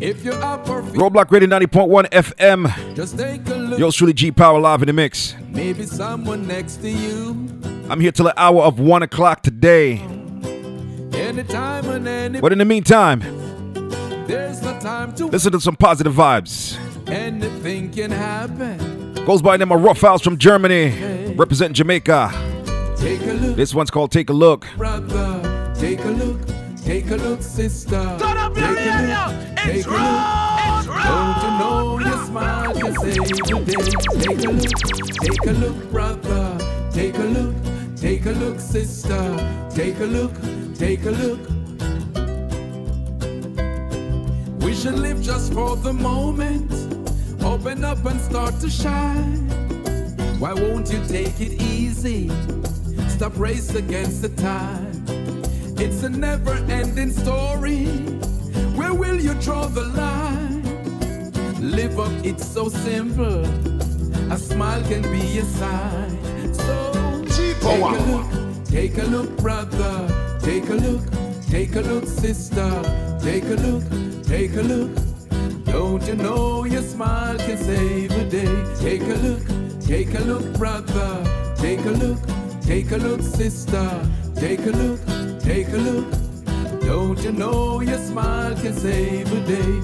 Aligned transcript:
If 0.00 0.24
you're 0.24 0.42
up 0.42 0.68
or 0.68 0.82
Roadblock 0.82 1.30
Radio 1.30 1.48
90.1 1.48 2.08
FM. 2.10 2.94
Just 2.96 3.18
take 3.18 3.46
a 3.48 3.54
look. 3.54 3.78
Yours 3.78 3.94
truly 3.94 4.14
G 4.14 4.30
Power 4.32 4.58
live 4.58 4.80
in 4.82 4.86
the 4.86 4.92
mix. 4.94 5.34
Maybe 5.50 5.84
someone 5.84 6.46
next 6.46 6.76
to 6.76 6.88
you. 6.90 7.30
I'm 7.90 8.00
here 8.00 8.10
till 8.12 8.24
the 8.24 8.40
hour 8.40 8.62
of 8.62 8.78
one 8.80 9.02
o'clock 9.02 9.42
today. 9.42 9.98
Anytime 11.12 12.40
But 12.40 12.52
in 12.52 12.58
the 12.58 12.64
meantime, 12.64 13.20
there's 14.26 14.62
no 14.62 14.78
time 14.80 15.14
to 15.16 15.26
listen 15.26 15.52
to 15.52 15.60
some 15.60 15.76
positive 15.76 16.14
vibes. 16.14 16.78
anything 17.08 17.90
can 17.90 18.10
happen. 18.10 19.14
Goes 19.26 19.42
by 19.42 19.56
the 19.58 19.66
name 19.66 19.72
of 19.76 19.82
Rough 19.82 20.00
House 20.00 20.22
from 20.22 20.38
Germany, 20.38 21.34
representing 21.36 21.74
Jamaica. 21.74 22.30
Take 22.96 23.20
a 23.22 23.32
look, 23.34 23.56
This 23.56 23.74
one's 23.74 23.90
called 23.90 24.10
Take 24.12 24.30
a 24.30 24.32
Look. 24.32 24.66
brother. 24.78 25.72
Take 25.78 26.02
a 26.04 26.08
look. 26.08 26.38
Take 26.84 27.10
a 27.10 27.16
look, 27.16 27.42
sister. 27.42 27.90
Turn 28.18 28.36
up 28.36 28.56
your 28.56 28.74
Take 28.74 28.86
a 28.86 28.90
radio. 28.90 29.26
look. 29.26 29.58
It's 29.58 29.62
Take 29.62 29.86
a 29.86 29.90
look. 29.90 30.24
It's. 30.60 30.86
Don't 31.10 31.42
you 31.42 31.50
know 31.60 31.98
your 32.00 32.26
smile 32.26 32.72
the 32.74 32.80
day? 33.04 33.12
Take 33.64 33.86
a 33.86 34.50
look, 34.50 34.60
take 35.22 35.46
a 35.46 35.52
look, 35.52 35.90
brother. 35.90 36.90
Take 36.92 37.14
a 37.16 37.22
look, 37.22 37.54
take 37.96 38.26
a 38.26 38.30
look, 38.32 38.58
sister. 38.60 39.68
Take 39.74 40.00
a 40.00 40.04
look, 40.04 40.32
take 40.74 41.04
a 41.04 41.10
look. 41.10 41.40
We 44.62 44.74
should 44.74 44.98
live 44.98 45.22
just 45.22 45.52
for 45.52 45.76
the 45.76 45.92
moment. 45.92 46.70
Open 47.42 47.84
up 47.84 48.04
and 48.04 48.20
start 48.20 48.58
to 48.60 48.70
shine. 48.70 49.48
Why 50.40 50.54
won't 50.54 50.90
you 50.92 51.00
take 51.06 51.40
it 51.40 51.60
easy? 51.62 52.30
Stop 53.08 53.38
race 53.38 53.74
against 53.74 54.22
the 54.22 54.30
time. 54.30 55.19
It's 55.82 56.02
a 56.02 56.10
never 56.10 56.56
ending 56.68 57.10
story. 57.10 57.86
Where 58.76 58.92
will 58.92 59.18
you 59.18 59.32
draw 59.40 59.66
the 59.66 59.84
line? 59.84 60.62
Live 61.58 61.98
up, 61.98 62.12
it's 62.22 62.46
so 62.46 62.68
simple. 62.68 63.46
A 64.30 64.36
smile 64.36 64.82
can 64.82 65.00
be 65.00 65.38
a 65.38 65.44
sign. 65.44 66.52
So 66.52 67.24
take 67.30 67.62
a 67.62 67.98
look, 68.10 68.64
take 68.66 68.98
a 68.98 69.04
look, 69.04 69.34
brother. 69.38 70.38
Take 70.42 70.68
a 70.68 70.74
look, 70.74 71.02
take 71.48 71.74
a 71.76 71.80
look, 71.80 72.04
sister. 72.06 72.70
Take 73.22 73.44
a 73.44 73.56
look, 73.64 73.84
take 74.24 74.56
a 74.56 74.62
look. 74.62 74.90
Don't 75.64 76.06
you 76.06 76.16
know 76.16 76.64
your 76.64 76.82
smile 76.82 77.38
can 77.38 77.56
save 77.56 78.12
a 78.12 78.24
day? 78.28 78.52
Take 78.78 79.00
a 79.00 79.16
look, 79.24 79.80
take 79.80 80.12
a 80.14 80.20
look, 80.24 80.44
brother. 80.58 81.54
Take 81.56 81.86
a 81.86 81.94
look, 82.02 82.18
take 82.60 82.92
a 82.92 82.98
look, 82.98 83.22
sister. 83.22 83.88
Take 84.36 84.60
a 84.60 84.70
look, 84.70 85.00
take 85.54 85.68
a 85.70 85.76
look. 85.76 86.06
Don't 86.82 87.18
you 87.24 87.32
know 87.32 87.80
your 87.80 87.98
smile 87.98 88.54
can 88.54 88.72
save 88.72 89.32
a 89.32 89.40
day? 89.46 89.82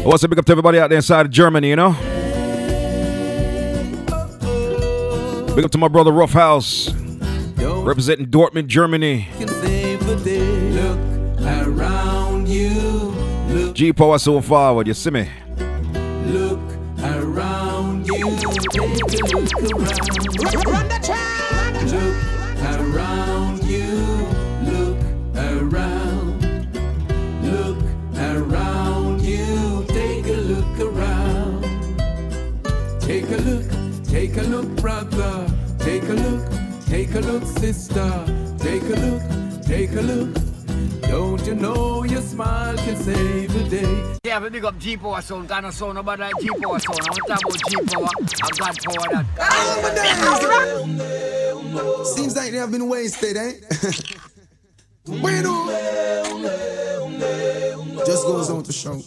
I 0.00 0.06
want 0.06 0.20
big 0.28 0.38
up 0.38 0.46
to 0.46 0.52
everybody 0.52 0.78
out 0.78 0.88
there 0.88 0.96
inside 0.96 1.26
of 1.26 1.32
Germany, 1.32 1.68
you 1.68 1.76
know? 1.76 1.92
Big 5.54 5.64
up 5.66 5.70
to 5.70 5.78
my 5.78 5.88
brother 5.88 6.12
Rough 6.12 6.32
House, 6.32 6.92
representing 7.58 8.26
Dortmund, 8.26 8.68
Germany. 8.68 9.28
Look 9.38 10.98
around 11.44 12.48
you. 12.48 13.11
G 13.52 13.92
Power 13.92 14.18
so 14.18 14.40
forward, 14.40 14.86
you 14.86 14.94
see 14.94 15.10
me? 15.10 15.28
look 16.26 16.60
around 17.02 18.06
you. 18.06 18.36
Take 18.36 18.72
a 18.72 18.86
look 18.86 19.52
around. 19.62 20.66
Run 20.66 20.88
the 20.88 20.98
track. 21.02 21.74
Look 21.92 22.16
around 22.80 23.64
you. 23.64 23.92
Look 24.70 24.98
around. 25.36 26.42
Look 27.42 27.78
around 28.16 29.20
you. 29.20 29.84
Take 29.88 30.26
a 30.28 30.40
look 30.50 30.80
around. 30.80 31.62
Take 33.00 33.30
a 33.30 33.36
look. 33.36 34.04
Take 34.04 34.36
a 34.38 34.42
look, 34.42 34.68
brother. 34.76 35.46
Take 35.78 36.04
a 36.04 36.14
look. 36.14 36.50
Take 36.86 37.14
a 37.14 37.20
look, 37.20 37.44
sister. 37.44 38.24
Take 38.58 38.82
a 38.84 38.96
look. 38.96 39.22
Take 39.62 39.92
a 39.92 40.00
look. 40.00 40.41
Don't 41.12 41.46
you 41.46 41.54
know 41.54 42.04
your 42.04 42.22
smile 42.22 42.74
can 42.78 42.96
save 42.96 43.52
the 43.52 43.64
day? 43.68 44.16
Yeah, 44.24 44.40
we 44.40 44.48
big 44.48 44.64
up 44.64 44.78
G 44.78 44.96
Power 44.96 45.20
sound, 45.20 45.46
kind 45.46 45.66
of 45.66 45.74
sound 45.74 45.98
about 45.98 46.18
like 46.18 46.32
G 46.40 46.48
Power 46.48 46.78
sound. 46.78 47.00
I 47.02 47.10
want 47.10 47.16
to 47.16 47.22
talk 47.28 47.44
about 47.44 47.58
G 47.68 47.76
Power 47.76 48.08
and 48.18 48.58
God 48.58 48.74
Power 48.82 49.08
that. 49.12 49.26
Seems 52.16 52.34
like 52.34 52.52
they 52.52 52.56
have 52.56 52.70
been 52.70 52.88
wasted, 52.88 53.36
eh? 53.36 53.52
bueno. 55.20 55.66
Just 58.06 58.24
goes 58.24 58.48
on 58.48 58.62
to 58.62 58.72
show. 58.72 58.98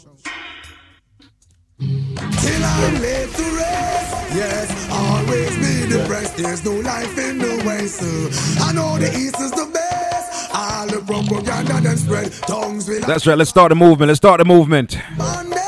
Till 1.79 2.65
I'm 2.65 3.01
laid 3.01 3.29
to 3.29 3.43
rest. 3.57 4.35
Yes, 4.35 4.89
always 4.91 5.57
be 5.57 5.87
depressed. 5.91 6.37
There's 6.37 6.63
no 6.63 6.75
life 6.81 7.17
in 7.17 7.39
the 7.39 7.63
west. 7.65 7.95
So 7.95 8.63
I 8.63 8.73
know 8.73 8.99
the 8.99 9.07
east 9.07 9.39
is 9.41 9.49
the 9.49 9.65
best. 9.73 9.84
All 10.55 10.87
the 10.87 11.03
propaganda 11.05 11.81
them 11.81 11.97
spread. 11.97 12.31
Tongues 12.47 12.87
will 12.87 13.01
That's 13.01 13.27
right, 13.27 13.37
let's 13.37 13.49
start 13.49 13.69
the 13.69 13.75
movement. 13.75 14.07
Let's 14.07 14.17
start 14.17 14.39
the 14.39 14.45
movement. 14.45 14.97
bondage. 15.17 15.59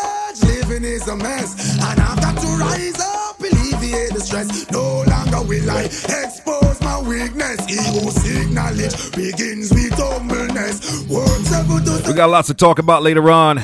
Living 0.43 0.83
is 0.85 1.07
a 1.07 1.15
mess. 1.15 1.77
And 1.77 1.99
I've 1.99 2.21
got 2.21 2.39
to 2.39 2.47
rise 2.57 2.99
up, 2.99 3.39
alleviate 3.39 4.13
the 4.13 4.21
stress. 4.21 4.69
No 4.71 5.03
longer 5.03 5.41
will 5.47 5.69
I 5.69 5.83
expose 5.83 6.79
my 6.81 7.01
weakness. 7.01 7.59
Ego 7.69 8.09
seek 8.11 8.49
knowledge 8.51 9.11
begins 9.11 9.71
with 9.73 9.93
humbleness. 9.93 11.05
Words 11.09 11.51
ever 11.51 11.79
to 11.81 12.03
We 12.07 12.13
got 12.13 12.29
lots 12.29 12.47
to 12.47 12.53
talk 12.53 12.79
about 12.79 13.03
later 13.03 13.29
on. 13.29 13.57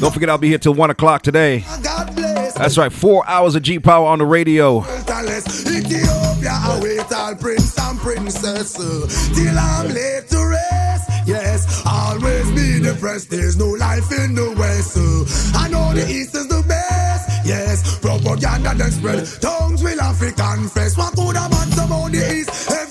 Don't 0.00 0.12
forget, 0.12 0.28
I'll 0.28 0.38
be 0.38 0.48
here 0.48 0.58
till 0.58 0.74
1 0.74 0.90
o'clock 0.90 1.22
today. 1.22 1.64
That's 2.58 2.78
right, 2.78 2.92
four 2.92 3.28
hours 3.28 3.54
of 3.54 3.62
G 3.62 3.78
Power 3.78 4.06
on 4.06 4.18
the 4.18 4.24
radio. 4.24 4.80
Ethiopia, 4.80 6.50
I 6.50 7.04
all 7.14 7.34
prince 7.34 7.78
and 7.78 7.98
princess 7.98 8.72
till 8.72 9.58
I'm 9.58 9.88
laid 9.88 10.28
to 10.28 10.46
rest. 10.46 11.10
Yes, 11.26 11.82
always 11.84 12.50
be 12.52 12.80
depressed. 12.80 13.30
There's 13.30 13.56
no 13.56 13.66
life 13.66 14.10
in 14.12 14.34
the 14.34 14.54
west. 14.58 14.96
I 15.54 15.68
know 15.68 15.92
the 15.92 16.08
east 16.08 16.34
is 16.34 16.48
the 16.48 16.64
best. 16.66 17.46
Yes, 17.46 17.98
propaganda 17.98 18.74
then 18.74 18.90
spread. 18.90 19.26
Tongues 19.40 19.82
will 19.82 20.00
have 20.00 20.18
to 20.20 20.32
confess. 20.32 20.96
What 20.96 21.14
could 21.14 21.36
have 21.36 21.52
about 21.52 22.12
the 22.12 22.34
east? 22.34 22.85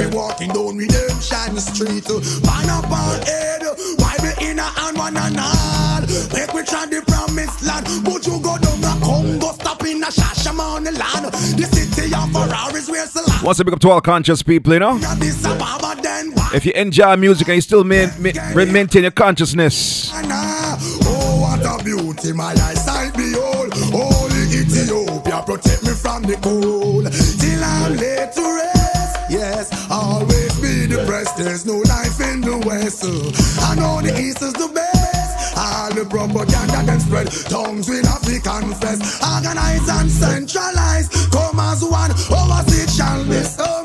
We 0.00 0.06
walking 0.16 0.48
down 0.48 0.78
Redemption 0.78 1.58
Street. 1.60 2.08
Man 2.08 2.70
up 2.70 2.90
on 2.90 3.20
head, 3.20 3.62
why 3.98 4.16
we 4.22 4.48
in 4.48 4.58
a 4.58 4.62
hand 4.62 4.96
one 4.96 5.14
and 5.14 5.36
all. 5.38 6.00
Make 6.32 6.54
we 6.54 6.62
try 6.64 6.86
the 6.86 7.04
promised 7.06 7.62
land. 7.62 7.84
But 8.02 8.26
you 8.26 8.40
go 8.40 8.56
down 8.56 8.80
the 8.80 8.98
Congo, 9.04 9.52
stop 9.52 9.84
in 9.84 10.02
a 10.02 10.06
Shashamane 10.06 10.96
land. 10.98 11.26
The 11.26 11.64
city 11.64 12.14
of 12.14 12.32
Ferraris, 12.32 12.88
where's 12.88 13.12
the 13.12 13.20
land? 13.28 13.42
Once 13.42 13.60
a 13.60 13.64
big 13.64 13.74
up 13.74 13.80
to 13.80 13.90
all 13.90 14.00
conscious 14.00 14.42
people, 14.42 14.72
you 14.72 14.78
know? 14.78 14.98
Addis 15.04 15.44
Ababa, 15.44 16.00
then 16.00 16.32
why? 16.32 16.50
If 16.54 16.64
you 16.64 16.72
enjoy 16.72 17.16
music 17.16 17.48
and 17.48 17.56
you 17.56 17.60
still 17.60 17.84
main, 17.84 18.10
main, 18.18 18.72
maintain 18.72 19.02
your 19.02 19.10
consciousness. 19.10 20.10
Oh, 20.14 21.40
what 21.42 21.80
a 21.80 21.84
beauty, 21.84 22.32
my 22.32 22.52
eyesight 22.52 23.12
behold. 23.14 23.74
Holy 23.92 24.44
Ethiopia, 24.48 25.42
protect 25.44 25.82
me 25.84 25.90
from 25.92 26.22
the 26.22 26.36
cold. 26.36 26.79
There's 31.40 31.64
no 31.64 31.78
life 31.78 32.20
in 32.20 32.42
the 32.42 32.58
west. 32.66 33.02
I 33.62 33.74
know 33.74 34.02
the 34.02 34.12
east 34.20 34.42
is 34.42 34.52
the 34.52 34.68
best. 34.74 35.56
All 35.56 35.88
the 35.88 36.04
propaganda 36.04 36.84
then 36.84 37.00
spread. 37.00 37.32
Tongues 37.48 37.88
will 37.88 38.04
have 38.04 38.20
to 38.28 38.38
confess. 38.40 39.00
Organize 39.24 39.88
and 39.88 40.10
centralize. 40.10 41.08
Come 41.32 41.58
as 41.58 41.82
one. 41.82 42.10
Oversee 42.28 42.82
it 42.84 42.90
shall 42.90 43.24
be 43.24 43.40
so 43.40 43.79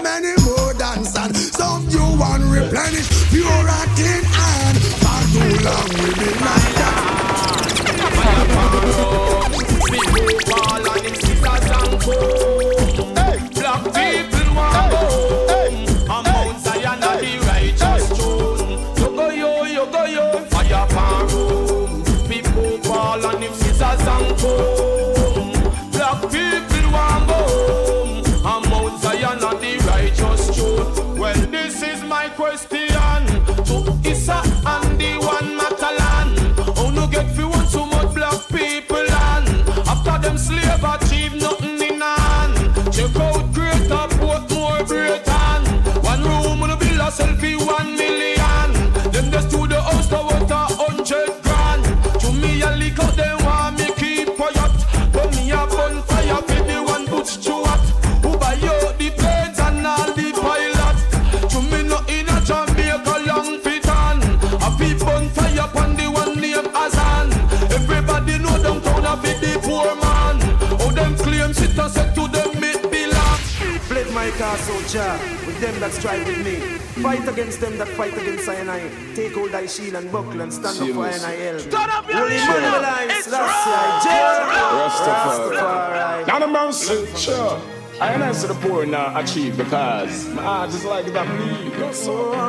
Jah 74.95 75.19
with 75.45 75.59
them 75.59 75.77
that 75.81 75.91
strive 75.91 76.25
with 76.25 76.39
me. 76.45 76.55
Fight 77.03 77.27
against 77.27 77.59
them 77.59 77.77
that 77.79 77.89
fight 77.89 78.13
against 78.13 78.47
I 78.47 78.53
and 78.53 78.71
I. 78.71 78.79
Take 79.13 79.33
hold 79.33 79.51
thy 79.51 79.65
shield 79.65 79.95
and 79.95 80.09
buckle 80.09 80.39
and 80.39 80.53
stand 80.53 80.79
up 80.79 80.87
for 80.95 81.03
I 81.03 81.09
and 81.09 81.25
I 81.25 81.31
help. 81.35 81.59
Stand 81.59 81.91
up 81.91 82.07
your 82.07 82.17
Holy 82.19 82.37
shield. 82.37 82.81
man, 82.81 83.09
It's 83.11 83.27
Rastafari. 83.27 84.55
Rastafari. 84.79 86.27
Now 86.27 86.39
the 86.39 86.47
man 86.47 86.71
said, 86.71 87.17
sure. 87.17 87.61
I 87.99 88.13
and 88.13 88.23
I 88.23 88.31
see 88.31 88.47
the 88.47 88.53
poor 88.55 88.85
now 88.85 89.19
achieve 89.19 89.57
because 89.57 90.29
my 90.29 90.41
heart 90.43 90.69
is 90.69 90.85
like 90.85 91.07
that 91.07 91.27
bleed. 91.27 91.73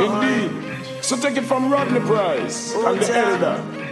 Indeed. 0.07 1.05
So 1.05 1.17
take 1.17 1.37
it 1.37 1.45
from 1.45 1.69
Rodney 1.73 1.99
Price 2.01 2.73
and 2.77 3.01
the 3.01 3.17
elder. 3.17 3.86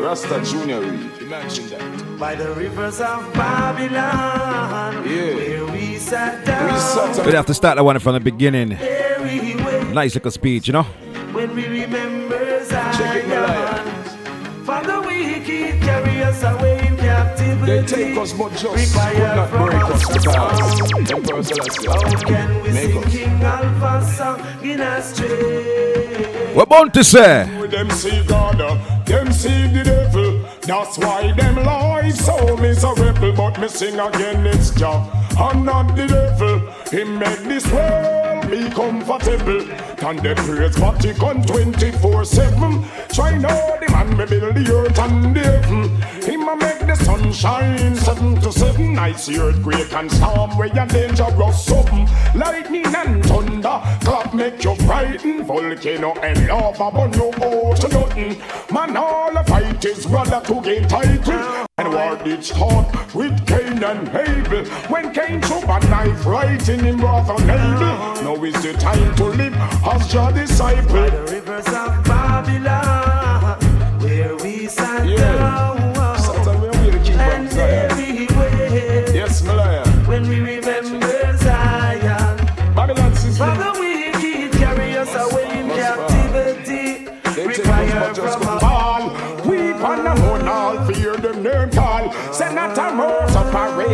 Rasta 0.00 0.40
Junior 0.44 0.80
Reid. 0.80 1.22
Imagine 1.22 1.68
that. 1.70 2.18
By 2.18 2.34
the 2.34 2.52
rivers 2.54 3.00
of 3.00 3.32
Babylon, 3.34 5.04
Yeah. 5.06 5.34
where 5.34 5.66
we 5.66 5.96
sat 5.98 6.44
down, 6.44 6.72
We 6.72 6.78
sat 6.78 7.26
We'd 7.26 7.34
have 7.34 7.46
to 7.46 7.54
start 7.54 7.76
that 7.76 7.84
one 7.84 7.98
from 7.98 8.14
the 8.14 8.20
beginning. 8.20 8.78
we 9.22 9.54
Nice 9.92 10.14
little 10.14 10.30
speech, 10.30 10.66
you 10.68 10.72
know? 10.72 10.86
when 11.32 11.54
we 11.54 11.66
remember 11.66 12.38
Check 12.68 13.16
it, 13.16 13.28
Malaya. 13.28 13.84
Zion. 13.84 14.64
Father, 14.64 15.00
we 15.02 15.40
keep 15.40 15.80
carry 15.82 16.22
us 16.22 16.42
away 16.42 16.78
in 16.86 16.96
captivity. 16.96 17.66
They 17.66 17.82
take 17.86 18.16
us 18.18 18.32
but 18.32 18.52
just 18.52 18.94
could 18.94 19.18
not 19.18 19.50
break 19.50 19.82
us 19.84 20.02
because 20.08 21.10
Emperor 21.10 21.42
Selassie 21.42 21.86
How 21.88 22.22
can 22.24 22.62
we 22.62 22.70
make 22.72 22.92
sing 22.92 23.04
us. 23.04 23.12
King 23.12 23.42
Alpha 23.42 24.06
song 24.16 24.40
in 24.62 24.80
a 24.80 25.02
stray? 25.02 26.29
We're 26.54 26.66
born 26.66 26.90
to 26.92 27.04
say. 27.04 27.48
Them 27.68 27.90
see 27.90 28.24
God, 28.26 28.58
them 29.06 29.32
see 29.32 29.68
the 29.68 29.84
devil. 29.84 30.44
That's 30.62 30.98
why 30.98 31.32
them 31.32 31.56
life 31.64 32.14
so 32.16 32.56
miserable. 32.56 33.09
But 33.36 33.60
me 33.60 33.68
sing 33.68 33.98
again, 33.98 34.46
it's 34.46 34.70
Jah 34.70 35.06
and 35.38 35.64
not 35.64 35.96
the 35.96 36.06
devil. 36.06 36.60
He 36.90 37.04
made 37.04 37.44
this 37.48 37.70
world 37.72 38.50
be 38.50 38.68
comfortable. 38.70 39.62
And 40.02 40.18
they 40.18 40.34
praise 40.34 40.76
Vatican 40.76 41.42
24 41.42 42.24
7. 42.24 42.84
Try 43.12 43.38
now 43.38 43.76
the 43.78 43.86
man 43.90 44.16
me 44.16 44.26
build 44.26 44.54
the 44.54 44.72
earth 44.74 44.98
and 44.98 45.36
the 45.36 45.40
heaven. 45.40 46.02
Him 46.22 46.48
a 46.48 46.56
make 46.56 46.80
the 46.86 46.94
sun 46.96 47.32
shine 47.32 47.94
7 47.94 48.40
to 48.40 48.52
7. 48.52 48.98
I 48.98 49.12
see 49.12 49.38
earthquake 49.38 49.92
and 49.92 50.10
storm 50.10 50.56
where 50.56 50.68
you 50.68 50.86
dangerous 50.86 51.64
something. 51.64 52.08
Lightning 52.34 52.86
and 52.86 53.24
thunder, 53.24 53.80
clap 54.00 54.34
make 54.34 54.62
you 54.64 54.74
frightened. 54.76 55.46
Volcano 55.46 56.12
and 56.20 56.46
lava 56.48 56.90
burn 56.90 57.12
you 57.12 57.30
out 57.44 57.76
to 57.76 57.88
nothing. 57.88 58.40
Man, 58.72 58.96
all 58.96 59.32
the 59.32 59.44
fight 59.44 59.84
is 59.84 60.06
brother 60.06 60.40
to 60.46 60.60
gain 60.62 60.88
title. 60.88 61.66
And 61.78 61.92
war 61.92 62.16
did 62.24 62.44
start 62.44 63.14
with 63.20 63.46
Cain 63.46 63.84
and 63.84 64.08
Abel. 64.08 64.64
When 64.88 65.12
Cain 65.12 65.42
took 65.42 65.64
a 65.64 65.78
knife 65.90 66.24
right 66.24 66.68
in 66.68 66.80
him 66.80 66.96
brother 66.96 67.34
Abel. 67.34 68.24
Now 68.24 68.44
is 68.44 68.62
the 68.62 68.72
time 68.72 69.14
to 69.16 69.24
live 69.24 69.54
as 69.54 70.14
your 70.14 70.32
disciple. 70.32 70.94
By 70.94 71.10
the 71.10 71.22
rivers 71.30 71.66
of 71.66 72.04
Babylon, 72.04 73.19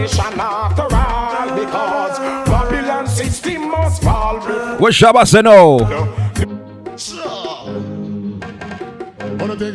separation 0.08 0.40
after 0.40 0.82
all. 0.94 1.56
Because 1.56 2.18
Babylon 2.48 3.06
system 3.06 3.70
must 3.70 4.02
fall 4.02 4.36
before 4.38 4.76
What 4.78 4.92
Shabba 4.92 5.26
say 5.26 5.42
no? 5.42 5.78
No, 5.78 5.86
think 9.56 9.74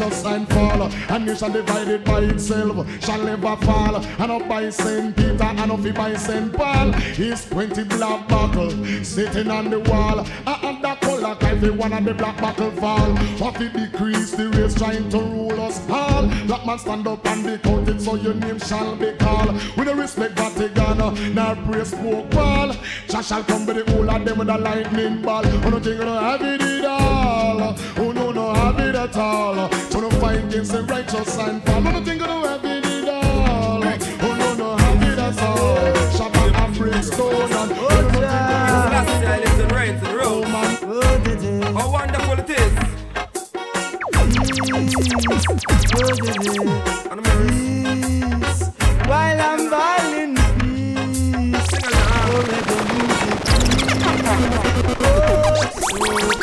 righteous 0.00 0.24
and 0.24 0.48
fall. 0.48 0.90
Shall 1.40 1.50
divide 1.50 1.88
it 1.88 2.04
by 2.04 2.20
itself, 2.20 2.86
shall 3.02 3.22
never 3.22 3.56
fall. 3.64 3.96
And 3.96 4.30
up 4.30 4.48
by 4.48 4.68
St. 4.70 5.16
Peter, 5.16 5.42
and 5.42 5.70
up 5.70 5.94
by 5.94 6.14
St. 6.14 6.52
Paul. 6.52 6.92
He's 6.92 7.46
20 7.46 7.84
black 7.84 8.28
buckle 8.28 8.70
sitting 9.04 9.50
on 9.50 9.70
the 9.70 9.80
wall. 9.80 10.20
And 10.46 10.84
that 10.84 11.00
color, 11.00 11.36
every 11.42 11.70
one 11.70 11.92
of 11.92 12.04
the 12.04 12.14
black 12.14 12.38
buckle 12.40 12.70
fall. 12.72 13.10
What 13.38 13.60
it 13.60 13.72
decrease 13.72 14.32
the 14.32 14.48
race 14.50 14.74
trying 14.74 15.08
to 15.10 15.18
rule 15.18 15.60
us 15.60 15.80
all. 15.88 16.26
Black 16.46 16.66
man 16.66 16.78
stand 16.78 17.06
up 17.06 17.24
and 17.26 17.44
be 17.44 17.58
counted, 17.58 18.00
so 18.00 18.16
your 18.16 18.34
name 18.34 18.58
shall 18.58 18.96
be 18.96 19.12
called. 19.12 19.52
With 19.76 19.86
the 19.86 19.94
respect 19.94 20.34
Vatican, 20.34 21.34
now 21.34 21.54
praise 21.66 21.94
ball. 21.94 22.74
Jah 23.08 23.22
shall 23.22 23.44
come 23.44 23.66
with 23.66 23.84
the 23.84 23.92
whole 23.92 24.10
of 24.10 24.24
them 24.24 24.38
with 24.38 24.48
a 24.48 24.58
lightning 24.58 25.22
ball. 25.22 25.42
Oh 25.46 25.70
no, 25.70 25.80
think 25.80 25.86
you 25.86 26.04
don't 26.04 26.22
have 26.22 26.42
it 26.42 26.84
all. 26.84 27.76
Oh 27.96 28.12
no, 28.12 28.29
no 28.29 28.29
have 28.70 28.88
it 28.88 28.94
at 28.94 29.16
all. 29.16 29.70
So 29.90 30.00
no 30.00 30.10
fight 30.10 30.44
against 30.44 30.72
the 30.72 30.82
righteous 30.84 31.36
and 31.38 31.62
fall. 31.64 31.76
Oh 31.76 31.80
no, 31.80 32.04
think 32.04 32.20
you 32.20 32.26
don't 32.26 32.44
have 32.46 32.64
it 32.64 32.84
at 32.84 33.08
all. 33.08 33.82
Oh 33.82 34.36
no, 34.38 34.54
no 34.54 34.76
have 34.76 35.02
it 35.02 35.18
at 35.18 35.42
all. 35.42 35.76
Shabbat 36.16 36.54
and 36.54 36.76
brimstone 36.76 37.52
and 37.52 37.52
oh 37.52 37.54
no, 37.54 37.70
no, 37.70 37.98
think 38.00 38.14
you 38.14 38.20
don't 38.20 38.22
have 38.22 39.06
Last 39.08 39.22
year, 39.22 39.38
listen, 39.44 39.68
rains 39.74 40.02
and 40.02 40.10
it. 40.10 40.20
Oh 40.22 40.40
man, 40.42 40.78
Oh, 40.82 41.18
the 41.24 41.34
day, 41.36 41.72
How 41.72 41.90
wonderful 41.90 42.38
it 42.38 42.50
is. 42.50 42.72
oh, 44.14 44.26
the 44.26 44.40
day. 44.64 44.80
And 47.10 47.18
I'm 47.20 47.26
peace 47.48 48.60
while 49.08 49.40
I'm 49.40 49.62
violin 49.70 50.32
peace. 50.60 51.72
Oh, 51.82 52.44
let 52.48 52.64
the 52.70 52.76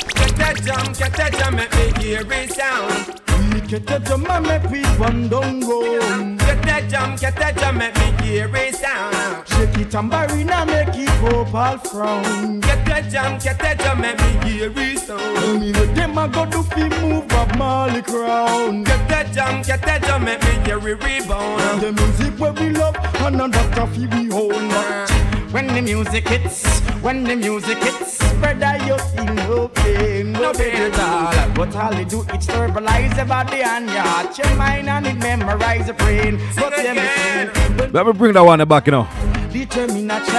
music 0.03 0.13
Get 0.37 0.55
that 0.55 0.63
jam, 0.63 0.93
get 0.93 1.13
that 1.13 1.33
jam, 1.33 1.55
make 1.55 1.73
me 1.73 2.03
hear 2.03 2.31
it 2.31 2.51
sound. 2.51 3.21
We 3.53 3.61
Get 3.67 3.85
the 3.85 3.99
drum 3.99 4.25
and 4.29 4.47
make 4.47 4.63
we 4.71 4.81
run 4.95 5.27
down 5.27 5.59
round. 5.59 6.39
Get 6.39 6.61
that 6.63 6.89
jam, 6.89 7.17
get 7.17 7.35
that 7.35 7.57
jam, 7.57 7.77
make 7.77 7.93
me 7.95 8.25
hear 8.25 8.49
it 8.55 8.75
sound. 8.75 9.45
Shake 9.45 9.77
it 9.77 9.91
tambourine 9.91 10.49
and 10.49 10.69
make 10.69 10.95
it 10.95 11.09
hope 11.19 11.53
all 11.53 11.77
frown. 11.77 12.61
Get 12.61 12.85
that 12.85 13.09
jam, 13.11 13.37
get 13.39 13.59
that 13.59 13.79
jam, 13.79 13.99
make 13.99 14.17
me 14.19 14.49
hear 14.49 14.71
it 14.73 14.99
sound. 14.99 15.59
Me 15.59 15.73
with 15.73 15.93
them 15.95 16.17
a 16.17 16.29
go 16.29 16.45
do 16.45 16.63
fi 16.63 16.87
move 17.01 17.29
up 17.33 17.57
Marley 17.57 18.01
crown. 18.01 18.83
Get 18.83 19.09
that 19.09 19.33
jam, 19.33 19.61
get 19.63 19.81
that 19.81 20.03
jam, 20.03 20.23
make 20.23 20.41
me 20.43 20.65
hear 20.65 20.77
it 20.77 21.03
rebound. 21.03 21.81
The 21.81 21.91
music 21.91 22.39
where 22.39 22.53
we 22.53 22.69
love 22.69 22.95
another 23.19 23.87
fi 23.87 24.05
we 24.15 24.31
own. 24.31 25.26
When 25.57 25.73
the 25.73 25.81
music 25.81 26.27
hits, 26.27 26.81
when 27.01 27.23
the 27.23 27.35
music 27.35 27.79
hits, 27.79 28.19
brother 28.35 28.77
you 28.85 28.95
feel 29.09 29.33
no 29.33 29.67
pain, 29.69 30.31
No 30.31 30.53
pain 30.53 30.75
at 30.75 30.99
all. 30.99 31.49
But 31.55 31.75
all 31.75 31.95
you 31.95 32.05
do 32.05 32.21
is 32.21 32.45
verbalize 32.45 33.17
your 33.17 33.25
body 33.25 33.63
and 33.63 33.89
your 33.89 34.01
heart, 34.01 34.37
your 34.37 34.53
mind 34.55 34.87
and 34.87 35.07
it 35.07 35.17
memorize 35.17 35.87
your 35.87 35.95
brain. 35.95 36.39
But 36.55 36.75
them 36.75 36.99
again. 36.99 37.51
but 37.75 37.91
Let 37.91 38.05
me 38.05 38.13
bring 38.13 38.33
that 38.33 38.41
one 38.45 38.63
back, 38.67 38.85
you 38.85 38.91
know. 38.91 39.07
determination. 39.51 40.31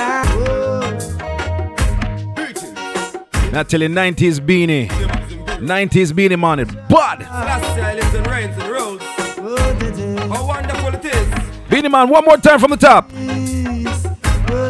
Not 3.51 3.69
till 3.69 3.81
the 3.81 3.89
90s 3.89 4.39
Beenie. 4.47 4.87
90s 4.87 6.15
Beenie 6.15 6.37
Man 6.37 6.61
it. 6.61 6.69
But 6.89 7.23
Last 7.23 7.77
year, 7.77 7.95
listen, 7.97 8.23
rains 8.23 8.57
and 8.57 8.71
roads. 8.71 9.03
Oh, 9.39 9.77
the 9.81 9.91
day, 9.91 10.29
How 10.29 10.47
wonderful 10.47 10.95
it 10.95 11.05
is. 11.05 11.69
Beenie 11.69 11.89
Man, 11.89 12.09
one 12.09 12.25
more 12.25 12.37
time 12.37 12.61
from 12.61 12.71
the 12.71 12.77
top. 12.77 13.11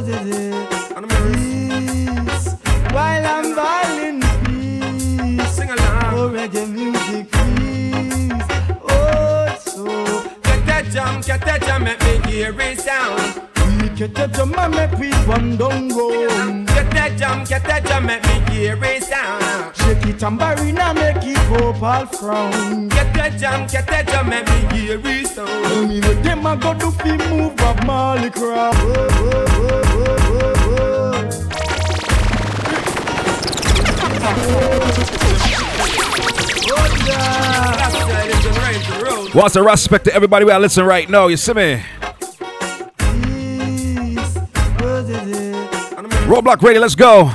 Day, 0.08 0.66
peace. 1.08 2.54
While 2.92 3.26
I'm 3.26 3.54
violin 3.54 4.20
peace. 4.44 5.50
sing 5.54 5.70
along. 5.70 6.14
Oh, 6.14 6.30
reggae 6.30 6.66
music, 6.68 7.30
please. 7.30 8.42
Oh, 8.88 9.56
so 9.58 9.84
Get 10.42 10.66
that 10.66 10.84
jam, 10.92 11.20
get 11.20 11.40
that 11.42 11.62
jam, 11.62 11.84
make 11.84 12.00
me 12.04 12.30
hear 12.30 12.60
it 12.60 12.80
sound. 12.80 13.42
get 13.96 14.32
drum 14.32 14.54
and 14.58 14.74
make 14.74 14.98
we 14.98 15.12
run 15.26 15.56
down 15.56 15.88
round. 15.88 16.66
Get 16.68 16.90
that 16.92 17.16
jam, 17.18 17.44
get 17.44 17.64
that 17.64 17.84
jam, 17.84 18.06
make 18.06 18.22
me 18.24 18.54
hear 18.54 18.84
it 18.84 19.02
sound. 19.02 19.07
Shake 19.07 19.07
it 19.07 19.07
tambourine 20.18 20.78
and 20.78 20.98
make 20.98 21.16
it 21.24 21.38
hope 21.46 21.82
all 21.82 22.06
frown. 22.06 22.88
Get 22.88 23.14
that 23.14 23.38
jam, 23.38 23.66
get 23.68 23.86
that 23.86 24.08
jam, 24.08 24.28
make 24.28 24.46
me 24.46 24.78
hear 24.78 25.00
it 25.02 25.26
sound. 25.28 25.88
Me 25.88 26.00
with 26.00 26.22
them 26.24 26.44
a 26.44 26.56
go 26.56 26.74
do 26.74 26.90
fi 26.90 27.16
move 27.30 27.58
up 27.60 27.84
Marley 27.86 28.30
crown. 28.30 28.74
Oh, 28.76 28.82
oh, 28.82 29.08
oh, 29.18 29.84
oh, 29.92 30.14
oh, 30.30 30.54
oh. 30.70 30.98
Oh, 36.70 36.86
yeah. 37.06 37.76
Last 37.78 37.96
year, 38.08 38.24
listen, 38.26 38.54
rains 38.62 38.86
and 38.90 39.02
roads. 39.02 39.34
Wants 39.34 39.54
to 39.54 39.62
respect 39.62 40.04
to 40.06 40.14
everybody 40.14 40.44
we 40.44 40.50
are 40.50 40.60
listening 40.60 40.86
right 40.86 41.08
now. 41.08 41.28
You 41.28 41.36
see 41.36 41.52
me? 41.54 41.82
Peace. 42.98 44.34
The. 44.34 45.16
Eh. 45.88 46.26
Roadblock 46.26 46.60
Radio, 46.62 46.80
let's 46.82 46.94
go. 46.94 47.32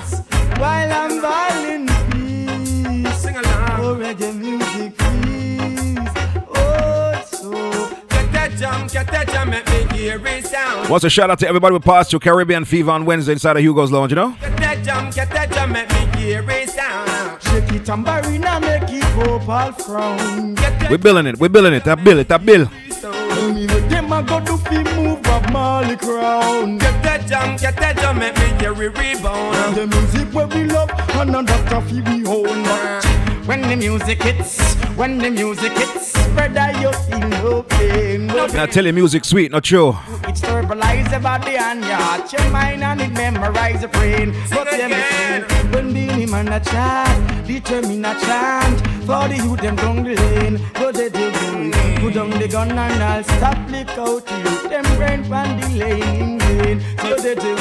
What's 10.93 11.03
a 11.05 11.09
shout 11.09 11.31
out 11.31 11.39
to 11.39 11.47
everybody 11.47 11.73
we 11.73 11.79
passed 11.79 12.12
through 12.12 12.19
Caribbean 12.19 12.65
Fever 12.65 12.91
on 12.91 13.03
Wednesday 13.03 13.31
inside 13.31 13.57
of 13.57 13.63
Hugo's 13.63 13.91
Lounge, 13.91 14.12
you 14.12 14.15
know? 14.15 14.38
Get 14.39 14.57
that 14.57 14.83
jam, 14.85 15.09
get 15.09 15.27
that 15.31 15.51
jam, 15.51 15.71
make 15.71 15.89
me 15.89 16.21
hear 16.21 16.45
it 16.47 16.69
sound. 16.69 17.41
Shake 17.41 17.73
it 17.73 17.83
tambourine 17.83 18.43
and 18.43 18.63
make 18.63 18.83
it 18.83 19.01
go 19.15 19.39
all 19.51 19.71
frown. 19.71 20.53
We're 20.91 21.00
building 21.00 21.25
it, 21.25 21.39
we're 21.39 21.50
building 21.50 21.73
it, 21.73 21.83
that 21.85 22.03
bill 22.03 22.19
it, 22.19 22.27
that 22.27 22.45
bill. 22.45 22.69
Tell 22.91 23.53
me 23.55 23.65
what 23.65 23.89
them 23.89 24.13
a 24.13 24.21
go 24.21 24.39
do 24.41 24.55
fi 24.55 24.83
move 24.95 25.25
up 25.25 25.51
Marley 25.51 25.97
crown. 25.97 26.77
Get 26.77 27.01
that 27.01 27.25
jam, 27.27 27.57
get 27.57 27.75
that 27.77 27.97
jam, 27.97 28.19
make 28.19 28.38
me 28.38 28.45
hear 28.59 28.73
it 28.73 28.95
rebound. 28.95 29.75
The 29.75 29.88
music 29.88 30.31
where 30.31 30.45
we 30.45 30.65
love 30.65 30.91
and 31.15 31.35
a 31.35 31.41
doctor 31.41 31.81
fi 31.81 32.01
we 32.01 32.23
own. 32.27 33.12
When 33.53 33.69
the 33.69 33.75
music 33.75 34.24
hits, 34.24 34.74
when 34.98 35.19
the 35.19 35.29
music 35.29 35.74
hits, 35.74 36.13
brother 36.29 36.72
you 36.81 36.91
feel 36.91 37.19
no 37.29 37.62
pain. 37.62 38.25
No 38.25 38.45
And 38.48 38.72
tell 38.72 38.83
you, 38.83 38.91
music 38.93 39.24
sweet, 39.24 39.51
not 39.51 39.63
true. 39.63 39.95
It 40.27 40.38
stabilize 40.38 41.12
the 41.12 41.19
body 41.19 41.55
and 41.57 41.86
your 41.86 41.93
heart, 41.93 42.33
your 42.33 42.50
mind 42.50 42.83
and 42.83 43.00
it 43.00 43.12
memorize 43.12 43.81
the 43.81 43.89
brain. 43.89 44.33
But 44.50 44.72
them 44.72 44.91
again. 44.91 45.48
say, 45.48 45.69
when 45.69 45.93
Beenie 45.93 46.25
Man 46.25 46.48
a 46.48 46.60
chant, 46.60 47.45
determine 47.45 48.03
a 48.03 48.19
chant. 48.22 49.02
For 49.05 49.27
the 49.27 49.36
youth 49.36 49.60
them 49.60 49.75
down 49.75 50.03
the 50.03 50.15
lane, 50.15 50.62
go 50.75 50.89
they 50.91 51.10
do 51.10 51.31
good. 51.31 51.74
Put 52.00 52.13
down 52.13 52.29
the 52.29 52.48
gun 52.48 52.72
and 52.72 53.03
I'll 53.03 53.24
stop 53.24 53.69
lick 53.69 53.89
out 53.98 54.24
you. 54.31 54.69
Them 54.69 54.83
brain 54.95 55.25
pan 55.25 55.60
the 55.60 55.67
lane 55.77 56.22
in 56.22 56.39
vain. 56.39 56.81
So 57.01 57.15
they 57.17 57.36
do. 57.36 57.55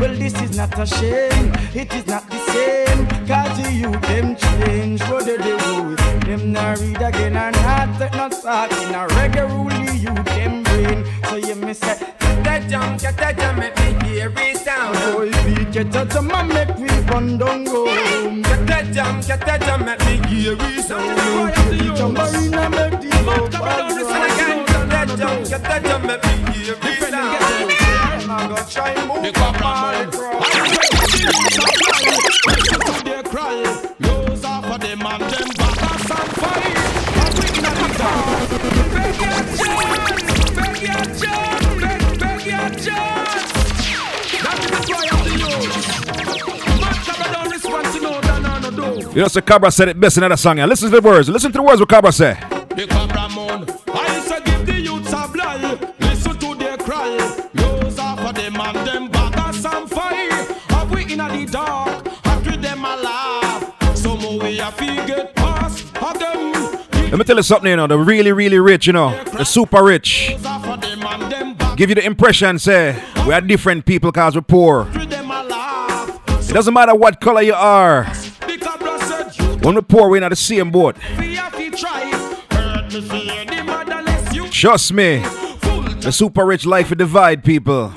Well 0.00 0.14
this 0.16 0.34
is 0.42 0.56
not 0.56 0.76
a 0.76 0.84
shame, 0.84 1.52
it 1.72 1.94
is 1.94 2.06
not 2.08 2.28
the 2.28 2.38
same. 2.50 3.06
Cause 3.28 3.62
the 3.62 3.72
youth 3.72 4.02
them 4.02 4.34
change, 4.34 5.00
what 5.02 5.24
they 5.24 5.36
do 5.36 5.56
good. 5.58 5.98
Them 6.22 6.52
not 6.52 6.78
read 6.80 7.00
again 7.00 7.36
and 7.36 7.56
not 7.56 7.98
take 8.00 8.14
no 8.14 8.28
stock 8.30 8.72
in 8.72 8.94
a 8.94 9.06
reggae 9.14 9.48
rule 9.48 9.68
the 9.86 9.96
youth 9.96 10.24
them 10.24 10.64
brain. 10.64 11.04
So 11.28 11.36
you 11.36 11.74
say, 11.74 11.96
that 11.96 12.21
jam, 12.72 12.96
get 12.96 13.16
that 13.18 13.36
jam, 13.36 13.58
make 13.58 13.76
me 13.76 14.08
hear 14.08 14.32
it 14.34 14.56
sound. 14.56 14.96
boy, 15.14 15.30
we 15.44 15.64
get 15.66 15.94
out 15.94 16.16
of 16.16 16.24
my 16.24 16.42
make 16.42 16.74
we 16.78 16.88
run 17.12 17.36
down 17.36 17.64
go. 17.64 17.84
Get 17.84 18.66
that 18.66 18.92
jam, 18.94 19.20
get 19.20 19.40
that 19.46 19.60
jam, 19.60 19.84
make 19.84 20.00
me 20.00 20.14
hear 20.28 20.56
it 20.58 20.84
sound. 20.84 21.18
Tambourine 21.96 22.54
and 22.54 22.74
make 22.74 23.00
the 23.02 23.10
love 23.26 23.54
And 23.54 24.24
again, 24.32 24.64
get 24.64 24.88
that 24.88 25.08
jam, 25.18 25.44
get 25.44 25.62
that 25.62 25.82
jam, 25.84 26.06
make 26.06 26.24
me 26.24 26.30
hear 26.52 26.76
it 26.80 27.10
sound. 27.10 27.36
I 28.30 28.48
got 28.48 28.70
try 28.70 28.94
move 29.06 29.36
up 29.36 29.60
my 29.60 30.06
crown. 30.10 30.42
to 32.88 33.04
their 33.04 33.22
cry. 33.22 33.60
Lose 34.00 34.44
off 34.44 34.64
of 34.64 34.80
them 34.80 35.02
and 35.04 35.22
them 35.22 35.48
back 35.58 35.82
us 35.92 36.10
on 36.10 36.26
fire. 36.40 36.88
And 37.20 37.32
we 37.36 37.46
in 37.48 37.64
the 37.68 37.88
dark. 38.00 38.48
Beg 38.94 39.16
your 39.20 39.40
chance, 39.58 40.00
beg 40.56 40.80
your 40.80 41.04
chance, 41.20 41.61
You 49.14 49.20
know, 49.20 49.28
so 49.28 49.42
Cobra 49.42 49.70
said 49.70 49.88
it 49.88 50.00
best 50.00 50.16
in 50.16 50.22
that 50.26 50.38
song. 50.38 50.56
Yeah. 50.56 50.64
Listen 50.64 50.90
to 50.90 50.98
the 50.98 51.06
words. 51.06 51.28
Listen 51.28 51.52
to 51.52 51.58
the 51.58 51.62
words 51.62 51.80
what 51.80 51.90
Cobra 51.90 52.10
said. 52.10 52.40
The 52.70 52.86
Cobra 52.86 53.28
Moon. 53.28 53.68
I 53.94 54.16
used 54.16 54.28
to 54.28 54.40
give 54.42 54.64
the 54.64 54.80
youths 54.80 55.12
a 55.12 55.28
blind. 55.28 55.94
Listen 56.00 56.38
to 56.38 56.54
their 56.54 56.78
cry. 56.78 57.18
Lose 57.52 57.98
off 57.98 58.20
of 58.20 58.34
them 58.34 58.58
and 58.58 58.86
them 58.86 59.10
back 59.10 59.36
us 59.36 59.66
on 59.66 59.86
fire. 59.86 60.46
And 60.70 60.90
we 60.90 61.02
in 61.12 61.18
the 61.18 61.46
dark. 61.52 62.06
And 62.24 62.46
with 62.46 62.62
them 62.62 62.86
a 62.86 62.96
laugh. 62.96 63.96
Some 63.98 64.38
way 64.38 64.58
I 64.62 64.70
feel 64.70 65.06
get 65.06 65.34
past 65.34 65.84
again. 65.94 66.52
Let 67.10 67.18
me 67.18 67.24
tell 67.24 67.36
you 67.36 67.42
something, 67.42 67.68
you 67.68 67.76
know, 67.76 67.86
the 67.86 67.98
really, 67.98 68.32
really 68.32 68.58
rich, 68.60 68.86
you 68.86 68.94
know, 68.94 69.22
the 69.24 69.44
super 69.44 69.84
rich. 69.84 70.30
Lose 70.30 70.46
off 70.46 70.66
of 70.66 70.80
them 70.80 71.02
and 71.02 71.30
them. 71.30 71.51
Give 71.76 71.88
you 71.88 71.94
the 71.94 72.04
impression, 72.04 72.58
say, 72.58 73.02
we 73.26 73.32
are 73.32 73.40
different 73.40 73.86
people 73.86 74.12
because 74.12 74.34
we're 74.34 74.42
poor. 74.42 74.86
It 74.94 76.54
doesn't 76.54 76.74
matter 76.74 76.94
what 76.94 77.20
color 77.20 77.40
you 77.40 77.54
are. 77.54 78.04
When 79.62 79.74
we're 79.74 79.82
poor, 79.82 80.10
we're 80.10 80.20
not 80.20 80.28
the 80.30 80.36
same 80.36 80.70
boat. 80.70 80.96
Trust 84.50 84.92
me, 84.92 85.18
the 86.00 86.10
super 86.12 86.44
rich 86.44 86.66
life 86.66 86.90
will 86.90 86.96
divide 86.96 87.42
people. 87.42 87.92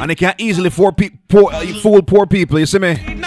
And 0.00 0.10
they 0.10 0.16
can't 0.16 0.38
easily 0.40 0.68
uh, 0.68 1.60
fool 1.80 2.02
poor 2.02 2.26
people, 2.26 2.58
you 2.58 2.66
see 2.66 2.78
me? 2.80 3.22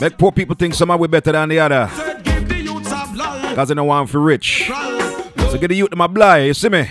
Make 0.00 0.18
poor 0.18 0.30
people 0.32 0.54
think 0.54 0.74
somehow 0.74 0.98
we're 0.98 1.08
better 1.08 1.32
than 1.32 1.48
the 1.48 1.58
other. 1.58 1.88
said 1.94 2.22
give 2.22 2.48
the 2.48 2.58
youths 2.60 2.92
a 2.92 3.06
blood. 3.12 3.48
Because 3.50 3.68
they 3.68 3.74
don't 3.74 3.86
want 3.86 4.10
for 4.10 4.20
rich. 4.20 4.66
So 4.68 5.58
get 5.58 5.68
the 5.68 5.74
youth 5.74 5.90
to 5.90 5.96
my 5.96 6.06
blind, 6.06 6.48
you 6.48 6.54
see 6.54 6.68
me? 6.68 6.88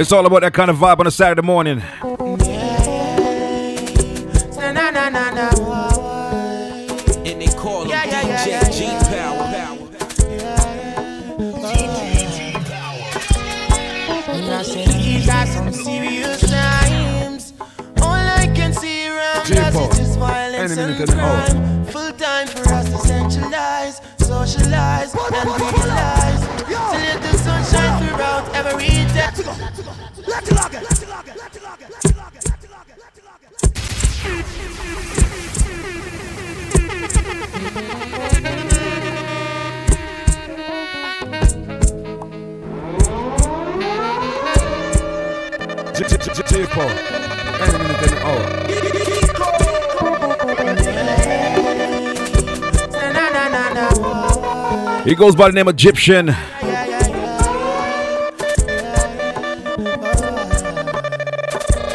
It's 0.00 0.12
all 0.12 0.24
about 0.24 0.40
that 0.40 0.54
kind 0.54 0.70
of 0.70 0.78
vibe 0.78 0.98
on 1.00 1.06
a 1.06 1.10
Saturday 1.10 1.42
morning. 1.46 1.82
And 1.82 2.40
they 7.38 7.46
call 7.48 7.82
him 7.82 7.90
Yeah, 7.90 8.04
yeah, 8.06 8.22
yeah, 8.26 8.44
DJ 8.44 8.46
yeah, 8.48 8.70
G 8.70 8.84
yeah. 8.84 9.02
Power. 9.10 9.44
Power. 9.52 9.76
And 14.32 14.50
I 14.54 14.62
said 14.62 14.88
these 14.88 15.28
are 15.28 15.46
some 15.46 15.70
serious 15.70 16.40
times. 16.50 17.52
All 18.00 18.14
I 18.14 18.50
can 18.56 18.72
see 18.72 19.06
around 19.06 19.52
us 19.52 19.52
is 19.92 19.98
just 19.98 20.18
violence 20.18 20.76
and 20.78 20.92
minute, 20.92 21.10
any 21.10 21.20
hour. 21.20 21.46
crime. 21.46 21.59
Na 53.50 53.64
na. 53.74 55.02
He 55.04 55.14
goes 55.14 55.34
by 55.34 55.48
the 55.48 55.54
name 55.54 55.68
Egyptian. 55.68 56.34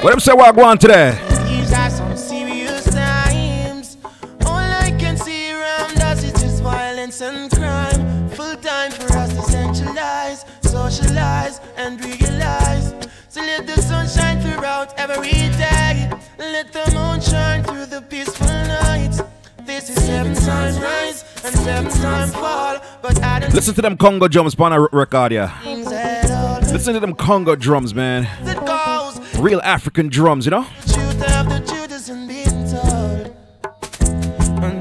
What 0.05 0.11
them 0.11 0.19
say 0.19 0.33
what 0.33 0.79
today? 0.79 1.17
These 1.49 1.73
are 1.73 1.89
some 1.89 2.15
serious 2.15 2.85
times. 2.93 3.97
All 4.45 4.51
I 4.53 4.95
can 4.99 5.17
see 5.17 5.51
around 5.51 5.99
us 5.99 6.23
is 6.23 6.31
just 6.33 6.61
violence 6.61 7.21
and 7.21 7.49
crime. 7.49 8.29
Full 8.29 8.55
time 8.57 8.91
for 8.91 9.11
us 9.17 9.33
to 9.33 9.41
centralize, 9.41 10.45
socialize, 10.61 11.59
and 11.75 11.99
realize. 12.05 12.93
So 13.29 13.41
let 13.41 13.65
the 13.65 13.81
sun 13.81 14.07
shine 14.07 14.39
throughout 14.41 14.93
every 14.99 15.31
day. 15.57 16.11
Let 16.37 16.71
the 16.71 16.85
moon 16.93 17.19
shine 17.19 17.63
through 17.63 17.87
the 17.87 18.03
peaceful 18.03 18.45
night. 18.45 19.19
This 19.65 19.89
is 19.89 19.95
seven 20.05 20.35
times 20.35 20.77
rise. 20.77 21.23
and 21.43 21.55
seven 21.55 21.91
times 21.91 22.31
fall. 22.35 22.77
But 23.01 23.23
I 23.23 23.39
don't 23.39 23.55
Listen 23.55 23.73
to 23.73 23.81
them 23.81 23.97
Congo 23.97 24.27
drums 24.27 24.53
upon 24.53 24.71
a 24.71 24.81
record, 24.81 25.31
yeah. 25.31 25.59
things 25.61 25.91
at 25.91 26.29
all. 26.29 26.61
Listen 26.71 26.93
to 26.93 26.99
them 26.99 27.15
Congo 27.15 27.55
drums, 27.55 27.95
man. 27.95 28.27
Real 29.37 29.61
African 29.63 30.07
drums, 30.09 30.45
you 30.45 30.51
know? 30.51 30.65
Truth 30.87 31.21
after 31.23 31.59
truth 31.65 31.91
isn't 31.91 32.27
being 32.27 32.67
told. 32.69 33.35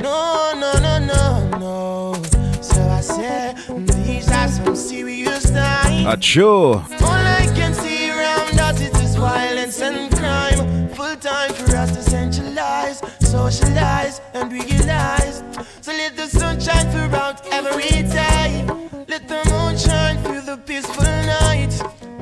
No, 0.01 0.53
no, 0.55 0.73
no, 0.81 0.99
no, 0.99 1.59
no. 1.59 2.23
So 2.63 2.81
I 2.83 3.01
said, 3.01 3.57
these 4.05 4.31
are 4.31 4.49
some 4.49 4.77
serious 4.77 5.51
times. 5.51 6.07
Achoo. 6.07 6.77
All 7.03 7.11
I 7.11 7.47
can 7.55 7.75
see 7.75 8.11
around 8.11 8.59
us 8.59 8.81
is 8.81 8.93
this 8.93 9.17
violence 9.17 9.81
and 9.81 10.11
crime. 10.17 10.89
Full 10.91 11.17
time 11.17 11.53
for 11.53 11.77
us 11.77 11.91
to 11.97 12.03
centralize, 12.03 13.03
socialize, 13.21 14.21
and 14.33 14.53
realize. 14.53 15.43
So 15.83 15.93
let 15.93 16.17
the 16.17 16.27
sun 16.29 16.61
shine 16.61 16.91
throughout 16.91 17.47
every 17.53 18.03
day. 18.09 18.65
Let 19.09 19.29
the 19.29 19.43
moon 19.51 19.77
shine 19.77 20.23
through 20.23 20.43
the 20.43 20.57
peaceful 20.57 21.05
night. 21.05 21.73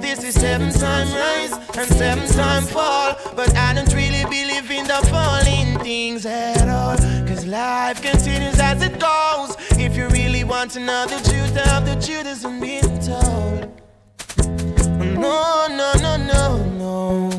This 0.00 0.24
is 0.24 0.34
seven 0.34 0.72
time 0.72 1.08
rise 2.36 2.58
and 2.58 2.68
fall. 2.68 3.16
But 3.34 3.54
I 3.56 3.74
don't 3.74 3.92
really 3.94 4.24
believe 4.24 4.70
in 4.70 4.86
the 4.86 5.00
falling 5.10 5.78
things 5.80 6.26
at 6.26 6.68
all. 6.68 6.96
Cause 7.26 7.46
life 7.46 8.02
continues 8.02 8.58
as 8.58 8.82
it 8.82 8.98
goes. 8.98 9.56
If 9.78 9.96
you 9.96 10.08
really 10.08 10.44
want 10.44 10.70
to 10.72 10.80
know 10.80 11.06
the 11.06 11.20
truth 11.28 11.56
of 11.74 11.86
the 11.86 11.94
truth 11.94 12.26
isn't 12.26 12.60
being 12.60 12.98
told. 13.00 13.68
No, 15.18 15.66
no, 15.68 15.92
no, 16.00 16.16
no, 16.16 16.56
no. 16.82 17.30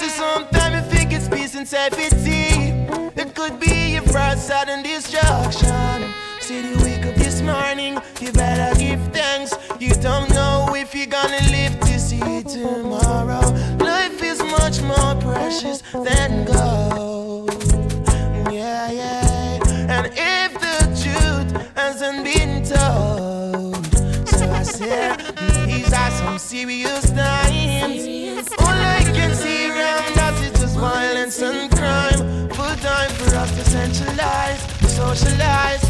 So 0.00 0.08
sometimes 0.08 0.74
you 0.74 0.82
think 0.92 1.12
it's 1.12 1.28
peace 1.28 1.54
and 1.54 1.66
safety. 1.66 2.72
It 3.14 3.34
could 3.34 3.60
be 3.60 3.92
your 3.94 4.02
first 4.02 4.46
sudden 4.46 4.82
destruction. 4.82 6.12
See 6.40 6.70
you 6.70 6.76
wake 6.78 7.06
up 7.06 7.14
this 7.14 7.40
morning, 7.40 7.98
you 8.20 8.32
better 8.32 8.76
give 8.78 9.00
thanks. 9.12 9.54
You 9.78 9.90
don't 9.94 10.31
precious 15.52 15.82
than 15.92 16.44
gold. 16.44 17.50
Yeah, 18.50 18.90
yeah. 18.90 19.58
And 19.88 20.06
if 20.16 20.52
the 20.54 20.78
truth 21.02 21.76
hasn't 21.76 22.24
been 22.24 22.64
told, 22.64 23.84
so 24.28 24.50
I 24.50 24.62
said, 24.62 25.18
these 25.66 25.92
are 25.92 26.10
some 26.10 26.38
serious 26.38 27.10
times. 27.10 28.48
All 28.58 28.68
I 28.68 29.02
can 29.14 29.34
see 29.34 29.68
around 29.70 30.18
us 30.18 30.40
is 30.40 30.60
just 30.60 30.76
violence 30.78 31.42
and 31.42 31.70
crime. 31.70 32.48
Full 32.50 32.76
time 32.76 33.10
for 33.10 33.36
us 33.36 33.50
to 33.56 33.64
centralize, 33.64 34.60
socialize. 34.92 35.81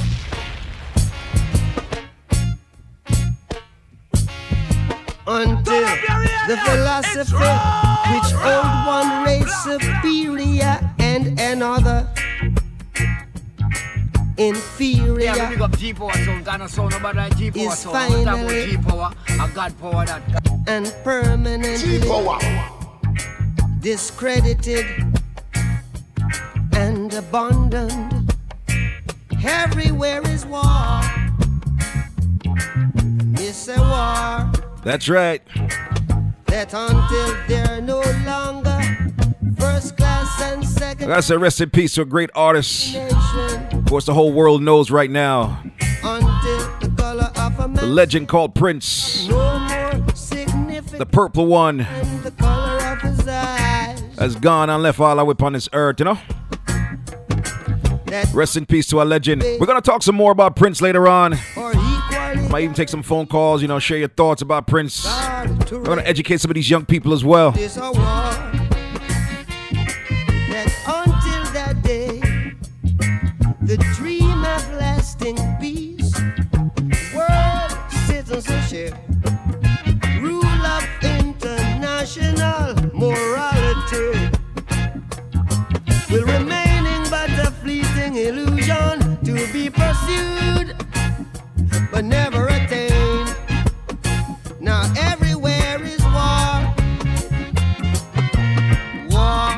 Until 5.26 5.82
the 6.48 6.56
philosophy 6.64 7.34
which 8.12 8.32
hold 8.32 8.86
one 8.86 9.24
race 9.24 9.54
superior 9.62 10.80
and 10.98 11.38
another 11.40 12.08
inferior 14.38 15.24
Yeah, 15.36 15.48
we 15.48 15.54
big 15.54 15.62
up 15.62 15.76
G 15.78 15.92
Power 15.94 16.12
sound, 16.14 16.44
Ghana 16.44 16.68
sound, 16.68 16.90
nobody 16.90 17.18
like 17.18 17.36
G 17.36 17.50
Power 17.50 17.62
Is 17.72 17.78
sound. 17.78 17.96
I'm 17.96 18.10
finally- 18.24 18.70
G 18.70 18.76
Power 18.78 19.12
and 19.28 19.54
God 19.54 19.78
Power 19.80 20.04
that. 20.06 20.22
and 20.66 20.94
permanently 21.04 22.00
discredited 23.80 24.86
and 26.74 27.12
abandoned. 27.14 28.34
Everywhere 29.44 30.22
is 30.28 30.46
war. 30.46 31.00
It's 33.34 33.68
a 33.68 33.76
war 33.78 34.71
That's 34.84 35.08
right. 35.08 35.42
that 36.46 36.74
until 36.74 37.36
they're 37.48 37.80
no 37.80 38.00
longer 38.26 38.80
first 39.58 39.96
class 39.96 40.42
and 40.42 40.66
second 40.66 41.08
gotta 41.08 41.22
say 41.22 41.36
rest 41.36 41.60
in 41.60 41.70
peace 41.70 41.94
to 41.94 42.02
a 42.02 42.04
great 42.04 42.30
artist. 42.34 42.96
Of 42.96 43.84
course, 43.86 44.06
the 44.06 44.14
whole 44.14 44.32
world 44.32 44.62
knows 44.62 44.90
right 44.90 45.10
now. 45.10 45.62
until 46.02 46.58
the 46.80 46.92
color 46.96 47.30
of 47.36 47.60
a 47.60 47.68
The 47.80 47.86
legend 47.86 48.28
called 48.28 48.54
Prince. 48.54 49.28
no 49.28 49.58
The 50.98 51.06
purple 51.10 51.46
one 51.46 51.78
the 52.22 52.32
color 52.36 52.78
of 52.92 53.00
his 53.02 53.26
eyes. 53.28 54.00
has 54.18 54.36
gone 54.36 54.68
and 54.68 54.82
left 54.82 55.00
all 55.00 55.18
our 55.18 55.24
way 55.24 55.32
upon 55.32 55.52
this 55.54 55.68
earth, 55.72 56.00
you 56.00 56.04
know? 56.04 56.18
Rest 58.34 58.56
in 58.56 58.66
peace 58.66 58.86
to 58.88 58.98
our 58.98 59.04
legend. 59.06 59.42
We're 59.58 59.66
gonna 59.66 59.80
talk 59.80 60.02
some 60.02 60.14
more 60.16 60.32
about 60.32 60.54
Prince 60.56 60.82
later 60.82 61.08
on. 61.08 61.32
Might 62.52 62.64
even 62.64 62.74
take 62.74 62.90
some 62.90 63.02
phone 63.02 63.26
calls, 63.26 63.62
you 63.62 63.68
know, 63.68 63.78
share 63.78 63.96
your 63.96 64.08
thoughts 64.08 64.42
about 64.42 64.66
Prince. 64.66 65.06
hard 65.06 65.66
to 65.68 65.78
We're 65.78 65.84
gonna 65.84 66.02
educate 66.02 66.38
some 66.38 66.50
of 66.50 66.54
these 66.54 66.68
young 66.68 66.84
people 66.84 67.14
as 67.14 67.24
well. 67.24 67.52
The 73.62 73.78
dream 73.96 74.44
of 74.44 74.70
lasting 74.74 75.38
peace, 75.62 76.14
world 77.14 77.72
citizenship, 78.06 78.94
rule 80.20 80.44
of 80.44 80.86
international 81.00 82.74
morality, 82.92 84.28
will 86.10 86.26
remaining 86.26 87.02
but 87.08 87.30
a 87.30 87.50
fleeting 87.62 88.16
illusion 88.16 89.16
to 89.24 89.52
be 89.54 89.70
pursued 89.70 90.76
but 91.92 92.06
never 92.06 92.41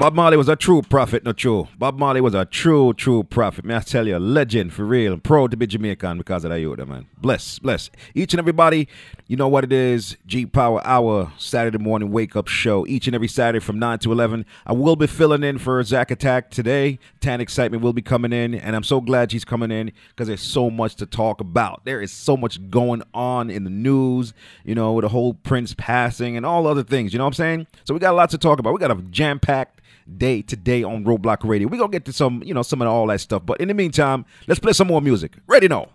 Bob 0.04 0.12
Marley 0.12 0.36
was 0.36 0.50
a 0.50 0.54
true 0.54 0.82
prophet, 0.82 1.24
not 1.24 1.38
true. 1.38 1.66
Bob 1.78 1.98
Marley 1.98 2.20
was 2.20 2.34
a 2.34 2.44
true, 2.44 2.92
true 2.92 3.24
prophet. 3.24 3.64
May 3.64 3.76
I 3.76 3.80
tell 3.80 4.06
you, 4.06 4.18
a 4.18 4.18
legend 4.18 4.74
for 4.74 4.84
real. 4.84 5.16
Proud 5.16 5.50
to 5.52 5.56
be 5.56 5.66
Jamaican 5.66 6.18
because 6.18 6.44
of 6.44 6.50
that, 6.50 6.60
Yoda, 6.60 6.86
man. 6.86 7.06
Bless, 7.16 7.58
bless. 7.58 7.88
Each 8.14 8.34
and 8.34 8.38
everybody, 8.38 8.86
you 9.28 9.38
know 9.38 9.48
what 9.48 9.64
it 9.64 9.72
is. 9.72 10.18
G 10.26 10.44
Power 10.44 10.86
Hour, 10.86 11.32
Saturday 11.38 11.78
morning 11.78 12.12
wake 12.12 12.36
up 12.36 12.48
show. 12.48 12.86
Each 12.86 13.06
and 13.06 13.14
every 13.14 13.28
Saturday 13.28 13.64
from 13.64 13.78
9 13.78 14.00
to 14.00 14.12
11. 14.12 14.44
I 14.66 14.74
will 14.74 14.94
be 14.94 15.06
filling 15.06 15.42
in 15.42 15.56
for 15.56 15.82
Zach 15.82 16.10
Attack 16.10 16.50
today. 16.50 16.98
Tan 17.20 17.40
Excitement 17.40 17.82
will 17.82 17.94
be 17.94 18.02
coming 18.02 18.34
in, 18.34 18.54
and 18.54 18.76
I'm 18.76 18.84
so 18.84 19.00
glad 19.00 19.32
she's 19.32 19.46
coming 19.46 19.70
in 19.70 19.90
because 20.08 20.28
there's 20.28 20.42
so 20.42 20.68
much 20.68 20.96
to 20.96 21.06
talk 21.06 21.40
about. 21.40 21.86
There 21.86 22.02
is 22.02 22.12
so 22.12 22.36
much 22.36 22.68
going 22.68 23.02
on 23.14 23.48
in 23.48 23.64
the 23.64 23.70
news, 23.70 24.34
you 24.66 24.74
know, 24.74 24.92
with 24.92 25.04
the 25.04 25.08
whole 25.08 25.32
Prince 25.32 25.72
passing 25.72 26.36
and 26.36 26.44
all 26.44 26.66
other 26.66 26.82
things. 26.82 27.14
You 27.14 27.18
know 27.20 27.24
what 27.24 27.28
I'm 27.28 27.64
saying? 27.64 27.66
So 27.84 27.94
we 27.94 28.00
got 28.00 28.12
a 28.12 28.18
lot 28.18 28.28
to 28.28 28.38
talk 28.38 28.58
about. 28.58 28.74
We 28.74 28.80
got 28.80 28.90
a 28.90 29.00
jam 29.04 29.40
packed 29.40 29.80
day 30.16 30.42
today 30.42 30.82
on 30.82 31.04
Roadblock 31.04 31.38
Radio. 31.44 31.68
We're 31.68 31.78
gonna 31.78 31.90
get 31.90 32.04
to 32.06 32.12
some, 32.12 32.42
you 32.44 32.54
know, 32.54 32.62
some 32.62 32.82
of 32.82 32.88
all 32.88 33.06
that 33.08 33.20
stuff. 33.20 33.44
But 33.44 33.60
in 33.60 33.68
the 33.68 33.74
meantime, 33.74 34.24
let's 34.46 34.60
play 34.60 34.72
some 34.72 34.88
more 34.88 35.00
music. 35.00 35.36
Ready 35.46 35.68
now. 35.68 35.88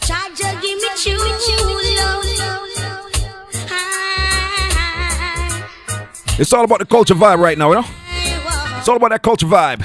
Charger, 0.00 0.60
give 0.60 0.78
me 0.78 0.88
true 0.96 1.16
love. 1.96 2.24
It's 6.40 6.52
all 6.52 6.64
about 6.64 6.78
the 6.78 6.86
culture 6.86 7.14
vibe 7.14 7.40
right 7.40 7.58
now, 7.58 7.70
you 7.70 7.74
know? 7.74 7.86
It's 8.78 8.88
all 8.88 8.96
about 8.96 9.10
that 9.10 9.22
culture 9.22 9.46
vibe. 9.46 9.82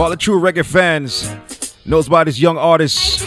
For 0.00 0.04
all 0.04 0.10
the 0.10 0.16
true 0.16 0.40
reggae 0.40 0.64
fans, 0.64 1.30
knows 1.84 2.06
about 2.06 2.24
this 2.24 2.40
young 2.40 2.56
artist. 2.56 3.20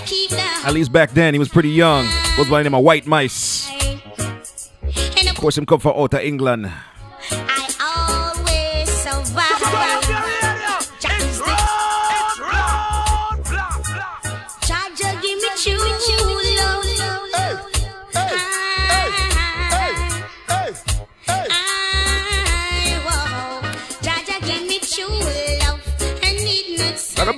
At 0.65 0.73
least 0.73 0.91
back 0.91 1.11
then, 1.11 1.35
he 1.35 1.39
was 1.39 1.47
pretty 1.47 1.69
young. 1.69 2.07
Goes 2.35 2.49
by 2.49 2.63
the 2.63 2.63
name 2.63 2.73
of 2.73 2.83
White 2.83 3.05
Mice. 3.05 3.69
Of 4.81 5.35
course, 5.35 5.55
him 5.55 5.67
come 5.67 5.79
from 5.79 5.93
out 5.95 6.15
of 6.15 6.21
England. 6.21 6.71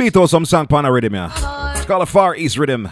Beat 0.06 0.16
or 0.16 0.28
some 0.28 0.46
song 0.46 0.68
pan 0.68 0.86
rhythm, 0.86 1.16
yeah. 1.16 1.76
It's 1.76 1.86
called 1.86 2.04
a 2.04 2.06
Far 2.06 2.36
East 2.36 2.58
rhythm. 2.60 2.90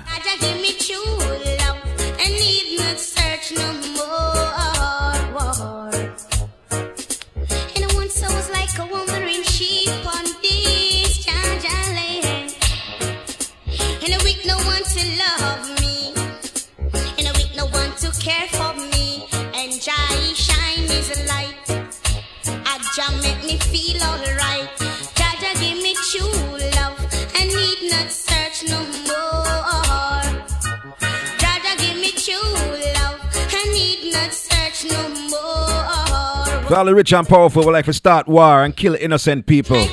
All 36.73 36.85
the 36.85 36.95
rich 36.95 37.13
and 37.13 37.27
powerful 37.27 37.63
would 37.65 37.71
like 37.71 37.85
to 37.85 37.93
start 37.93 38.27
war 38.27 38.63
and 38.63 38.75
kill 38.75 38.95
innocent 38.95 39.45
people. 39.45 39.85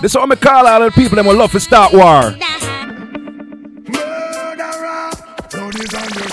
This 0.00 0.12
is 0.12 0.14
what 0.16 0.30
I 0.30 0.34
call 0.36 0.66
all 0.66 0.80
the 0.80 0.90
people 0.90 1.16
that 1.16 1.24
would 1.24 1.36
love 1.36 1.52
to 1.52 1.60
start 1.60 1.92
war. 1.92 2.32
Murderer, 3.90 5.10
blood 5.50 5.80
is 5.80 5.94
on 5.94 6.28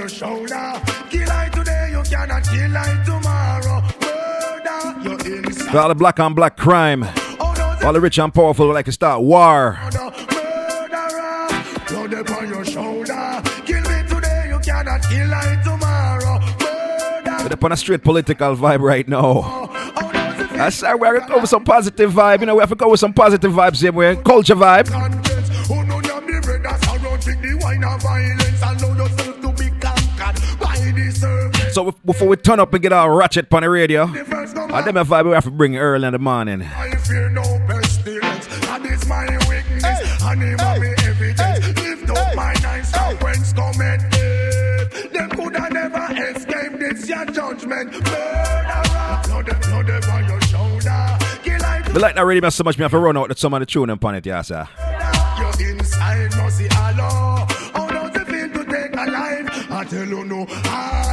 your 0.00 0.08
shoulder. 0.08 0.80
Kill 1.10 1.30
I 1.30 1.50
today, 1.52 1.90
you 1.90 2.02
cannot 2.04 2.42
kill 2.44 2.76
I 2.76 3.02
tomorrow. 3.04 3.82
Murder, 4.00 5.26
you're 5.28 5.44
inside. 5.44 5.70
For 5.70 5.78
all 5.78 5.88
the 5.88 5.94
black 5.94 6.18
on 6.18 6.34
black 6.34 6.56
crime. 6.56 7.04
Oh, 7.38 7.80
all 7.84 7.92
the 7.92 8.00
rich 8.00 8.18
and 8.18 8.32
powerful 8.32 8.66
would 8.68 8.74
like 8.74 8.86
to 8.86 8.92
start 8.92 9.22
war. 9.22 9.78
Blood 11.88 12.12
upon 12.14 12.48
your 12.48 12.64
shoulder. 12.64 13.42
Kill 13.66 13.82
me 13.82 14.08
today, 14.08 14.46
you 14.48 14.58
cannot 14.60 15.02
kill 15.02 15.34
I 15.34 15.60
tomorrow. 15.62 16.40
We're 17.44 17.52
up 17.52 17.64
on 17.64 17.72
a 17.72 17.76
straight 17.76 18.02
political 18.02 18.56
vibe 18.56 18.80
right 18.80 19.06
now. 19.06 19.68
That's 20.52 20.82
why 20.82 20.94
we're 20.94 21.18
gonna 21.20 21.34
go 21.34 21.40
with 21.40 21.50
some 21.50 21.64
positive 21.64 22.12
vibe. 22.12 22.40
You 22.40 22.46
know, 22.46 22.54
we 22.54 22.60
have 22.60 22.70
to 22.70 22.74
go 22.74 22.90
with 22.90 23.00
some 23.00 23.12
positive 23.12 23.52
vibes 23.52 23.82
here. 23.82 23.92
We're 23.92 24.16
culture 24.16 24.54
vibe. 24.54 24.88
So 31.72 31.92
before 32.04 32.28
we 32.28 32.36
turn 32.36 32.60
up 32.60 32.72
and 32.74 32.82
get 32.82 32.92
our 32.92 33.14
ratchet 33.14 33.52
on 33.52 33.62
the 33.62 33.70
radio, 33.70 34.04
I 34.04 34.82
them 34.82 34.96
a 34.96 35.04
vibe 35.04 35.26
we 35.26 35.32
have 35.32 35.44
to 35.44 35.50
bring 35.50 35.76
early 35.76 36.06
in 36.06 36.12
the 36.12 36.18
morning. 36.18 36.62
I 36.62 36.94
fear 36.96 37.30
no 37.30 37.42
pestilence. 37.66 38.48
And 38.68 38.86
it's 38.86 39.06
my 39.06 39.26
weakness. 39.48 40.22
And 40.22 40.42
him 40.42 40.58
have 40.58 40.80
me 40.80 40.94
evidence. 41.04 41.80
Lift 41.80 42.10
up 42.10 42.34
my 42.34 42.54
nine 42.62 42.84
stop 42.84 43.22
whence 43.22 43.52
cometh 43.52 44.10
death. 44.10 45.12
Them 45.12 45.30
could 45.30 45.56
have 45.56 45.72
never 45.72 46.08
escaped 46.12 46.78
this 46.78 47.08
your 47.08 47.24
judgment. 47.26 47.92
Murderer. 47.92 49.22
Blood, 49.24 49.60
blood 49.62 49.90
upon 49.90 50.28
your 50.28 50.40
shoulder. 50.42 51.18
Kill 51.44 51.62
I 51.62 51.82
But 51.92 52.02
like 52.02 52.14
that 52.16 52.24
really 52.24 52.50
so 52.50 52.64
much, 52.64 52.78
me 52.78 52.82
have 52.82 52.90
to 52.90 52.98
run 52.98 53.16
out 53.16 53.28
with 53.28 53.38
some 53.38 53.54
of 53.54 53.60
the 53.60 53.66
tune 53.66 53.90
upon 53.90 54.16
it, 54.16 54.26
yeah, 54.26 54.42
sir. 54.42 54.68
You're 55.38 55.70
inside, 55.70 56.36
must 56.36 56.58
see 56.58 56.68
Allah. 56.76 57.46
How 57.74 57.88
does 57.88 58.16
it 58.16 58.26
feel 58.26 58.64
to 58.64 58.70
take 58.70 58.94
a 58.94 59.10
life? 59.10 59.70
I 59.70 59.84
tell 59.84 60.06
you 60.06 60.24
no, 60.24 60.40
all 60.40 61.09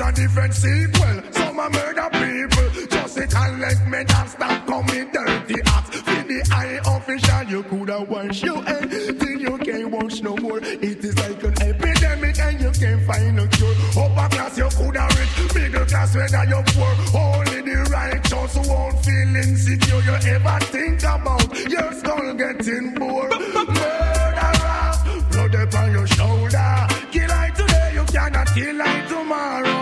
a 0.00 0.12
different 0.12 0.54
sequel. 0.54 1.22
Some 1.32 1.60
are 1.60 1.70
murder 1.70 2.08
people. 2.12 2.86
Just 2.90 3.18
it 3.18 3.34
and 3.34 3.60
let 3.60 3.86
me 3.86 4.04
not 4.04 4.28
stop 4.28 4.66
coming 4.66 5.10
dirty 5.12 5.60
acts. 5.66 5.96
For 6.00 6.22
the 6.30 6.40
high 6.48 6.80
official, 6.96 7.42
you 7.50 7.62
could 7.64 7.88
have 7.88 8.08
washed 8.08 8.42
your 8.42 8.62
head 8.62 8.90
till 8.90 9.40
you 9.40 9.58
can't 9.58 9.90
wash 9.90 10.22
no 10.22 10.36
more. 10.36 10.58
It 10.62 11.04
is 11.04 11.18
like 11.18 11.42
an 11.42 11.62
epidemic 11.62 12.38
and 12.38 12.60
you 12.60 12.70
can't 12.70 13.02
find 13.06 13.40
a 13.40 13.48
cure. 13.48 13.74
Upper 13.96 14.28
class, 14.34 14.56
you 14.58 14.68
could 14.68 14.96
have 14.96 15.18
rich. 15.18 15.54
Middle 15.54 15.86
class, 15.86 16.14
whether 16.14 16.44
you're 16.44 16.64
poor. 16.68 16.94
Only 17.20 17.60
the 17.62 17.88
righteous 17.90 18.56
won't 18.68 19.04
feel 19.04 19.36
insecure. 19.36 20.00
You 20.00 20.16
ever 20.34 20.58
think 20.66 21.02
about 21.02 21.68
your 21.68 21.92
skull 21.92 22.34
getting 22.34 22.94
bored? 22.94 23.30
Murderer, 23.30 24.92
blood 25.30 25.54
upon 25.54 25.92
your 25.92 26.06
shoulder. 26.06 26.86
Kill 27.12 27.30
I 27.30 27.50
today, 27.54 27.90
you 27.94 28.04
cannot 28.04 28.46
kill 28.54 28.80
I 28.80 29.06
tomorrow. 29.08 29.79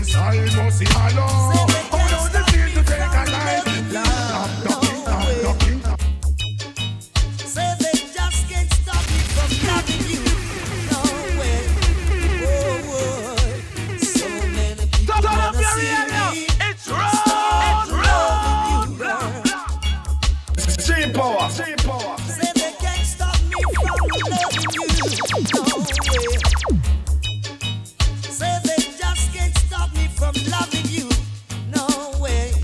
Your 0.00 0.06
inside 0.06 0.56
must 0.56 0.78
see 0.78 0.86
Allah. 0.96 1.69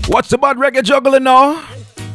What's 0.07 0.29
the 0.29 0.37
bad 0.37 0.55
reggae 0.57 0.83
juggling 0.83 1.23
now? 1.23 1.63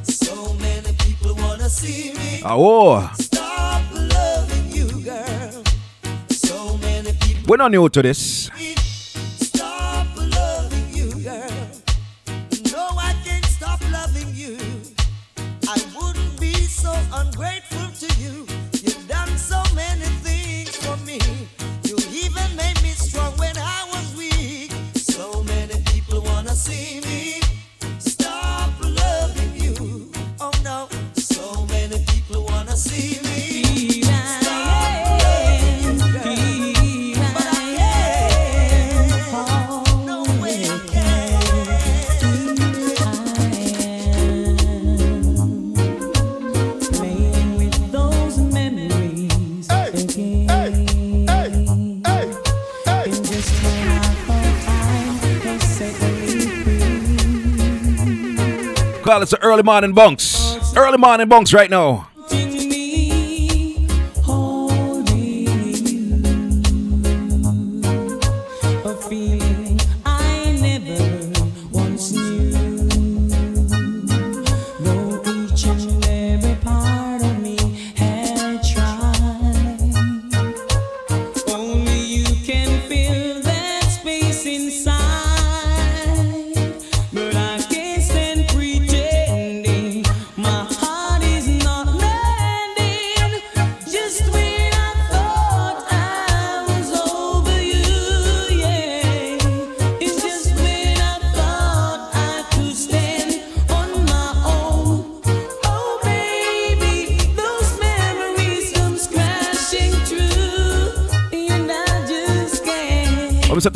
So 0.02 0.54
many 0.54 0.92
people 0.98 1.34
wanna 1.36 1.68
see 1.68 2.14
me. 2.14 2.40
Ah, 2.42 2.54
oh, 2.56 3.10
Stop 3.20 3.82
loving 3.92 4.72
you, 4.72 4.88
girl. 5.04 5.62
So 6.30 6.78
many 6.78 7.12
people. 7.20 7.42
we're 7.46 7.58
not 7.58 7.70
new 7.70 7.88
to 7.90 8.02
this. 8.02 8.50
Call 59.22 59.30
the 59.30 59.44
early 59.44 59.62
morning 59.62 59.92
bunks. 59.92 60.76
Early 60.76 60.98
morning 60.98 61.28
bunks 61.28 61.52
right 61.52 61.70
now. 61.70 62.08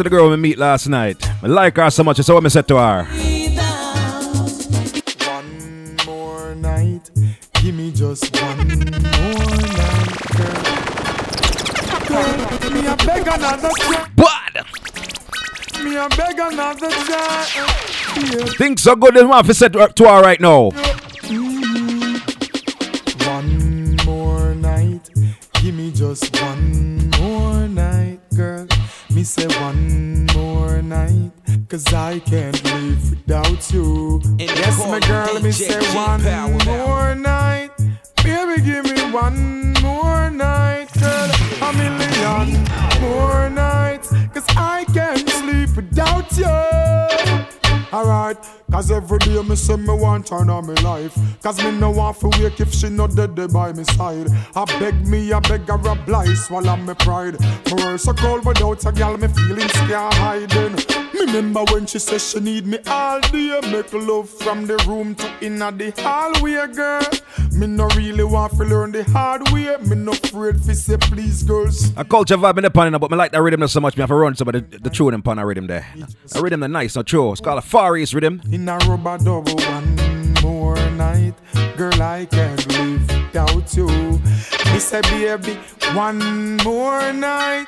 The 0.07 0.11
girl 0.11 0.31
we 0.31 0.37
meet 0.37 0.57
last 0.57 0.87
night. 0.87 1.17
I 1.43 1.49
like 1.49 1.77
her 1.79 1.91
so 1.91 2.05
much, 2.05 2.19
so 2.19 2.35
what 2.35 2.45
I 2.45 2.49
said 2.49 2.69
to 2.69 2.77
her. 2.77 3.03
One 5.27 5.97
more 6.07 6.55
night, 6.55 7.11
give 7.55 7.75
me 7.75 7.91
just 7.91 8.31
one 8.41 8.69
more 8.69 8.87
night, 9.83 10.23
girl. 10.37 10.63
Me 12.73 12.87
a 12.87 12.97
beg 12.97 13.27
another 13.27 13.71
chance. 13.75 14.09
What? 14.15 14.53
Me 15.83 15.97
a 15.97 16.09
beg 16.11 16.39
another 16.39 16.91
chance. 16.91 17.57
Yeah. 18.17 18.47
Things 18.59 18.83
so 18.83 18.95
good, 18.95 19.15
this 19.15 19.25
man 19.25 19.43
for 19.43 19.55
said 19.55 19.73
to 19.73 19.81
her- 19.81 20.23
right 20.23 20.41
now. 20.41 20.71
Mm-hmm. 21.27 22.17
One 23.27 23.97
more 24.07 24.55
night, 24.55 25.11
give 25.55 25.75
me 25.75 25.91
just 25.91 26.41
one 26.41 27.11
more 27.19 27.67
night, 27.67 28.21
girl. 28.37 28.69
Me 29.11 29.23
say 29.25 29.47
one 29.63 29.86
cause 31.77 31.93
I 31.93 32.21
can't 32.21 32.65
live 32.65 33.11
without 33.11 33.71
you. 33.71 34.21
The 34.39 34.45
yes, 34.45 34.79
my 34.79 34.99
girl, 35.01 35.35
let 35.35 35.43
me 35.43 35.53
say 35.53 35.79
one 35.95 36.23
Power 36.23 36.65
more 36.65 37.15
night. 37.15 37.71
Baby, 38.25 38.63
give 38.63 38.85
me 38.87 39.13
one 39.13 39.75
more 39.83 40.31
night, 40.31 40.89
girl. 40.99 41.31
A 41.69 41.73
million 41.75 42.65
more 43.03 43.51
nights, 43.51 44.09
cause 44.33 44.47
I 44.57 44.87
can't 44.95 45.29
sleep 45.29 45.77
without 45.77 46.33
you. 46.39 46.57
Alright, 47.93 48.39
cause 48.77 48.91
every 48.91 49.19
day 49.21 49.43
me 49.43 49.57
say 49.57 49.75
me 49.75 49.95
want 49.95 50.27
turn 50.27 50.51
on 50.51 50.67
me 50.67 50.75
life. 50.83 51.19
Cause 51.43 51.57
me 51.65 51.71
no 51.71 51.91
want 51.91 52.21
to 52.21 52.29
wake 52.39 52.61
if 52.61 52.75
she 52.75 52.91
not 52.91 53.15
dead 53.15 53.35
there 53.35 53.49
by 53.49 53.73
me 53.73 53.85
side. 53.85 54.29
I 54.55 54.65
beg 54.79 55.07
me, 55.07 55.33
I 55.33 55.41
beg 55.41 55.67
her 55.67 56.35
swallow 56.35 56.77
me 56.77 56.93
pride. 56.95 57.41
My 57.71 57.77
world 57.83 58.01
so 58.01 58.13
cold 58.13 58.45
without 58.45 58.85
a 58.85 58.93
gal, 58.93 59.17
me 59.17 59.29
feelings 59.29 59.73
can't 59.73 60.13
hiding. 60.15 60.75
Me 61.15 61.21
remember 61.21 61.65
when 61.73 61.87
she 61.87 61.99
said 61.99 62.21
she 62.21 62.39
need 62.41 62.67
me 62.67 62.79
all 62.87 63.21
day. 63.21 63.59
Make 63.73 63.95
love 63.95 64.29
from 64.29 64.67
the 64.67 64.77
room 64.87 65.15
to 65.15 65.33
inna 65.41 65.73
the 65.73 65.91
hallway, 66.03 66.67
girl. 66.75 67.09
Me 67.53 67.67
no 67.67 67.89
really 67.97 68.25
want 68.25 68.53
to 68.53 68.65
learn 68.65 68.93
the 68.93 69.05
hard 69.05 69.51
way. 69.53 69.75
Me 69.87 69.97
no 69.97 70.13
afraid 70.13 70.61
fi 70.61 70.75
say 70.75 70.99
please, 70.99 71.43
girls. 71.43 71.97
A 71.97 72.05
culture 72.05 72.37
vibe 72.37 72.59
in 72.59 72.65
the 72.65 72.71
pan, 72.71 72.93
but 72.93 73.11
me 73.11 73.17
like 73.17 73.33
that 73.33 73.41
rhythm 73.41 73.61
not 73.61 73.71
so 73.71 73.81
much. 73.81 73.97
Me 73.97 74.03
have 74.03 74.11
to 74.11 74.15
run 74.15 74.37
some 74.37 74.49
of 74.49 74.53
the, 74.53 74.79
the 74.79 74.91
tune 74.91 75.15
and 75.15 75.25
pan 75.25 75.39
a 75.39 75.47
rhythm 75.47 75.67
there. 75.67 75.87
A 76.35 76.43
rhythm 76.43 76.61
the 76.61 76.69
nice, 76.69 76.97
not 76.97 77.07
true. 77.07 77.33
It's 77.33 77.41
called 77.41 77.59
a 77.59 77.63
Far 77.63 77.97
East 77.97 78.13
rhythm. 78.13 78.43
In 78.53 78.66
a 78.69 78.79
rubber 78.89 79.19
double 79.19 79.57
one 79.57 80.35
more 80.43 80.91
night. 80.93 81.35
Girl, 81.77 82.03
I 82.03 82.27
can't 82.27 82.67
live 82.73 83.07
without 83.09 83.77
you. 83.77 83.87
Me 84.73 84.79
say, 84.79 85.01
baby, 85.03 85.59
one 85.95 86.57
more 86.65 87.13
night. 87.13 87.67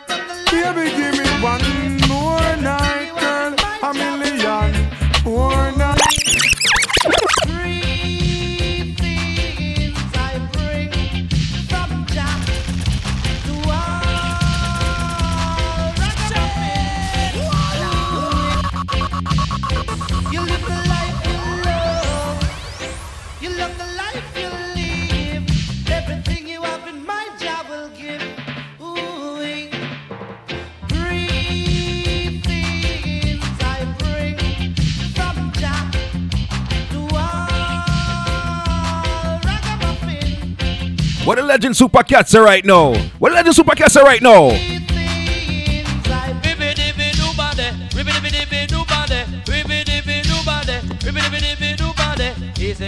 Baby, 0.50 0.90
give 0.96 1.18
me 1.18 1.28
one 1.42 1.62
more 2.08 2.56
night, 2.62 3.12
girl. 3.20 3.54
A 3.82 3.94
million 3.94 4.88
more 5.24 5.72
nights. 5.72 6.18
What 41.28 41.36
the 41.36 41.42
legend 41.42 41.76
super 41.76 42.02
cats 42.02 42.34
are 42.34 42.42
right 42.42 42.64
now? 42.64 42.94
What 43.18 43.28
the 43.28 43.34
legend 43.34 43.54
super 43.54 43.74
cats 43.76 43.98
are 43.98 44.02
right 44.02 44.22
now? 44.22 44.48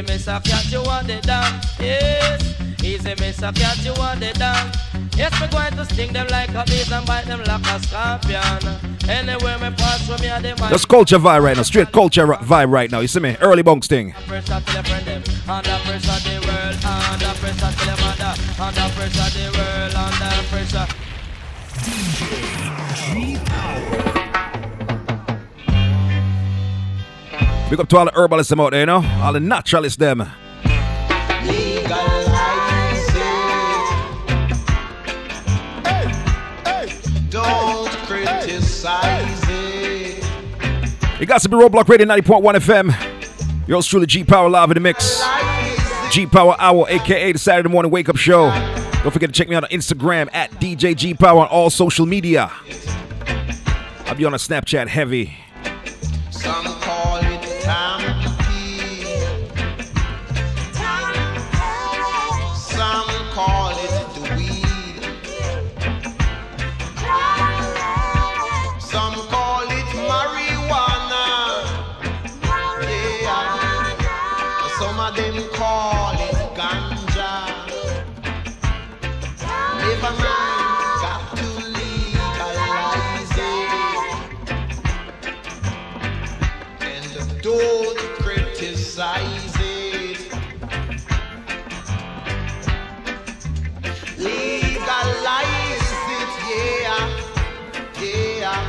Miss 0.01 0.27
a 0.27 0.41
you 0.71 0.83
want 0.83 1.11
it. 1.11 1.27
Yes, 2.81 3.21
Miss 3.21 3.43
a 3.43 3.53
you 3.83 3.93
want 3.99 4.23
it. 4.23 4.39
Yes, 5.19 5.39
going 5.53 5.77
to 5.77 5.85
sting 5.85 6.15
them 6.15 6.27
like 6.29 6.55
a 6.55 6.65
beast 6.65 6.91
and 6.91 7.07
bite 7.07 7.27
them 7.27 7.43
like 7.45 7.67
a 7.67 7.79
scorpion. 7.83 9.00
Anywhere 9.09 9.59
me 9.59 9.71
pass 9.77 10.07
from 10.07 10.21
me, 10.21 10.29
they 10.43 10.55
might. 10.55 10.71
That's 10.71 10.85
culture 10.85 11.19
vibe 11.19 11.43
right 11.43 11.57
now. 11.57 11.63
Straight 11.63 11.91
culture 11.93 12.27
ri- 12.27 12.37
vibe 12.37 12.71
right 12.73 12.91
now. 12.91 13.01
You 13.01 13.09
see 13.09 13.21
me? 13.21 13.37
Early 13.41 13.63
bunks 13.63 13.87
thing. 13.89 14.13
pressure 14.27 14.61
till 14.67 14.83
them. 14.83 15.23
Under 15.49 15.79
pressure 15.85 16.21
the 16.29 16.41
world, 16.47 16.85
under 16.85 17.33
pressure 17.41 17.73
till 17.77 17.97
them 17.97 18.07
under. 18.07 18.33
Under 18.63 18.89
pressure 18.95 19.31
the 19.37 19.47
world, 19.59 19.95
under 19.95 20.43
pressure. 20.49 20.87
Big 27.71 27.79
up 27.79 27.89
to 27.89 27.97
all 27.99 28.05
the 28.05 28.13
herbalists 28.15 28.51
them 28.51 28.59
out 28.61 28.71
there, 28.73 28.81
you 28.81 28.87
know? 28.87 29.05
All 29.23 29.33
the 29.33 29.39
naturalists 29.41 29.97
them. 29.97 30.19
Don't 30.19 30.29
it. 38.85 40.25
It 41.21 41.27
got 41.27 41.41
to 41.43 41.49
be 41.49 41.57
Roadblock 41.57 41.89
Radio 41.89 42.07
90.1 42.07 42.55
FM. 42.55 43.69
Yours 43.69 43.87
truly, 43.87 44.07
G 44.07 44.25
Power 44.25 44.49
live 44.49 44.71
in 44.71 44.75
the 44.75 44.81
mix. 44.81 45.23
G 46.11 46.27
Power 46.27 46.57
Hour, 46.59 46.87
aka 46.89 47.33
the 47.33 47.39
Saturday 47.39 47.69
morning 47.69 47.93
wake 47.93 48.09
up 48.09 48.17
show. 48.17 48.51
Don't 49.03 49.13
forget 49.13 49.29
to 49.29 49.33
check 49.33 49.49
me 49.49 49.55
out 49.55 49.65
on 49.65 49.71
Instagram 49.71 50.29
at 50.33 50.51
DJ 50.53 50.97
G 50.97 51.15
Power 51.15 51.41
on 51.41 51.49
all 51.49 51.71
social 51.71 52.07
media. 52.07 52.51
I'll 54.07 54.15
be 54.15 54.25
on 54.25 54.35
a 54.35 54.39
Snapchat 54.39 54.89
heavy. 54.89 55.37
It. 89.03 90.19
Legalize 94.19 95.93
it, 96.19 96.33
yeah, 96.51 97.07
yeah. 97.99 98.61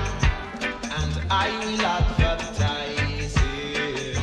And 0.83 1.13
I 1.29 1.49
will 1.59 1.85
advertise 1.85 3.35
it. 3.35 4.17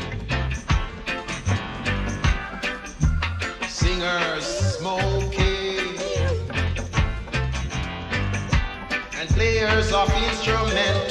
Singers 3.68 4.46
smoking 4.78 5.98
and 9.12 9.28
players 9.28 9.92
of 9.92 10.10
instrument 10.14 11.07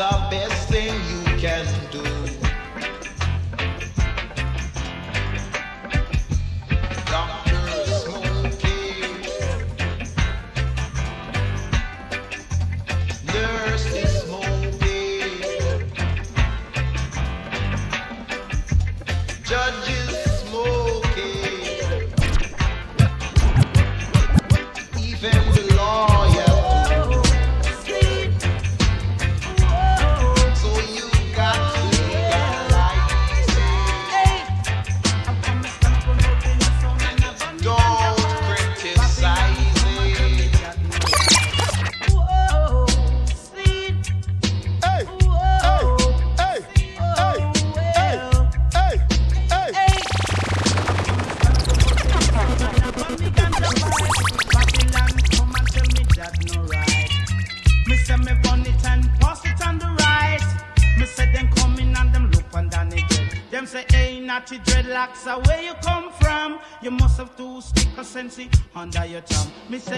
the 0.00 0.26
best 0.30 0.70
thing 0.70 0.94
you 1.10 1.22
can 1.36 1.66
do. 1.90 2.09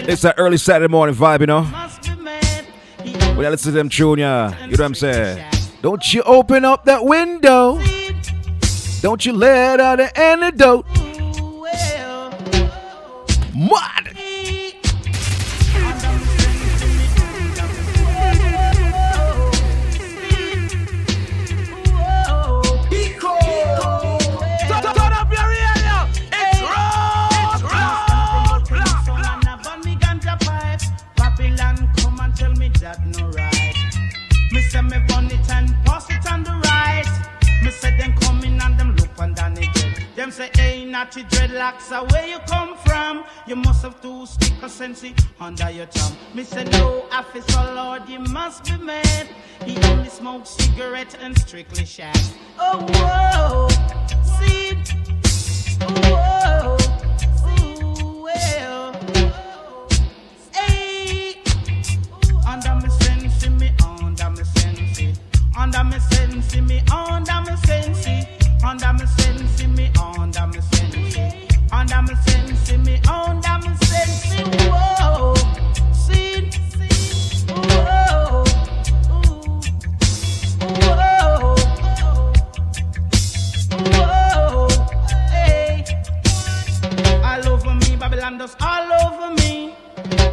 It's 0.05 0.21
that 0.23 0.35
early 0.37 0.57
Saturday 0.57 0.91
morning 0.91 1.15
vibe, 1.15 1.39
you 1.39 1.45
know. 1.45 1.63
When 3.35 3.45
I 3.45 3.49
listen 3.49 3.71
to 3.71 3.77
them 3.77 3.89
yeah. 4.19 4.49
You 4.65 4.65
know 4.65 4.71
what 4.71 4.81
I'm 4.81 4.95
saying? 4.95 5.45
Don't 5.81 6.13
you 6.13 6.21
open 6.23 6.65
up 6.65 6.85
that 6.85 7.05
window. 7.05 7.81
Don't 9.01 9.25
you 9.25 9.31
let 9.31 9.79
out 9.79 10.01
an 10.01 10.09
antidote. 10.15 10.85
What? 13.55 14.02
Them 40.23 40.31
say, 40.31 40.49
hey, 40.53 40.85
natty 40.85 41.23
dreadlocks 41.23 41.91
are 41.91 42.05
where 42.05 42.25
you 42.25 42.39
come 42.47 42.77
from. 42.77 43.25
You 43.45 43.57
must 43.57 43.83
have 43.83 44.01
two 44.01 44.25
sticker 44.25 44.69
sensi 44.69 45.13
under 45.37 45.69
your 45.69 45.85
tongue. 45.87 46.15
Me 46.33 46.45
say, 46.45 46.63
no, 46.63 47.05
officer 47.11 47.73
Lord, 47.75 48.07
you 48.07 48.19
must 48.19 48.63
be 48.63 48.77
mad. 48.77 49.27
He 49.65 49.75
only 49.89 50.07
smokes 50.07 50.51
cigarette 50.51 51.17
and 51.19 51.37
strictly 51.37 51.83
shag. 51.83 52.15
Oh, 52.57 52.79
whoa, 52.93 53.67
see, 54.39 54.81
oh, 55.81 56.77
whoa, 57.51 58.23
well. 58.23 58.93
Hey, 60.53 61.35
under 62.47 62.75
me 62.75 62.89
sense, 63.01 63.49
me 63.49 63.73
under 63.85 64.29
me 64.29 64.43
sense, 64.45 65.19
under 65.57 65.83
me 65.83 65.99
sense, 65.99 66.55
me 66.55 66.81
under 66.89 67.41
me 67.41 67.57
sense, 67.57 68.07
under 68.63 68.93
me 68.93 69.05
sense, 69.05 69.22
does 88.43 88.57
all 88.59 88.91
over 89.05 89.33
me. 89.35 89.73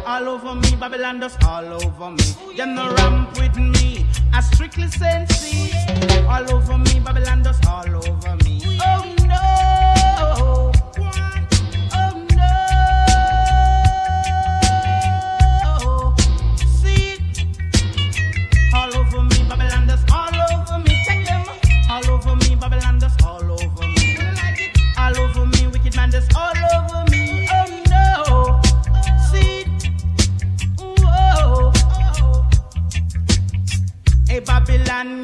All 0.05 0.27
over 0.27 0.53
me, 0.55 0.75
Babylon 0.75 1.21
does 1.21 1.37
all 1.45 1.65
over 1.65 2.11
me. 2.11 2.57
Them 2.57 2.75
no 2.75 2.93
ramp 2.95 3.37
with 3.39 3.55
me, 3.55 4.05
I 4.33 4.41
strictly 4.41 4.87
sensey. 4.87 5.71
All 6.27 6.53
over 6.53 6.77
me, 6.77 6.99
Babylon 6.99 7.41
does 7.41 7.65
all 7.65 7.87
over 7.87 8.35
me. 8.43 8.77
Oh 8.83 9.15
no! 9.31 10.60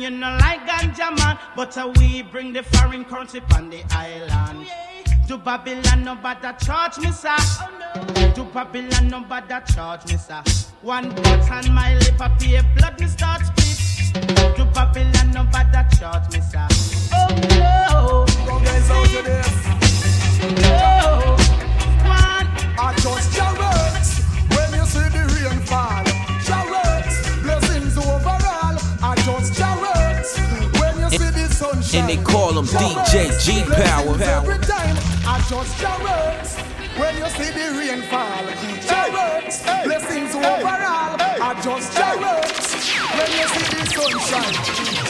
You 0.09 0.17
know 0.17 0.37
like 0.39 0.65
ganja 0.65 1.15
man, 1.17 1.37
but 1.55 1.77
uh, 1.77 1.91
we 1.97 2.21
bring 2.21 2.53
the 2.53 2.63
foreign 2.63 3.03
currency 3.03 3.41
on 3.55 3.69
the 3.69 3.83
island. 3.91 4.67
To 5.27 5.37
Babylon, 5.37 6.05
nobody 6.05 6.47
charge 6.65 6.97
me, 6.99 7.11
sir. 7.11 7.35
To 8.35 8.43
Babylon, 8.53 9.09
nobody 9.09 9.55
charge 9.73 10.05
me, 10.05 10.17
sir. 10.17 10.41
One 10.81 11.13
cut 11.23 11.51
on 11.51 11.73
my 11.73 11.95
lip, 11.95 12.21
I 12.21 12.29
pay 12.39 12.61
blood, 12.75 12.99
me 13.01 13.07
start 13.07 13.41
split. 13.45 14.55
To 14.55 14.65
Babylon, 14.73 15.31
nobody 15.31 15.97
charge 15.97 16.31
me, 16.31 16.39
sir. 16.39 16.67
Oh 17.13 17.27
no! 17.59 18.25
Go 18.45 18.59
guys 18.59 18.89
out 18.89 19.07
to 19.07 19.21
this. 19.23 19.65
No! 20.61 21.35
One! 22.07 22.47
I 22.79 22.93
just 23.01 23.35
chariots 23.35 23.86
And 31.97 32.07
they 32.07 32.17
call 32.17 32.53
him 32.53 32.65
DJ 32.65 33.33
G 33.41 33.63
Power. 33.63 34.21
Every 34.21 34.59
time 34.59 34.95
I 35.25 35.41
just 35.49 35.81
chariots 35.81 36.53
when 36.93 37.17
you 37.17 37.25
see 37.33 37.49
the 37.57 37.73
rain 37.73 38.05
fall. 38.05 38.45
Chariots, 38.85 39.63
blessings 39.83 40.35
overall. 40.35 41.17
I 41.17 41.59
just 41.59 41.97
chariots 41.97 42.93
when 43.17 43.31
you 43.33 43.47
see 43.49 43.65
the 43.73 43.81
sunshine. 43.97 44.53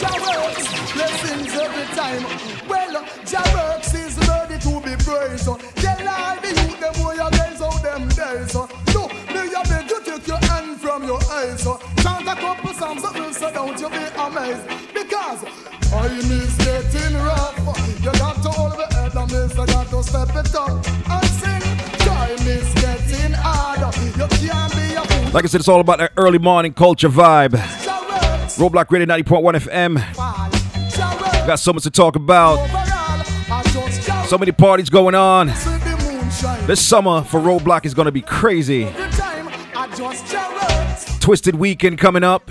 Chariots, 0.00 0.64
blessings 0.96 1.52
every 1.60 1.88
time. 1.92 2.24
Well, 2.66 3.04
chariots 3.28 3.92
is 3.92 4.16
ready 4.26 4.56
to 4.56 4.80
be 4.80 4.96
praised. 5.04 5.44
Tell 5.44 6.08
all 6.08 6.40
the 6.40 6.48
youth 6.48 6.80
them 6.80 6.94
where 7.04 7.16
you 7.20 7.30
guys 7.36 7.60
out 7.60 7.82
them 7.82 8.08
days. 8.16 8.54
Look, 8.54 9.12
me 9.28 9.52
a 9.52 9.60
beg 9.68 9.90
you 9.90 10.00
take 10.04 10.26
your 10.26 10.40
hand 10.48 10.80
from 10.80 11.04
your 11.04 11.20
eyes. 11.32 11.64
Chant 12.00 12.26
a 12.26 12.34
couple 12.34 12.72
will 12.72 13.32
so 13.34 13.52
don't 13.52 13.78
you 13.78 13.90
be 13.90 14.04
amazed. 14.16 14.64
Because 14.94 15.44
time 15.90 16.32
is 16.32 16.56
getting 16.56 17.16
rough. 17.16 17.56
You 18.02 18.12
got 18.12 18.42
to 18.42 18.48
hold 18.50 18.72
the 18.72 18.86
head 18.94 19.14
and 19.14 19.32
miss, 19.32 19.56
you 19.56 19.66
got 19.66 19.88
to 19.88 20.02
step 20.02 20.28
it 20.30 20.54
up 20.54 20.70
and 21.10 21.26
sing. 21.26 21.62
Time 21.98 22.46
is 22.46 22.74
getting 22.74 23.32
harder. 23.32 23.90
You 24.00 24.26
can't 24.28 24.72
be 24.74 24.94
a 24.94 25.02
fool. 25.02 25.32
Like 25.32 25.44
I 25.44 25.46
said, 25.48 25.60
it's 25.60 25.68
all 25.68 25.80
about 25.80 25.98
that 25.98 26.12
early 26.16 26.38
morning 26.38 26.74
culture 26.74 27.08
vibe. 27.08 27.52
Roadblock 28.58 28.90
Radio 28.90 29.06
90.1 29.06 29.54
FM. 29.60 31.46
Got 31.46 31.58
so 31.58 31.72
much 31.72 31.84
to 31.84 31.90
talk 31.90 32.16
about. 32.16 32.58
So 34.26 34.36
many 34.36 34.52
parties 34.52 34.90
going 34.90 35.14
on. 35.14 35.46
This 36.66 36.84
summer 36.86 37.22
for 37.22 37.40
Roadblock 37.40 37.86
is 37.86 37.94
going 37.94 38.06
to 38.06 38.12
be 38.12 38.20
crazy. 38.20 38.86
I 38.86 39.88
Twisted 41.20 41.54
Weekend 41.54 41.98
coming 41.98 42.24
up. 42.24 42.50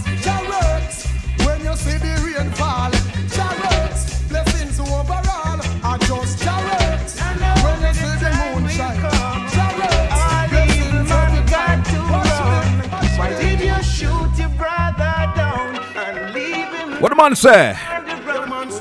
What 17.11 17.17
the 17.17 17.23
man 17.23 17.35
say? 17.35 17.75
Romans 18.25 18.79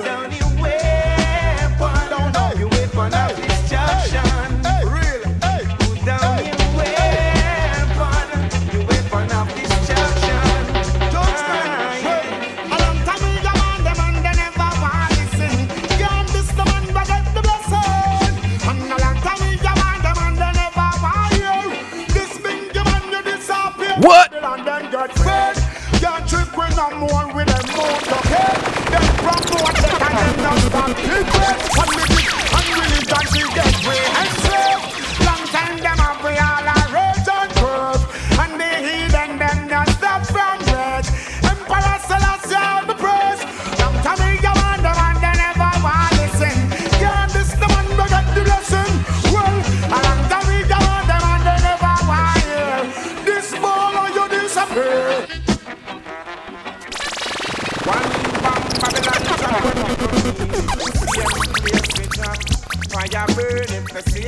can't 25.99 26.29
trip 26.29 26.57
with 26.57 26.77
no 26.77 26.91
more 26.99 27.27
with 27.35 27.49
them 27.49 27.67
more, 27.75 27.99
okay? 28.21 28.53
Them 28.91 29.07
from 29.25 29.41
them 29.51 29.67
and 29.67 30.15
them 30.19 30.37
not 30.43 30.59
stop. 30.59 30.89
Regret, 30.89 31.59
unlimited, 31.81 32.35
unreligion, 32.55 33.27
they 33.35 33.47
get 33.55 33.75
way 33.87 34.03
and 34.21 34.31
slave. 34.39 35.10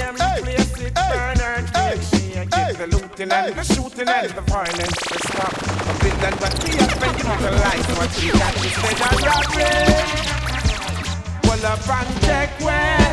name, 0.03 0.17
hey. 0.19 0.39
replace 0.41 0.81
it, 0.81 0.99
hey. 0.99 1.11
burn 1.11 1.39
her 1.39 1.57
hey. 1.75 1.97
Hey! 1.99 2.45
get 2.47 2.79
the 2.79 2.87
looting 2.87 3.31
hey. 3.31 3.49
and 3.49 3.57
the 3.57 3.65
shooting 3.65 4.07
hey. 4.07 4.27
and 4.27 4.35
the 4.35 4.41
violence 4.43 4.99
to 5.11 5.19
stop. 5.29 5.53
A 5.53 5.95
bit 6.03 6.15
that 6.23 6.35
what 6.41 6.55
we 6.65 6.71
have 6.77 6.99
been 7.01 7.15
using 7.23 7.57
life, 7.63 7.87
but 7.97 8.11
we 8.19 8.29
got 8.33 8.55
this 8.61 8.77
bed 8.83 8.99
and 9.09 9.23
robbery. 9.23 10.23
Pull 11.43 11.67
up 11.67 11.89
and 11.89 12.11
check 12.23 12.51
where. 12.61 13.13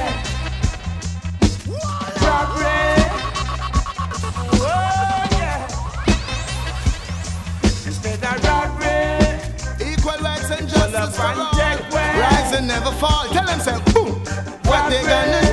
And 10.51 10.67
justice 10.67 10.89
Pull 10.89 10.95
up 10.97 11.37
and 11.37 11.57
check 11.59 11.93
where. 11.93 12.21
Rise 12.21 12.53
and 12.53 12.67
never 12.67 12.91
fall. 12.93 13.25
Tell 13.27 13.45
them, 13.45 13.59
say, 13.59 13.77
boom. 13.93 14.19
What 14.65 14.89
they 14.89 15.03
gonna 15.03 15.41
do? 15.43 15.48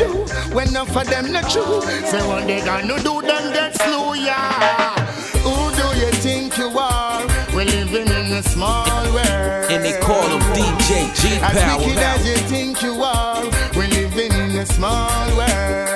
When 0.57 0.73
none 0.73 0.87
for 0.87 1.05
them 1.05 1.33
not 1.33 1.51
true. 1.51 1.83
Say 1.83 2.27
what 2.27 2.47
they 2.47 2.65
gonna 2.65 2.97
do, 3.03 3.21
them 3.21 3.53
get 3.53 3.75
slew, 3.77 4.15
yeah. 4.15 4.97
Who 5.45 5.53
do 5.77 6.01
you 6.01 6.11
think 6.13 6.57
you 6.57 6.71
are? 6.79 7.27
We're 7.55 7.67
living 7.67 8.09
in 8.09 8.33
a 8.33 8.43
small 8.43 9.05
world. 9.13 9.71
And 9.71 9.85
they 9.85 10.01
call 10.01 10.27
him 10.27 10.41
DJ 10.57 11.15
G 11.15 11.39
Power. 11.41 11.51
As 11.53 11.85
wicked 11.85 11.99
as 11.99 12.27
you 12.27 12.37
think 12.49 12.83
you 12.83 13.03
are, 13.03 13.45
we're 13.77 13.89
living 13.89 14.33
in 14.33 14.57
a 14.57 14.65
small 14.65 15.37
world. 15.37 15.96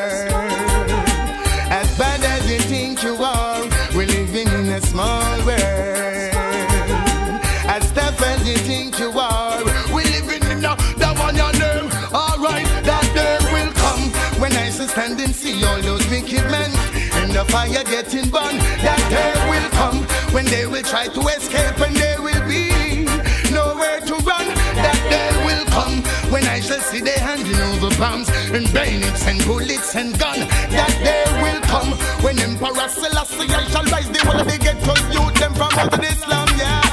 And 15.10 15.34
see 15.34 15.64
all 15.64 15.82
those 15.82 16.08
wicked 16.08 16.44
men 16.54 16.70
in 17.20 17.34
the 17.34 17.44
fire 17.50 17.82
getting 17.82 18.30
burned. 18.30 18.60
That 18.78 19.02
day 19.10 19.34
will 19.50 19.68
come 19.74 20.06
when 20.32 20.44
they 20.46 20.66
will 20.66 20.84
try 20.84 21.08
to 21.08 21.20
escape 21.34 21.80
and 21.82 21.96
they 21.96 22.14
will 22.16 22.46
be 22.46 23.04
nowhere 23.50 23.98
to 24.06 24.14
run. 24.22 24.46
That 24.78 25.00
day 25.10 25.34
will 25.44 25.66
come 25.74 26.00
when 26.30 26.46
I 26.46 26.60
shall 26.60 26.78
see 26.78 27.00
they 27.00 27.18
handing 27.18 27.58
over 27.58 27.90
bombs 27.98 28.28
and 28.54 28.72
bayonets 28.72 29.26
and 29.26 29.44
bullets 29.44 29.96
and 29.96 30.16
guns. 30.16 30.46
That 30.70 30.94
day 31.02 31.26
will 31.42 31.60
come 31.66 31.90
when 32.22 32.38
Emperor 32.38 32.88
Selassie 32.88 33.50
I 33.50 33.66
shall 33.66 33.84
rise 33.90 34.08
the 34.08 34.24
whole 34.24 34.40
of 34.40 34.46
the 34.46 34.58
ghetto 34.58 34.94
youth 35.10 35.34
them 35.34 35.54
from 35.54 35.74
out 35.74 35.92
of 35.92 36.04
Islam, 36.04 36.48
yeah. 36.56 36.89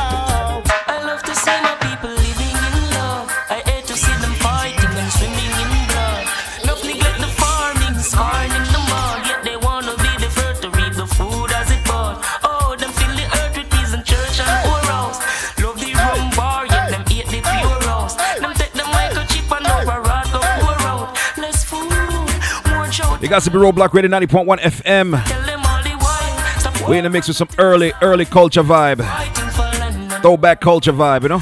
You 23.27 23.31
guys 23.31 23.43
to 23.43 23.51
be 23.51 23.57
Roadblock 23.57 23.91
Radio 23.91 24.09
90.1 24.09 24.57
FM. 24.57 25.11
We're 26.87 26.95
in 26.95 27.03
the 27.03 27.09
mix 27.09 27.27
with 27.27 27.35
some 27.35 27.49
early, 27.57 27.91
early 28.01 28.23
culture 28.23 28.63
vibe. 28.63 28.99
Throwback 30.21 30.61
culture 30.61 30.93
vibe, 30.93 31.23
you 31.23 31.27
know? 31.27 31.39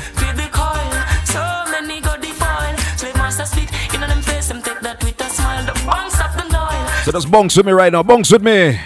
So 7.04 7.12
that's 7.12 7.26
bongs 7.26 7.56
with 7.56 7.68
me 7.68 7.72
right 7.72 7.92
now. 7.92 8.02
Bongs 8.02 8.32
with 8.32 8.42
me. 8.42 8.80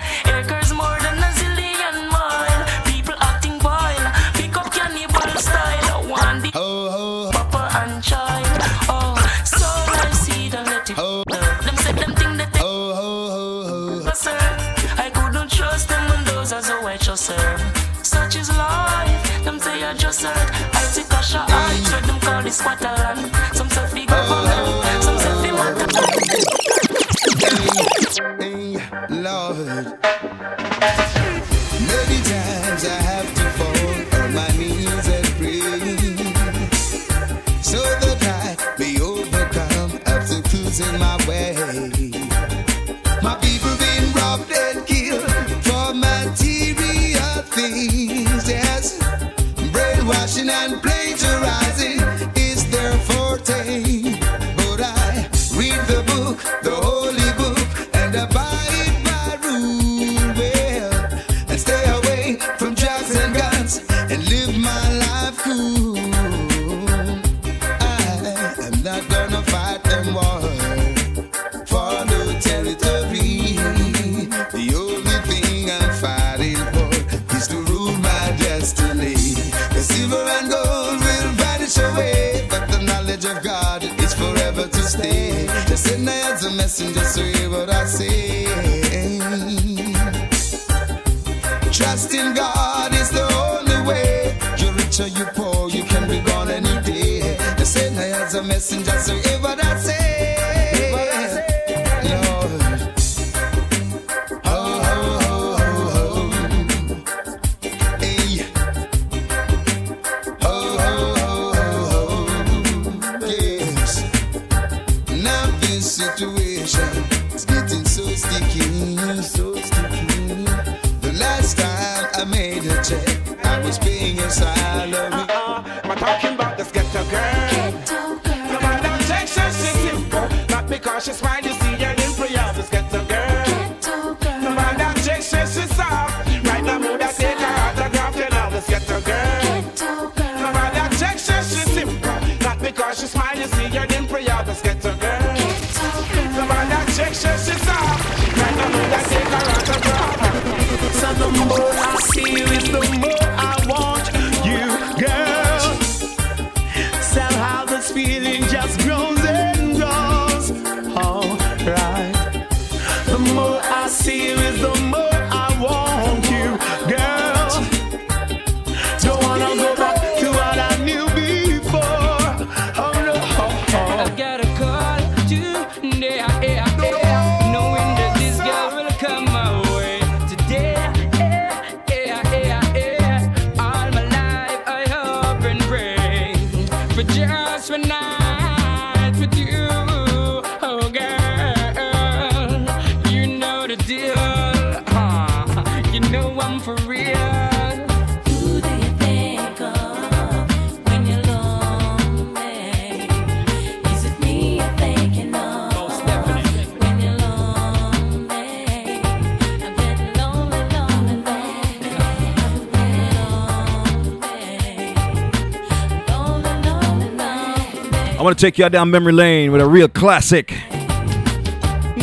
To 218.40 218.46
take 218.46 218.58
y'all 218.58 218.70
down 218.70 218.90
memory 218.90 219.12
lane 219.12 219.52
with 219.52 219.60
a 219.60 219.68
real 219.68 219.90
classic. 219.90 220.54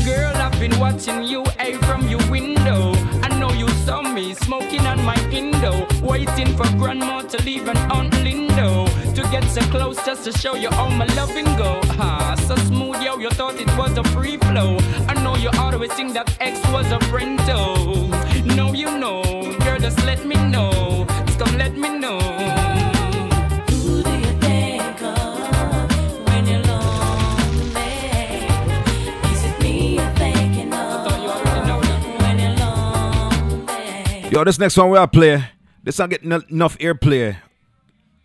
Girl, 0.05 0.37
I've 0.37 0.61
been 0.61 0.78
watching 0.78 1.22
you 1.22 1.45
hey, 1.59 1.74
from 1.89 2.07
your 2.09 2.20
window. 2.30 2.93
I 3.22 3.28
know 3.39 3.51
you 3.53 3.68
saw 3.87 4.03
me 4.03 4.34
smoking 4.34 4.80
on 4.80 5.03
my 5.03 5.18
window, 5.28 5.87
waiting 6.03 6.55
for 6.55 6.66
grandma 6.76 7.22
to 7.22 7.43
leave 7.43 7.66
Aunt 7.66 8.12
Lindo 8.24 8.87
to 9.14 9.22
get 9.30 9.45
so 9.45 9.62
close 9.70 9.97
just 10.05 10.24
to 10.24 10.32
show 10.32 10.55
you 10.57 10.68
all 10.70 10.91
my 10.91 11.07
go. 11.57 11.80
Ah, 11.99 12.34
so 12.47 12.55
smooth, 12.57 13.03
yo, 13.03 13.16
you 13.18 13.30
thought 13.30 13.59
it 13.59 13.74
was 13.78 13.97
a 13.97 14.05
free 14.11 14.37
flow. 14.37 14.76
I 15.09 15.14
know 15.22 15.37
you 15.37 15.49
always 15.59 15.93
think 15.95 16.12
that 16.14 16.37
X 16.39 16.61
was 16.70 16.91
a 16.93 17.01
friend, 17.07 17.39
though. 17.41 18.09
No, 18.55 18.74
you 18.74 18.99
know, 18.99 19.22
girl, 19.61 19.78
just 19.78 20.05
let 20.05 20.26
me 20.26 20.37
know. 20.37 21.07
Just 21.26 21.39
come 21.39 21.57
let 21.57 21.74
me 21.74 21.99
know. 21.99 22.65
Yo, 34.37 34.45
this 34.45 34.59
next 34.59 34.76
one 34.76 34.91
we 34.91 34.99
are 34.99 35.09
play. 35.09 35.43
This 35.82 35.99
not 35.99 36.11
getting 36.11 36.30
enough 36.30 36.76
airplay 36.76 37.39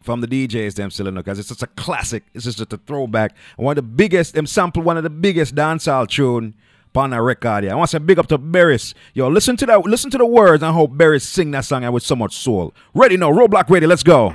from 0.01 0.19
the 0.19 0.27
DJs 0.27 0.73
them 0.75 0.91
still 0.91 1.09
because 1.09 1.39
it's 1.39 1.47
such 1.47 1.61
a 1.61 1.67
classic. 1.67 2.25
It's 2.33 2.43
just 2.43 2.59
a 2.59 2.65
throwback. 2.65 3.33
One 3.55 3.77
of 3.77 3.81
the 3.85 3.89
biggest, 3.89 4.33
them 4.33 4.45
sample 4.45 4.83
one 4.83 4.97
of 4.97 5.03
the 5.03 5.09
biggest 5.09 5.55
dancehall 5.55 6.09
tune 6.09 6.53
upon 6.87 7.13
a 7.13 7.23
record. 7.23 7.63
Yeah. 7.63 7.71
I 7.71 7.75
want 7.75 7.91
to 7.91 7.95
say 7.95 8.03
big 8.03 8.19
up 8.19 8.27
to 8.27 8.37
Beres. 8.37 8.93
Yo, 9.13 9.29
listen 9.29 9.55
to 9.55 9.65
that, 9.67 9.85
listen 9.85 10.11
to 10.11 10.17
the 10.17 10.25
words 10.25 10.61
and 10.61 10.75
how 10.75 10.87
Beres 10.87 11.21
sing 11.21 11.51
that 11.51 11.63
song 11.63 11.89
with 11.93 12.03
so 12.03 12.17
much 12.17 12.35
soul. 12.35 12.73
Ready 12.93 13.15
now, 13.15 13.31
Roadblock 13.31 13.69
ready, 13.69 13.87
let's 13.87 14.03
go. 14.03 14.33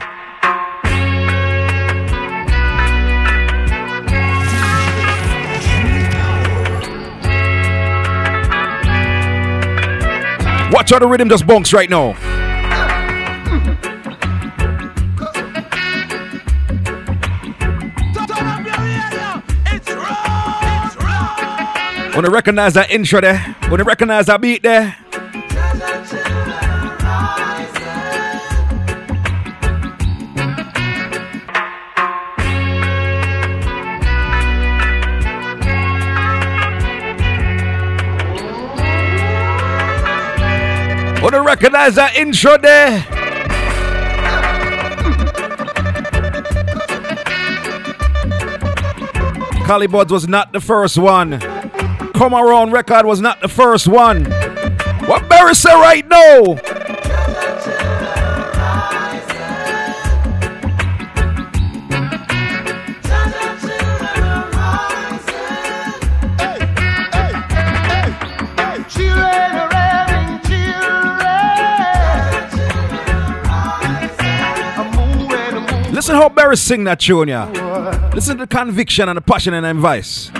Watch 10.86 10.92
how 10.92 10.98
the 11.00 11.08
rhythm 11.08 11.28
just 11.28 11.44
bunks 11.44 11.72
right 11.72 11.90
now. 11.90 12.14
Wanna 22.14 22.30
recognize 22.30 22.74
that 22.74 22.86
intro 22.90 23.20
there? 23.20 23.56
Wanna 23.68 23.82
recognize 23.82 24.26
that 24.26 24.40
beat 24.40 24.62
there? 24.62 24.96
Wanna 41.26 41.42
recognize 41.42 41.96
that 41.96 42.14
intro 42.14 42.56
there? 42.56 43.04
Buds 49.88 50.12
was 50.12 50.28
not 50.28 50.52
the 50.52 50.60
first 50.60 50.96
one. 50.96 51.40
Come 52.12 52.32
Around 52.32 52.70
record 52.70 53.06
was 53.06 53.20
not 53.20 53.40
the 53.40 53.48
first 53.48 53.88
one. 53.88 54.26
What 55.06 55.28
Barry 55.28 55.56
say 55.56 55.74
right 55.74 56.06
now? 56.06 56.75
Listen 76.06 76.22
how 76.22 76.28
Barry 76.28 76.56
sing 76.56 76.84
that 76.84 77.00
tune, 77.00 77.26
yeah. 77.26 77.50
Listen 78.14 78.36
to 78.36 78.46
the 78.46 78.46
conviction 78.46 79.08
and 79.08 79.16
the 79.16 79.20
passion 79.20 79.54
and 79.54 79.66
the 79.66 79.70
advice. 79.70 80.30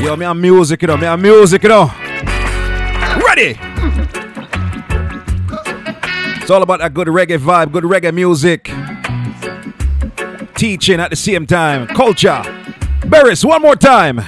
Yo, 0.00 0.14
me 0.14 0.24
have 0.24 0.36
music, 0.36 0.82
you 0.82 0.86
know, 0.86 0.96
me 0.96 1.06
have 1.06 1.20
music, 1.20 1.64
you 1.64 1.68
know. 1.70 1.92
Ready! 3.26 3.58
It's 6.40 6.50
all 6.52 6.62
about 6.62 6.78
that 6.78 6.94
good 6.94 7.08
reggae 7.08 7.38
vibe, 7.38 7.72
good 7.72 7.82
reggae 7.82 8.14
music. 8.14 8.70
Teaching 10.62 11.00
at 11.00 11.10
the 11.10 11.16
same 11.16 11.44
time. 11.44 11.88
Culture. 11.88 12.40
Beres, 13.00 13.44
one 13.44 13.60
more 13.62 13.74
time. 13.74 14.18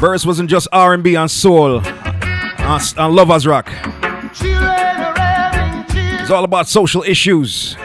Beres 0.00 0.26
wasn't 0.26 0.50
just 0.50 0.66
R&B 0.72 1.14
and 1.14 1.30
soul 1.30 1.80
and, 1.86 2.94
and 2.98 3.14
lovers 3.14 3.46
rock. 3.46 3.68
It's 6.20 6.30
all 6.32 6.42
about 6.42 6.66
social 6.66 7.04
issues. 7.04 7.76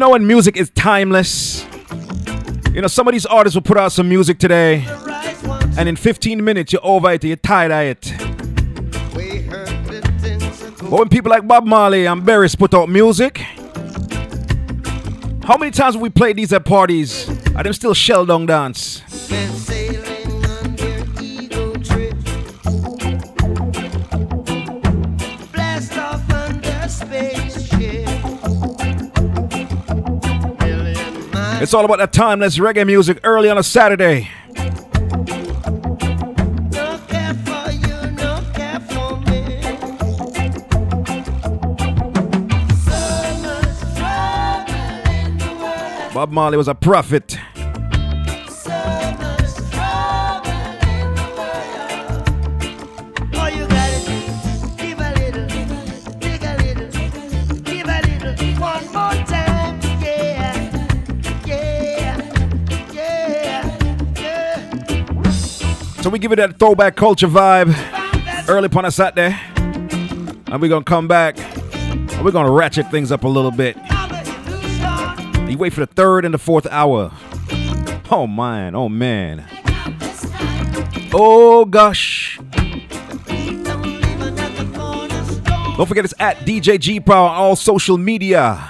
Know 0.00 0.10
when 0.10 0.26
music 0.26 0.56
is 0.56 0.70
timeless? 0.70 1.64
You 2.72 2.80
know, 2.80 2.88
some 2.88 3.06
of 3.06 3.12
these 3.12 3.26
artists 3.26 3.54
will 3.54 3.62
put 3.62 3.76
out 3.76 3.92
some 3.92 4.08
music 4.08 4.38
today, 4.38 4.86
and 5.76 5.88
in 5.88 5.94
15 5.94 6.42
minutes 6.42 6.72
you're 6.72 6.84
over 6.84 7.12
it, 7.12 7.22
you're 7.22 7.36
tired 7.36 7.70
of 7.70 7.80
it. 7.82 8.12
But 10.78 10.98
when 10.98 11.08
people 11.10 11.30
like 11.30 11.46
Bob 11.46 11.66
Marley 11.66 12.06
and 12.06 12.22
Beres 12.22 12.58
put 12.58 12.72
out 12.72 12.88
music, 12.88 13.38
how 15.44 15.58
many 15.58 15.70
times 15.70 15.94
have 15.94 16.00
we 16.00 16.08
played 16.08 16.36
these 16.36 16.52
at 16.52 16.64
parties? 16.64 17.28
Are 17.54 17.62
them 17.62 17.74
still 17.74 17.92
shell 17.92 18.24
down 18.24 18.46
dance? 18.46 19.02
It's 31.62 31.74
all 31.74 31.84
about 31.84 31.98
that 31.98 32.14
timeless 32.14 32.56
reggae 32.56 32.86
music 32.86 33.20
early 33.22 33.50
on 33.50 33.58
a 33.58 33.62
Saturday. 33.62 34.30
Bob 46.14 46.30
Marley 46.30 46.56
was 46.56 46.68
a 46.68 46.74
prophet. 46.74 47.36
We 66.10 66.18
give 66.18 66.32
it 66.32 66.36
that 66.36 66.58
throwback 66.58 66.96
culture 66.96 67.28
vibe 67.28 67.72
early 68.48 68.66
upon 68.66 68.84
a 68.84 68.90
Saturday. 68.90 69.38
And 69.56 70.60
we're 70.60 70.68
gonna 70.68 70.84
come 70.84 71.06
back 71.06 71.38
and 71.38 72.24
we're 72.24 72.32
gonna 72.32 72.50
ratchet 72.50 72.90
things 72.90 73.12
up 73.12 73.22
a 73.22 73.28
little 73.28 73.52
bit. 73.52 73.76
You 75.48 75.56
wait 75.56 75.72
for 75.72 75.80
the 75.80 75.86
third 75.86 76.24
and 76.24 76.34
the 76.34 76.38
fourth 76.38 76.66
hour. 76.66 77.12
Oh 78.10 78.26
man, 78.26 78.74
oh 78.74 78.88
man. 78.88 79.46
Oh 81.14 81.64
gosh. 81.64 82.40
Don't 85.76 85.86
forget 85.86 86.04
it's 86.04 86.14
at 86.18 86.38
DJ 86.38 86.80
G 86.80 86.98
Power 86.98 87.28
on 87.28 87.36
all 87.36 87.54
social 87.54 87.96
media. 87.96 88.66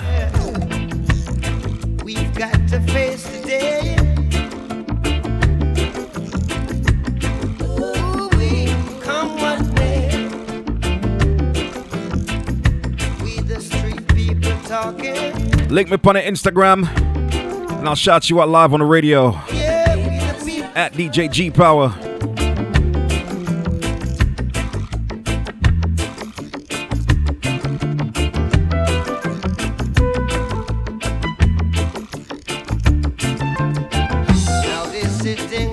Link 15.70 15.88
me 15.88 15.94
upon 15.94 16.16
the 16.16 16.20
Instagram 16.20 16.88
and 17.78 17.88
I'll 17.88 17.94
shout 17.94 18.28
you 18.28 18.42
out 18.42 18.48
live 18.48 18.74
on 18.74 18.80
the 18.80 18.86
radio 18.86 19.30
Yeah, 19.52 19.94
we 19.94 20.02
the 20.02 20.44
people. 20.44 20.70
at 20.74 20.92
DJ 20.94 21.30
G 21.30 21.50
Power. 21.52 21.94
Now 34.66 34.84
they're 34.90 35.08
sitting 35.08 35.70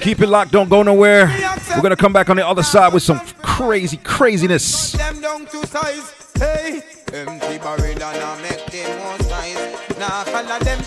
Keep 0.00 0.20
it 0.20 0.28
locked, 0.28 0.52
don't 0.52 0.68
go 0.68 0.82
nowhere. 0.82 1.26
We're 1.74 1.82
gonna 1.82 1.96
come 1.96 2.12
back 2.12 2.30
on 2.30 2.36
the 2.36 2.46
other 2.46 2.62
side 2.62 2.92
with 2.92 3.02
some 3.02 3.20
crazy 3.42 3.96
craziness. 3.98 4.92
them 4.92 5.20
down 5.20 5.46
to 5.46 5.66
size. 5.66 6.12
Hey, 6.38 6.82
empty 7.12 7.58
barrel 7.58 7.84
and 7.84 8.02
I 8.02 8.42
make 8.42 8.64
them 8.66 9.00
one 9.04 9.20
size. 9.24 9.98
Now 9.98 10.24
follow 10.24 10.58
them 10.60 10.80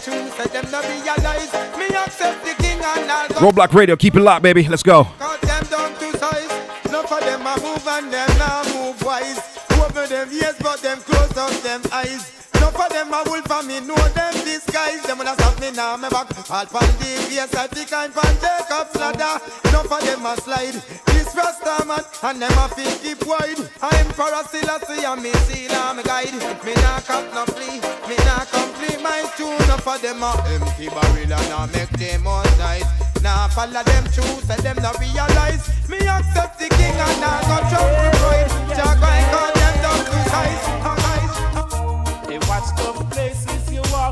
them 0.54 0.66
realize. 0.66 1.54
Me 1.78 1.86
accept 1.96 2.46
the 2.46 2.56
king 2.64 2.80
and 2.80 3.12
I'll 3.12 3.28
go 3.28 3.52
Roadblock 3.52 3.74
Radio, 3.74 3.96
keep 3.96 4.16
it 4.16 4.22
locked, 4.22 4.44
baby. 4.44 4.68
Let's 4.68 4.84
go. 4.84 5.04
cut 5.20 5.42
them 5.42 5.64
down 5.70 5.94
to 6.00 6.18
size. 6.18 6.52
Enough 6.86 7.12
of 7.12 7.20
them 7.20 7.42
a 7.42 7.56
move 7.62 7.88
and 7.88 8.14
them 8.14 8.30
now 8.38 8.64
move 8.74 9.02
wise. 9.04 9.40
Open 9.72 10.10
them 10.10 10.30
ears 10.32 10.56
but 10.60 10.82
them 10.82 11.00
close 11.00 11.38
up 11.38 11.52
them 11.62 11.82
eyes. 11.92 12.53
Enough 12.64 12.80
of 12.80 12.90
them 12.96 13.12
a 13.12 13.24
wolf 13.28 13.52
and 13.52 13.68
me 13.68 13.80
know 13.82 14.08
them 14.16 14.34
disguise. 14.48 15.04
Them 15.04 15.18
wanna 15.18 15.36
stop 15.36 15.60
me 15.60 15.72
now, 15.72 15.98
me 15.98 16.08
back. 16.08 16.32
All 16.48 16.64
pan 16.64 16.88
the 16.96 17.12
face, 17.28 17.54
I 17.54 17.68
think 17.68 17.92
I'm 17.92 18.08
pan 18.16 18.40
Jacob's 18.40 18.96
ladder. 18.96 19.36
Enough 19.68 19.92
of 19.92 20.00
them 20.00 20.26
a 20.26 20.34
slide. 20.40 20.80
This 21.12 21.36
Rasta 21.36 21.84
man 21.84 22.00
and 22.24 22.42
them 22.42 22.56
a 22.56 22.70
fit 22.72 23.04
keep 23.04 23.20
wide. 23.28 23.60
I'm 23.84 24.08
for 24.16 24.32
a 24.32 24.48
Selassie 24.48 25.04
and 25.04 25.22
me 25.22 25.36
seal 25.44 25.76
and 25.76 25.98
me 25.98 26.04
guide. 26.08 26.32
Me 26.64 26.74
nah 26.80 27.04
cut 27.04 27.28
no 27.36 27.44
flea, 27.52 27.84
me 28.08 28.16
nah 28.24 28.48
complete 28.48 29.04
my 29.04 29.28
tune. 29.36 29.60
Enough 29.68 29.84
of 29.84 30.02
them 30.02 30.24
a 30.24 30.32
empty 30.56 30.88
barrel 30.88 31.20
and 31.20 31.36
I 31.36 31.68
make 31.68 31.92
them 32.00 32.26
all 32.26 32.48
nice. 32.56 32.88
Now 33.20 33.50
follow 33.50 33.84
them 33.84 34.08
truth 34.16 34.48
and 34.50 34.64
them 34.64 34.80
not 34.80 34.96
realize. 35.04 35.68
Me 35.92 36.00
accept 36.00 36.64
the 36.64 36.72
king 36.72 36.96
and 36.96 37.28
I 37.28 37.44
got 37.44 37.68
trouble 37.68 38.08
pride. 38.24 38.48
Jah 38.72 38.96
go 38.96 39.08
and 39.12 39.52
them 39.52 39.76
down 39.84 40.00
to 40.00 40.30
size. 40.32 40.93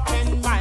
Places 0.05 0.29
you 0.29 0.60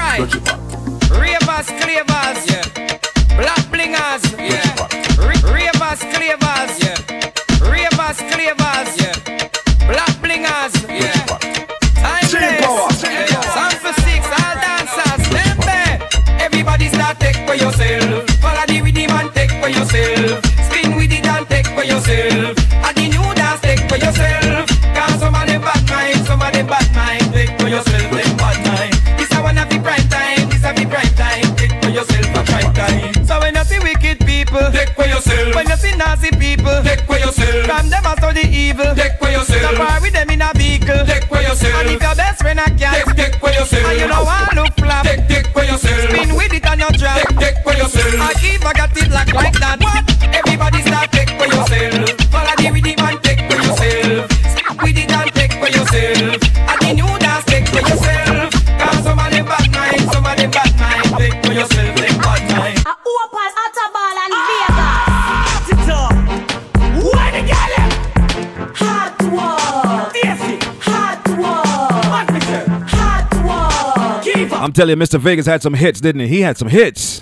I'm 74.71 74.73
telling 74.73 74.97
you, 74.97 75.05
Mr. 75.05 75.19
Vegas 75.19 75.45
had 75.45 75.61
some 75.61 75.73
hits, 75.73 75.99
didn't 75.99 76.21
he? 76.21 76.27
He 76.29 76.39
had 76.39 76.57
some 76.57 76.69
hits. 76.69 77.19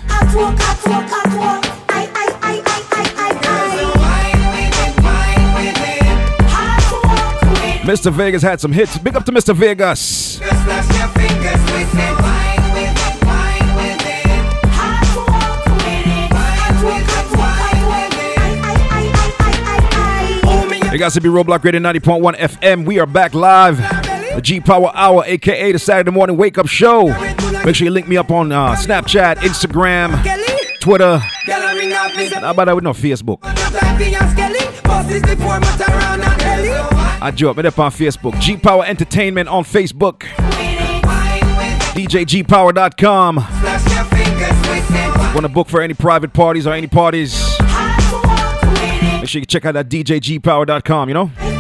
Mr. 7.87 8.13
Vegas 8.13 8.43
had 8.43 8.61
some 8.61 8.71
hits. 8.71 8.99
Big 8.99 9.15
up 9.15 9.25
to 9.25 9.31
Mr. 9.31 9.55
Vegas. 9.55 10.39
You 20.91 20.99
guys 20.99 21.15
to 21.15 21.21
be 21.21 21.29
Roadblock 21.29 21.63
Radio 21.63 21.81
90.1 21.81 22.37
FM. 22.37 22.85
We 22.85 22.99
are 22.99 23.07
back 23.07 23.33
live. 23.33 23.77
The 24.35 24.41
G 24.43 24.59
Power 24.59 24.91
Hour, 24.93 25.23
aka 25.25 25.71
the 25.71 25.79
Saturday 25.79 26.11
morning 26.11 26.37
wake 26.37 26.59
up 26.59 26.67
show. 26.67 27.28
Make 27.65 27.75
sure 27.75 27.85
you 27.85 27.91
link 27.91 28.07
me 28.07 28.17
up 28.17 28.31
on 28.31 28.51
uh, 28.51 28.75
Snapchat, 28.75 29.35
Instagram, 29.37 30.11
Twitter. 30.79 31.17
How 31.17 32.51
about 32.51 32.65
that 32.65 32.75
with 32.75 32.83
no 32.83 32.93
Facebook? 32.93 33.39
I 37.21 37.31
joke, 37.31 37.57
me 37.57 37.67
up 37.67 37.79
on 37.79 37.91
Facebook. 37.91 38.39
G 38.39 38.57
Power 38.57 38.85
Entertainment 38.85 39.49
on 39.49 39.63
Facebook. 39.63 40.21
DJGpower.com. 41.93 43.35
Want 45.33 45.45
to 45.45 45.49
book 45.49 45.67
for 45.67 45.81
any 45.81 45.93
private 45.93 46.33
parties 46.33 46.65
or 46.65 46.73
any 46.73 46.87
parties? 46.87 47.59
Make 49.19 49.27
sure 49.27 49.41
you 49.41 49.45
check 49.45 49.65
out 49.65 49.73
that 49.73 49.89
DJGpower.com, 49.89 51.09
you 51.09 51.13
know? 51.13 51.58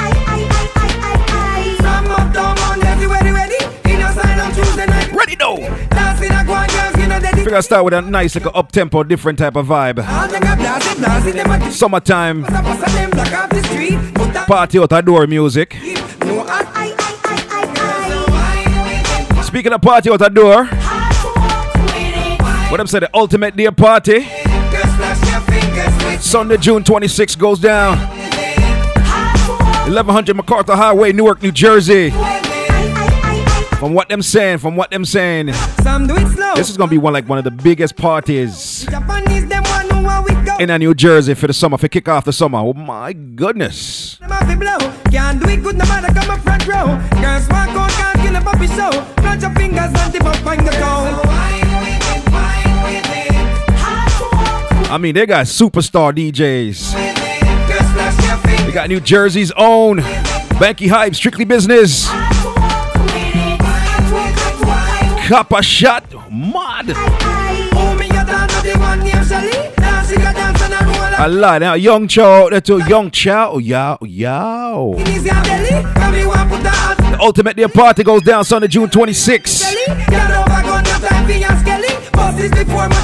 Figure 7.49 7.57
I 7.57 7.61
start 7.61 7.83
with 7.83 7.95
a 7.95 8.01
nice, 8.03 8.35
like 8.35 8.45
up 8.53 8.71
tempo, 8.71 9.01
different 9.01 9.39
type 9.39 9.55
of 9.55 9.65
vibe. 9.65 10.03
Summertime. 11.71 12.43
Party 14.45 14.77
out 14.77 14.91
the 14.91 15.01
door 15.01 15.25
music. 15.25 15.73
Speaking 19.41 19.73
of 19.73 19.81
party 19.81 20.11
out 20.11 20.19
the 20.19 20.29
door, 20.31 20.65
what 22.69 22.79
I'm 22.79 22.85
saying, 22.85 23.01
the 23.01 23.09
ultimate 23.15 23.55
day 23.55 23.71
party. 23.71 24.27
Sunday, 26.19 26.57
June 26.57 26.83
26 26.83 27.33
goes 27.33 27.57
down. 27.57 27.97
1100 29.87 30.37
McCarter 30.37 30.75
Highway, 30.75 31.13
Newark, 31.13 31.41
New 31.41 31.51
Jersey. 31.51 32.13
From 33.79 33.93
what 33.93 34.09
them 34.09 34.21
saying, 34.21 34.57
from 34.57 34.75
what 34.75 34.91
them 34.91 35.05
saying, 35.05 35.45
this 35.45 36.69
is 36.69 36.75
gonna 36.75 36.91
be 36.91 36.97
one 36.97 37.13
like 37.13 37.29
one 37.29 37.37
of 37.37 37.45
the 37.45 37.51
biggest 37.51 37.95
parties 37.95 38.85
in 40.59 40.69
a 40.69 40.77
New 40.77 40.93
Jersey 40.93 41.33
for 41.33 41.47
the 41.47 41.53
summer, 41.53 41.77
for 41.77 41.87
kick 41.87 42.09
off 42.09 42.25
the 42.25 42.33
summer. 42.33 42.57
Oh 42.59 42.73
my 42.73 43.13
goodness! 43.13 44.19
Can't 44.19 45.41
do 45.41 45.49
it 45.49 45.63
good, 45.63 45.77
no 45.77 45.85
matter 45.85 46.13
come 46.13 46.29
up 46.29 46.41
front 46.41 46.67
row. 46.67 46.87
Girls 47.21 47.47
walk 47.47 47.69
out, 47.69 47.89
can't 47.91 48.19
kill 48.19 48.35
a 48.35 48.41
puppy 48.41 48.67
show. 48.67 48.91
Plant 49.15 49.41
your 49.41 49.53
fingers 49.55 49.93
and 49.97 50.11
dip 50.13 50.25
up 50.25 50.45
on 50.45 50.57
the 50.57 50.71
toe. 50.71 51.21
I 54.91 54.97
mean, 54.99 55.15
they 55.15 55.25
got 55.25 55.45
superstar 55.45 56.11
DJs. 56.13 56.93
They 58.65 58.71
got 58.73 58.89
New 58.89 58.99
Jersey's 58.99 59.51
own 59.55 59.99
Banky 60.59 60.89
Hype, 60.89 61.15
Strictly 61.15 61.45
Business. 61.45 62.09
Copper 65.29 65.61
Shot, 65.61 66.11
Mod. 66.31 66.89
I 71.21 71.27
lie 71.29 71.59
now, 71.59 71.75
Young 71.75 72.07
Chow, 72.07 72.49
that's 72.49 72.67
a 72.71 72.79
Young 72.89 73.11
Chow, 73.11 73.59
yow, 73.59 73.99
yow. 74.01 74.95
The 74.97 75.29
ultimate 77.19 77.71
party 77.71 78.03
goes 78.03 78.23
down 78.23 78.43
Sunday, 78.43 78.69
June 78.69 78.89
26th. 78.89 79.71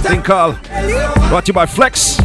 Thing 0.02 0.24
called 0.24 0.60
brought 1.30 1.46
to 1.46 1.50
you 1.50 1.54
by 1.54 1.68
Flex. 1.68 2.18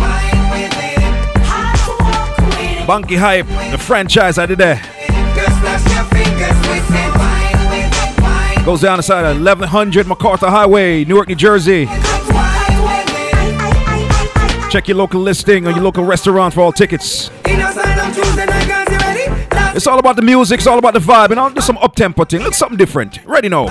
Bunky 2.87 3.17
Hype, 3.17 3.47
the 3.71 3.77
franchise 3.77 4.39
I 4.39 4.47
did 4.47 4.57
there. 4.57 4.83
Goes 8.65 8.83
down 8.83 8.99
the 8.99 9.03
side 9.03 9.25
of 9.25 9.37
1100 9.41 10.07
McCarter 10.07 10.49
Highway, 10.49 11.05
Newark, 11.05 11.29
New 11.29 11.35
Jersey. 11.35 11.87
Check 14.71 14.87
your 14.87 14.99
local 14.99 15.21
listing 15.21 15.67
or 15.67 15.71
your 15.71 15.81
local 15.81 16.05
restaurant 16.05 16.55
for 16.55 16.61
all 16.61 16.71
tickets. 16.71 17.31
It's 19.75 19.87
all 19.87 19.99
about 19.99 20.17
the 20.17 20.23
music, 20.23 20.59
it's 20.59 20.67
all 20.67 20.79
about 20.79 20.95
the 20.95 21.01
vibe, 21.01 21.31
and 21.31 21.41
I'll 21.41 21.51
do 21.51 21.61
some 21.61 21.79
up 21.79 21.95
tempo 21.95 22.25
thing. 22.25 22.43
Look 22.43 22.55
something 22.55 22.77
different. 22.77 23.25
Ready 23.25 23.49
now. 23.49 23.67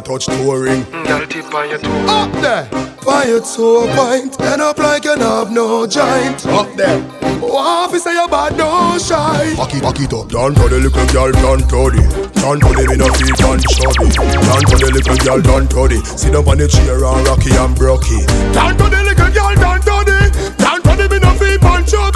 Touch 0.00 0.26
touring. 0.26 0.82
Mm, 0.84 1.06
girl, 1.06 1.26
tip 1.26 1.54
on 1.54 1.68
your 1.68 1.78
toe. 1.78 2.06
Up 2.08 2.32
there. 2.40 2.64
Why 3.04 3.24
you 3.24 3.42
so 3.44 3.86
point? 3.96 4.40
End 4.40 4.62
up 4.62 4.78
like 4.78 5.04
you 5.04 5.16
have 5.16 5.50
no 5.50 5.86
joint. 5.86 6.46
Up 6.46 6.74
there. 6.76 7.00
What 7.42 7.88
if 7.88 7.94
you 7.94 7.98
say 7.98 8.14
you 8.14 8.28
bad, 8.28 8.56
no 8.56 8.96
shy? 8.98 9.54
Back 9.56 9.74
it, 9.74 9.82
back 9.82 10.00
it 10.00 10.12
up. 10.14 10.28
Down 10.28 10.54
to 10.54 10.68
the 10.68 10.78
little 10.78 11.06
girl, 11.12 11.32
down 11.32 11.58
to 11.58 11.90
the. 11.90 12.02
Down 12.38 12.60
to 12.60 12.70
the 12.72 12.96
no 12.96 13.10
feet 13.18 13.42
and 13.42 13.62
chubby. 13.74 14.08
Down 14.14 14.62
to 14.70 14.76
the 14.78 14.90
little 14.94 15.16
girl, 15.18 15.40
down 15.42 15.68
to 15.68 15.88
the. 15.88 15.98
Sit 16.16 16.34
up 16.34 16.46
on 16.46 16.58
the 16.58 16.68
chair 16.68 17.02
and 17.02 17.26
rocky 17.26 17.50
and 17.50 17.74
brocky. 17.76 18.24
Down 18.54 18.76
to 18.78 18.84
the 18.88 19.02
little 19.02 19.30
girl, 19.34 19.54
down 19.58 19.80
to 19.80 19.96
the. 20.06 20.54
Down 20.56 20.80
to 20.82 21.08
the 21.08 21.18
no 21.20 21.34
feet 21.34 21.62
and 21.62 21.86
chubby. 21.86 22.11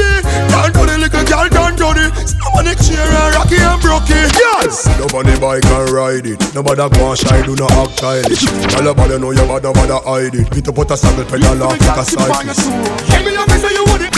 Down 0.51 0.73
to 0.73 0.83
the 0.87 0.97
little 0.99 1.25
girl, 1.25 1.49
down 1.49 1.73
to 1.77 1.89
the. 1.95 2.37
On 2.57 2.65
the 2.65 2.73
and 2.73 3.35
rocky 3.37 3.61
and 3.61 3.81
brocky. 3.83 4.17
Yes. 4.33 4.89
Sit 4.89 4.97
up 4.97 5.13
on 5.13 5.27
the 5.29 5.37
bike 5.37 5.65
and 5.67 5.91
ride 5.91 6.25
it. 6.25 6.41
Nobody 6.55 6.89
go 6.89 7.11
and 7.13 7.19
shy, 7.19 7.43
do 7.45 7.53
not 7.53 7.71
act 7.73 8.01
childish. 8.01 8.49
Tell 8.73 8.89
about 8.89 9.11
you 9.11 9.19
know 9.19 9.31
you 9.31 9.45
bad, 9.45 9.63
nobody 9.63 9.93
hide 9.93 10.35
it. 10.35 10.49
Get 10.49 10.69
up, 10.69 10.75
put 10.75 10.91
a 10.91 10.97
saddle 10.97 11.29
pedal 11.29 11.63
off 11.63 11.77
like 11.77 12.01
a 12.01 12.05
cyclist. 12.05 12.65
Give 13.13 13.25
me 13.29 13.37
your 13.37 13.45
face, 13.45 13.69
you 13.69 13.85
want 13.85 14.09
it. 14.09 14.15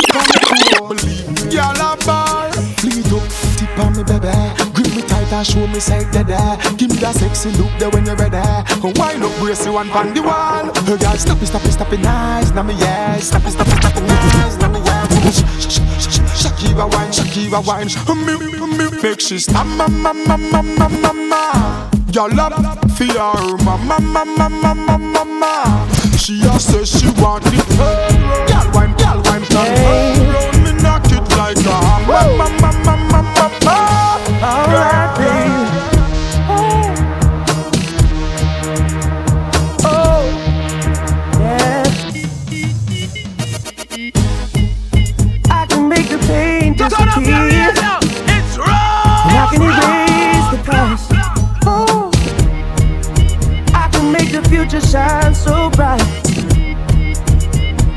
Girl, 1.51 1.83
a 1.83 1.99
bar. 2.07 2.53
Fleet 2.79 3.11
up, 3.11 3.27
tip 3.59 3.79
on 3.83 3.91
me, 3.99 4.07
baby. 4.07 4.31
Grip 4.71 4.95
me 4.95 5.03
tight 5.03 5.33
and 5.35 5.43
show 5.43 5.67
me 5.67 5.81
side 5.83 6.07
dead. 6.15 6.31
Give 6.79 6.95
me 6.95 7.03
that 7.03 7.19
sexy 7.19 7.51
look 7.59 7.75
there 7.83 7.91
when 7.91 8.07
you're 8.07 8.15
ready. 8.15 8.39
Oh, 8.87 8.95
wind 8.95 9.25
up, 9.27 9.35
brace 9.43 9.67
you 9.67 9.75
one 9.75 9.91
on 9.91 10.15
the 10.15 10.23
wall. 10.23 10.71
Oh, 10.71 10.95
girl, 10.95 11.19
stop 11.19 11.43
it, 11.43 11.51
stop 11.51 11.65
it, 11.65 11.73
stop 11.73 11.91
it, 11.91 11.99
nice. 12.01 12.55
Now 12.55 12.63
me 12.63 12.75
yes, 12.79 13.35
stop 13.35 13.43
it, 13.43 13.51
stop 13.51 13.67
it, 13.67 13.83
stop 13.83 13.97
it, 13.97 14.07
nice. 14.07 14.57
Now 14.63 14.71
me 14.71 14.79
yes. 14.79 15.08
Sh- 15.19 15.43
sh- 15.59 15.69
sh- 15.69 16.09
sh- 16.09 16.21
Shakira 16.47 16.87
wine, 16.93 17.11
Shakira 17.11 17.61
wine. 17.67 17.89
Make 19.03 19.21
she 19.21 19.39
stop, 19.39 19.67
ma, 19.67 19.87
ma, 19.89 20.13
ma, 20.13 20.37
ma, 20.37 20.63
ma, 20.63 20.89
ma, 20.89 21.13
ma. 21.13 21.91
Your 22.13 22.29
love 22.31 22.55
for 22.97 23.05
your 23.05 23.57
mama, 23.65 23.99
mama, 24.01 24.25
mama, 24.25 24.75
mama, 24.75 24.99
mama. 24.99 25.89
She 26.17 26.43
a 26.47 26.59
say 26.59 26.85
she 26.85 27.09
want 27.21 27.45
it. 27.47 27.69
Girl 28.49 28.71
wine, 28.73 28.95
girl 28.97 29.21
wine, 29.27 29.45
turn 29.45 29.75
round 29.83 30.65
me 30.65 30.73
knock 30.83 31.05
it 31.07 31.29
like 31.37 31.59
a 31.59 31.77
hammer, 31.87 32.37
mama, 32.37 32.73
mama, 32.85 33.23
mama. 33.35 35.08
Shine 54.91 55.35
so 55.35 55.71
bright. 55.71 56.01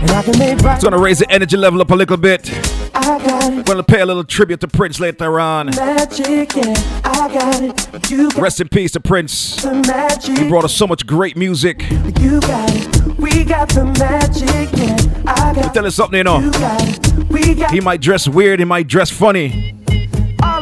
And 0.01 0.09
I 0.11 0.23
can 0.23 0.37
make 0.39 0.57
bright. 0.59 0.75
It's 0.75 0.83
gonna 0.83 0.97
raise 0.97 1.19
the 1.19 1.31
energy 1.31 1.55
level 1.55 1.81
up 1.81 1.91
a 1.91 1.95
little 1.95 2.17
bit. 2.17 2.49
I 2.93 3.17
got 3.19 3.53
it. 3.53 3.65
Gonna 3.65 3.83
pay 3.83 4.01
a 4.01 4.05
little 4.05 4.23
tribute 4.23 4.59
to 4.61 4.67
Prince 4.67 4.99
later 4.99 5.39
on. 5.39 5.67
Magic, 5.67 6.55
yeah. 6.55 6.73
I 7.03 7.33
got 7.33 7.61
it. 7.61 8.11
You 8.11 8.29
got 8.31 8.41
Rest 8.41 8.61
in 8.61 8.67
peace 8.67 8.91
to 8.91 8.99
Prince. 8.99 9.61
the 9.61 9.73
magic. 9.87 10.37
He 10.37 10.49
brought 10.49 10.65
us 10.65 10.73
so 10.73 10.87
much 10.87 11.05
great 11.05 11.37
music. 11.37 11.89
You 12.19 12.41
got 12.41 12.69
it. 12.73 13.17
We 13.17 13.43
got 13.43 13.69
the 13.69 13.85
magic, 13.85 14.69
yeah. 14.77 15.31
I 15.31 15.53
got 15.53 15.73
tell 15.73 15.85
you 15.85 15.91
something, 15.91 16.17
you 16.17 16.23
know. 16.23 16.39
You 16.39 16.51
got 16.51 16.81
it. 16.83 17.29
We 17.29 17.53
got 17.53 17.71
He 17.71 17.79
might 17.79 18.01
dress 18.01 18.27
weird, 18.27 18.59
he 18.59 18.65
might 18.65 18.87
dress 18.87 19.09
funny. 19.09 19.77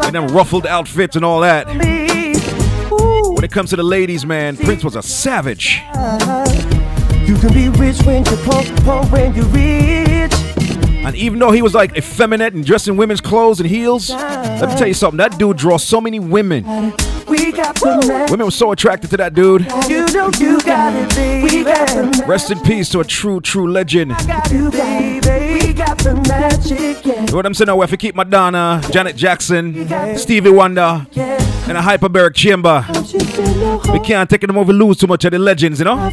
In 0.06 0.14
them 0.14 0.28
ruffled 0.28 0.66
outfits 0.66 1.16
and 1.16 1.24
all 1.24 1.42
that. 1.42 1.76
me. 1.76 1.99
When 3.40 3.46
it 3.46 3.54
comes 3.54 3.70
to 3.70 3.78
the 3.78 3.84
ladies, 3.84 4.26
man, 4.26 4.58
Prince 4.58 4.84
was 4.84 4.98
a 4.98 5.02
savage. 5.02 5.78
You 7.26 7.38
can 7.38 7.54
be 7.54 7.70
rich 7.70 8.02
when 8.02 8.26
you're 8.26 8.36
poor, 8.40 8.62
poor 8.84 9.06
when 9.06 9.34
you're 9.34 9.46
rich. 9.46 10.34
And 11.06 11.16
even 11.16 11.40
though 11.40 11.52
he 11.52 11.62
was 11.62 11.74
like 11.74 11.96
effeminate 11.96 12.54
and 12.54 12.66
dressed 12.66 12.90
in 12.90 12.98
women's 12.98 13.22
clothes 13.22 13.62
and 13.62 13.70
heels, 13.70 14.10
let 14.10 14.68
me 14.68 14.76
tell 14.76 14.90
you 14.90 14.94
something, 14.94 15.20
that 15.20 15.40
dude 15.40 15.56
draws 15.56 15.86
so 15.86 16.02
many 16.02 16.20
women. 16.20 16.66
We 17.30 17.54
got 17.54 17.76
the. 17.76 18.28
Women 18.30 18.44
were 18.44 18.52
so 18.52 18.74
attracted 18.74 19.10
to 19.12 19.18
that 19.18 19.36
dude. 19.36 19.62
You 19.88 20.06
know 20.08 20.30
you 20.38 20.60
got 20.60 20.94
it, 20.94 21.16
baby. 21.16 21.60
We 21.60 21.64
got 21.64 21.88
the. 21.88 22.26
Rest 22.28 22.52
in 22.52 22.60
peace 22.60 22.90
to 22.90 23.00
a 23.00 23.06
true, 23.06 23.40
true 23.40 23.72
legend. 23.72 24.18
You, 24.52 24.70
baby. 24.70 25.66
We 25.66 25.74
got 25.74 25.98
the 26.00 26.16
magic, 26.28 27.06
yeah. 27.06 27.22
You 27.22 27.28
know 27.28 27.38
what 27.38 27.46
I'm 27.46 27.54
saying? 27.54 27.68
Now, 27.68 27.82
if 27.84 27.92
you 27.92 27.98
keep 27.98 28.16
Madonna, 28.16 28.82
Janet 28.92 29.16
Jackson, 29.16 29.88
Stevie 30.18 30.50
Wonder, 30.50 31.08
and 31.70 31.78
a 31.78 31.82
hyperbaric 31.82 32.34
chamber, 32.34 32.84
we 33.94 34.00
can't 34.00 34.28
take 34.28 34.42
them 34.42 34.58
over 34.58 34.74
lose 34.74 34.98
too 34.98 35.06
much 35.06 35.24
of 35.26 35.32
the 35.32 35.40
legends, 35.40 35.80
you 35.80 35.86
know? 35.86 36.10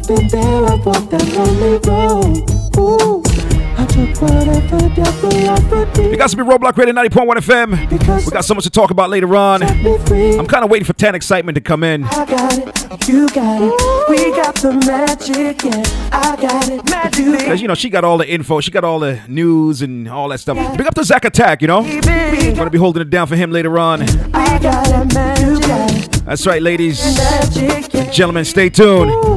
I've 3.97 4.19
been 4.19 4.47
there, 4.47 4.55
I've 4.55 4.71
walked 4.71 4.95
that 4.95 5.23
lonely 5.23 5.27
road. 5.27 5.27
Ooh, 5.27 5.37
I 5.37 5.47
took 5.47 5.47
whatever 5.47 5.47
devil 5.47 5.49
offered 5.49 5.97
me. 5.97 6.09
We 6.09 6.17
got 6.17 6.29
to 6.29 6.37
be 6.37 6.43
Roadblock 6.43 6.77
Radio 6.77 6.93
90.1 6.93 7.37
FM. 7.37 8.25
We 8.25 8.31
got 8.31 8.45
so 8.45 8.53
much 8.53 8.63
to 8.65 8.69
talk 8.69 8.91
about 8.91 9.09
later 9.09 9.35
on. 9.35 9.63
I'm 9.63 10.45
kind 10.47 10.63
of 10.63 10.69
waiting 10.69 10.85
for 10.85 10.93
10 10.93 11.15
excitement 11.15 11.55
to 11.55 11.61
come 11.61 11.83
in. 11.83 12.03
I 12.05 12.25
got 12.25 12.57
it, 12.57 13.07
you 13.07 13.27
got 13.29 13.61
it. 13.61 14.09
We 14.09 14.31
got 14.31 14.55
the 14.55 14.73
magic, 14.85 15.63
yeah. 15.63 15.83
I 16.11 16.35
got 16.35 16.69
it, 16.69 16.85
magic. 16.89 17.39
Because, 17.39 17.61
you 17.61 17.67
know, 17.67 17.75
she 17.75 17.89
got 17.89 18.03
all 18.03 18.17
the 18.17 18.29
info, 18.29 18.59
she 18.61 18.71
got 18.71 18.83
all 18.83 18.99
the 18.99 19.19
news 19.27 19.81
and 19.81 20.07
all 20.07 20.29
that 20.29 20.39
stuff. 20.39 20.57
Big 20.77 20.85
up 20.87 20.95
to 20.95 21.03
Zach 21.03 21.25
Attack, 21.25 21.61
you 21.61 21.67
know? 21.67 21.79
I'm 21.83 22.53
Gonna 22.55 22.69
be 22.69 22.77
holding 22.77 23.01
it 23.01 23.09
down 23.09 23.27
for 23.27 23.35
him 23.35 23.51
later 23.51 23.77
on. 23.79 24.01
I 24.33 24.59
got 24.59 24.87
it, 24.89 25.13
magic. 25.13 25.45
You 25.47 25.59
got 25.59 25.91
it, 25.91 26.11
That's 26.25 26.45
right, 26.45 26.61
ladies 26.61 26.99
magic, 27.17 27.93
yeah. 27.93 28.01
and 28.01 28.13
gentlemen, 28.13 28.45
stay 28.45 28.69
tuned. 28.69 29.36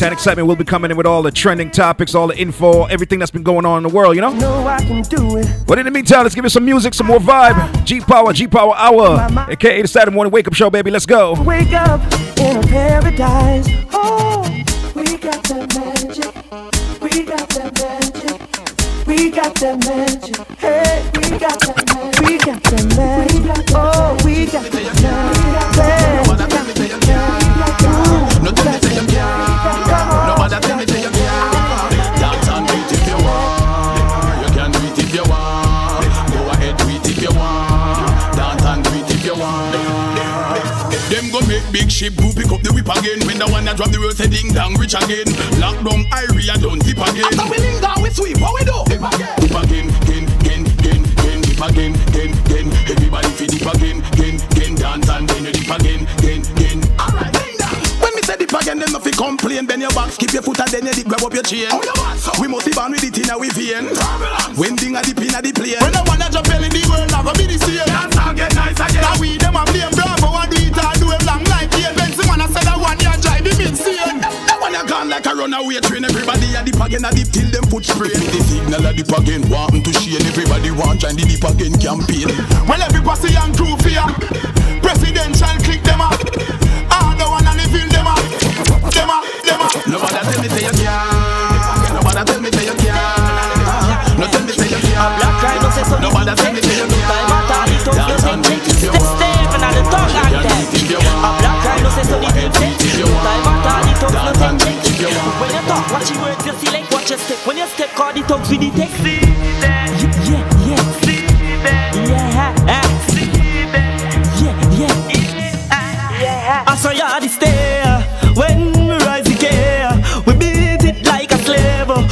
10 0.00 0.14
excitement 0.14 0.48
will 0.48 0.56
be 0.56 0.64
coming 0.64 0.90
in 0.90 0.96
with 0.96 1.04
all 1.04 1.20
the 1.20 1.30
trending 1.30 1.70
topics, 1.70 2.14
all 2.14 2.26
the 2.26 2.38
info, 2.38 2.84
everything 2.86 3.18
that's 3.18 3.30
been 3.30 3.42
going 3.42 3.66
on 3.66 3.76
in 3.76 3.82
the 3.82 3.94
world, 3.94 4.14
you 4.14 4.22
know? 4.22 4.32
Know 4.32 4.66
I 4.66 4.78
can 4.78 5.02
do 5.02 5.36
it. 5.36 5.46
But 5.66 5.78
in 5.78 5.84
the 5.84 5.90
meantime, 5.90 6.22
let's 6.22 6.34
give 6.34 6.46
it 6.46 6.48
some 6.48 6.64
music, 6.64 6.94
some 6.94 7.06
more 7.06 7.18
vibe. 7.18 7.84
G 7.84 8.00
Power, 8.00 8.32
G 8.32 8.48
Power 8.48 8.74
Hour, 8.76 9.28
aka 9.50 9.82
the 9.82 9.86
Saturday 9.86 10.14
morning 10.14 10.32
wake 10.32 10.48
up 10.48 10.54
show, 10.54 10.70
baby. 10.70 10.90
Let's 10.90 11.04
go. 11.04 11.34
Wake 11.42 11.74
up 11.74 12.00
in 12.38 12.56
a 12.56 12.62
paradise. 12.62 13.68
Oh, 13.92 14.40
we 14.96 15.18
got 15.18 15.42
that 15.44 15.68
magic. 15.76 16.32
We 17.02 17.26
got 17.26 17.46
that 17.50 17.78
magic. 17.78 18.40
We 19.06 19.30
got 19.30 19.54
that 19.56 19.84
magic. 19.84 20.34
Hey, 20.58 21.10
we 21.12 21.38
got 21.38 21.60
that 21.60 21.76
magic. 21.92 22.26
We 22.26 22.38
got 22.38 22.62
that 22.62 22.96
magic. 22.96 23.74
Oh, 23.74 24.16
we 24.24 24.46
got 24.46 24.64
that 24.64 25.02
magic. 25.02 25.70
No 28.42 28.50
tell 28.52 28.80
me 28.80 28.89
big 41.72 41.90
ship 41.90 42.14
go 42.16 42.30
pick 42.34 42.50
up 42.50 42.60
the 42.62 42.70
whip 42.74 42.88
again. 42.98 43.22
When 43.26 43.38
the 43.38 43.46
one 43.48 43.64
that 43.64 43.76
drop 43.76 43.90
the 43.90 43.98
road 43.98 44.16
say 44.16 44.26
ding 44.26 44.52
dong 44.52 44.74
rich 44.76 44.94
again. 44.94 45.26
Lock 45.62 45.78
down 45.86 46.04
area 46.12 46.54
don't 46.58 46.82
dip 46.82 46.98
again. 46.98 47.30
After 47.38 47.46
we 47.46 47.80
dong 47.80 48.02
we 48.02 48.10
sweep, 48.10 48.38
what 48.42 48.54
we 48.54 48.62
do? 48.66 48.76
Dip 48.90 49.02
again, 49.02 49.36
dip 49.38 49.54
again, 49.54 49.86
again, 50.02 50.26
again, 50.28 50.62
again, 50.66 51.02
again, 51.06 51.40
dip 51.42 51.62
again, 51.62 51.92
again, 52.10 52.32
again. 52.44 52.66
Everybody 52.90 53.30
fi 53.38 53.46
dip 53.46 53.66
again, 53.74 53.98
again, 54.12 54.36
again. 54.50 54.74
Dance 54.74 55.08
and 55.08 55.28
then 55.28 55.44
you 55.44 55.52
dip 55.52 55.70
again, 55.70 56.02
again, 56.18 56.42
again. 56.56 56.99
Again, 58.60 58.78
them 58.78 58.92
nothing 58.92 59.14
complain. 59.14 59.66
Bend 59.66 59.82
your 59.82 59.90
back, 59.92 60.12
keep 60.18 60.32
your 60.32 60.42
foot 60.42 60.60
and 60.60 60.70
then 60.70 60.86
you 60.86 61.04
grab 61.04 61.24
up 61.24 61.32
your 61.32 61.42
chain. 61.42 61.72
We 62.40 62.46
must 62.48 62.66
be 62.66 62.72
born 62.72 62.92
with 62.92 63.04
it 63.04 63.16
in 63.16 63.30
our 63.32 63.40
vein. 63.56 63.88
When 64.56 64.76
ding 64.76 64.96
a 64.96 65.02
dip 65.02 65.18
in 65.18 65.34
a 65.34 65.40
the 65.40 65.52
plane. 65.52 65.80
When 65.80 65.92
the 65.92 66.04
one 66.04 66.20
that 66.20 66.32
drop 66.32 66.44
belly, 66.44 66.68
the 66.68 66.82
world 66.88 67.08
never 67.08 67.32
be 67.36 67.48
the 67.48 67.58
same. 67.58 67.84
Dance 67.88 68.16
and 68.20 68.36
get 68.36 68.52
nice 68.54 68.76
again. 68.76 69.02
Now 69.02 69.16
we 69.16 69.40
them 69.40 69.56
a 69.56 69.62
blame 69.64 69.92
Bravo 69.96 70.28
and 70.36 70.50
do 70.52 70.58
it 70.60 70.76
all 70.76 70.96
do 71.00 71.08
it 71.08 71.22
long 71.24 71.44
like 71.48 71.70
the 71.72 71.88
Benz 71.96 72.18
man 72.28 72.40
I 72.44 72.46
said 72.52 72.66
that 72.68 72.78
one 72.78 73.00
year 73.00 73.16
drive 73.24 73.46
him 73.48 73.60
insane. 73.64 74.18
That 74.20 74.58
one 74.60 74.76
you 74.76 74.84
gone 74.84 75.08
like 75.08 75.26
a 75.26 75.32
runaway 75.32 75.80
train. 75.80 76.04
Everybody 76.04 76.48
a 76.52 76.60
dip 76.60 76.80
again, 76.80 77.04
a 77.06 77.10
dip 77.14 77.28
till 77.32 77.48
them 77.48 77.64
foot 77.72 77.84
sprain. 77.88 78.20
The 78.20 78.40
signal 78.44 78.84
a 78.84 78.90
dip 78.92 79.12
again, 79.14 79.42
want 79.48 79.80
to 79.88 79.92
shame. 79.96 80.20
Everybody 80.28 80.70
want 80.76 81.00
join 81.00 81.16
the 81.16 81.24
dip 81.24 81.44
again 81.48 81.74
campaign. 81.80 82.28
Well 82.68 82.82
every 82.84 83.00
posse 83.00 83.32
and 83.32 83.56
crew 83.56 83.74
fear. 83.80 84.04
Presidential 84.84 85.56
click 85.64 85.82
them 85.86 86.04
up. 86.04 86.59
Them 88.90 89.10
up, 89.10 89.24
them 89.44 89.60
up. 89.60 89.72
Nobody 89.86 90.18
tell 90.20 90.40
me 90.42 90.48
say 90.48 90.62
you 90.66 90.74
can't. 90.74 91.94
Nobody 91.94 92.22
tell 92.26 92.40
me 92.40 92.50
say 92.50 92.64
you 92.66 92.74
can't. 92.74 94.18
No 94.18 94.26
tell 94.26 94.42
me 94.44 94.52
say 94.52 94.68
you 94.68 94.80
can't. 94.80 95.12
Black 95.18 95.42
Rhino 95.42 95.68
say 95.70 95.84
so. 95.84 95.96
Nobody 96.00 96.34
tell 96.34 96.52
me 96.52 96.60
say 96.60 96.76
you 96.76 96.86
Time 96.90 97.30
at 97.30 97.50
all, 97.50 97.70
it 97.70 97.80
don't 97.86 97.96
Dance 97.96 98.24
and 98.26 98.42
take 98.44 98.60
beat 98.60 98.74
if 98.74 98.82
you 98.82 98.90
Step 98.90 99.00
want. 99.00 99.16
Stephen 99.16 99.62
and 99.64 99.74
the 99.76 99.82
tongue 99.90 100.10
and 100.10 100.34
them. 100.44 101.04
A 101.22 101.30
black 101.38 101.58
Rhino 101.64 101.90
say 101.94 102.04
so 102.04 102.16
the 102.18 102.28
Time 102.30 103.46
at 103.50 103.66
all, 103.70 103.86
it 103.86 103.98
don't 104.00 104.58
take 104.58 104.80
When 105.40 105.50
you 105.54 105.62
talk, 105.70 105.86
watch 105.90 106.10
your 106.10 106.20
words, 106.22 106.44
you 106.46 106.54
select, 106.58 106.92
watch 106.92 107.10
your 107.10 107.18
step. 107.18 107.38
When 107.46 107.56
you 107.56 107.66
step, 107.66 107.90
call 107.94 108.12
the 108.12 108.22
tongues 108.22 108.50
with 108.50 108.60
the 108.60 108.70
text. 108.74 109.00
Yeah, 109.00 109.22
yeah, 110.00 110.44
yeah. 110.66 110.90
Yeah, 114.40 114.56
yeah, 114.72 114.80
yeah 114.80 115.20
Yeah, 116.20 116.64
I 116.66 116.74
saw 116.76 116.90
you 116.90 117.02
at 117.02 117.20
the 117.20 117.28
stair 117.28 117.79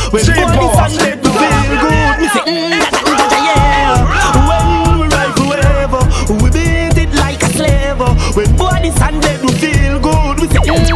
Mm, 0.09 0.13
when 0.13 0.25
Three 0.25 0.41
police 0.41 0.79
and 0.81 0.99
dead 0.99 1.19
we 1.21 1.31
feel 1.37 1.77
good. 1.85 2.17
Me 2.19 2.29
say 2.29 2.41
mm, 2.41 2.81
da, 3.05 3.29
da, 3.29 3.39
yeah 3.45 4.09
When 4.49 5.01
we 5.01 5.07
ride 5.09 5.35
forever 5.37 6.01
We 6.33 6.49
beat 6.51 6.97
it 6.97 7.13
like 7.15 7.43
a 7.43 7.49
slave 7.53 8.01
When 8.35 8.57
bodies 8.57 8.97
and 9.03 9.21
dead 9.21 9.41
we 9.43 9.53
feel 9.53 10.01
good. 10.01 10.41
We 10.41 10.49
say 10.49 10.65
mm, 10.65 10.89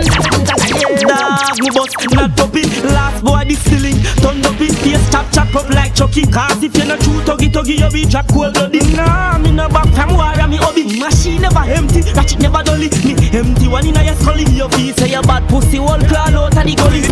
da, 0.48 0.56
da, 0.56 0.64
yeah 0.80 0.96
Dog 0.96 1.60
we 1.60 1.68
bust 1.70 1.96
not 2.12 2.40
up 2.40 2.56
it. 2.56 2.84
Last 2.84 3.24
body 3.24 3.54
stealing 3.54 4.00
Turned 4.20 4.46
up 4.46 4.60
in 4.60 4.72
face 4.80 5.10
Chop 5.10 5.26
chop 5.30 5.54
up 5.54 5.68
like 5.70 5.94
Chucky 5.94 6.24
Cause 6.26 6.62
if 6.62 6.76
you're 6.76 6.86
not 6.86 7.00
true 7.00 7.20
Tuggy 7.22 7.52
tuggy 7.52 7.78
you 7.78 7.90
be 7.90 8.08
drop 8.08 8.26
cold 8.28 8.54
blooded 8.54 8.96
Nah 8.96 9.38
me 9.38 9.52
no 9.52 9.68
back 9.68 9.88
from 9.94 10.14
war 10.16 10.32
And 10.40 10.50
me 10.50 10.56
hobby. 10.56 10.98
Machine 10.98 11.42
never 11.42 11.60
empty 11.60 12.00
Ratchet 12.16 12.40
never 12.40 12.62
dolly. 12.62 12.88
Me 13.04 13.12
empty 13.36 13.68
one 13.68 13.86
in 13.86 13.96
a 13.96 14.04
your 14.04 14.14
scully 14.16 14.44
Your 14.56 14.70
face 14.70 14.96
say 14.96 15.10
your 15.10 15.22
bad 15.22 15.46
pussy. 15.48 15.78
All 15.78 15.98
claw 16.08 16.32
out 16.32 16.56
of 16.56 16.64
the 16.64 16.74
gully. 16.76 17.02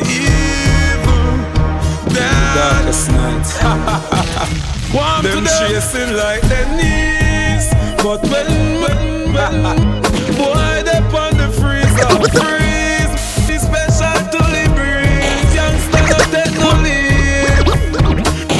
Me 0.00 0.16
evil. 0.16 1.36
Darkest 2.14 3.10
night. 3.10 3.46
Them 5.22 5.44
to 5.44 5.50
chasing 5.58 6.16
like 6.16 6.40
their 6.48 6.66
knees. 6.76 7.68
But 8.02 8.22
when, 8.22 8.48
when, 8.80 9.32
when, 9.34 9.62
boy, 10.36 10.82
they 10.82 11.00
on 11.12 11.36
the 11.36 11.48
freezer, 11.60 12.08
freeze. 12.40 13.12
Be 13.46 13.58
special 13.58 14.16
to 14.32 14.40
the 14.40 14.64
breeze. 14.74 15.54
Youngster, 15.54 16.02
not 16.08 16.26
take 16.32 16.56
no 16.58 16.70
leave. 16.80 17.68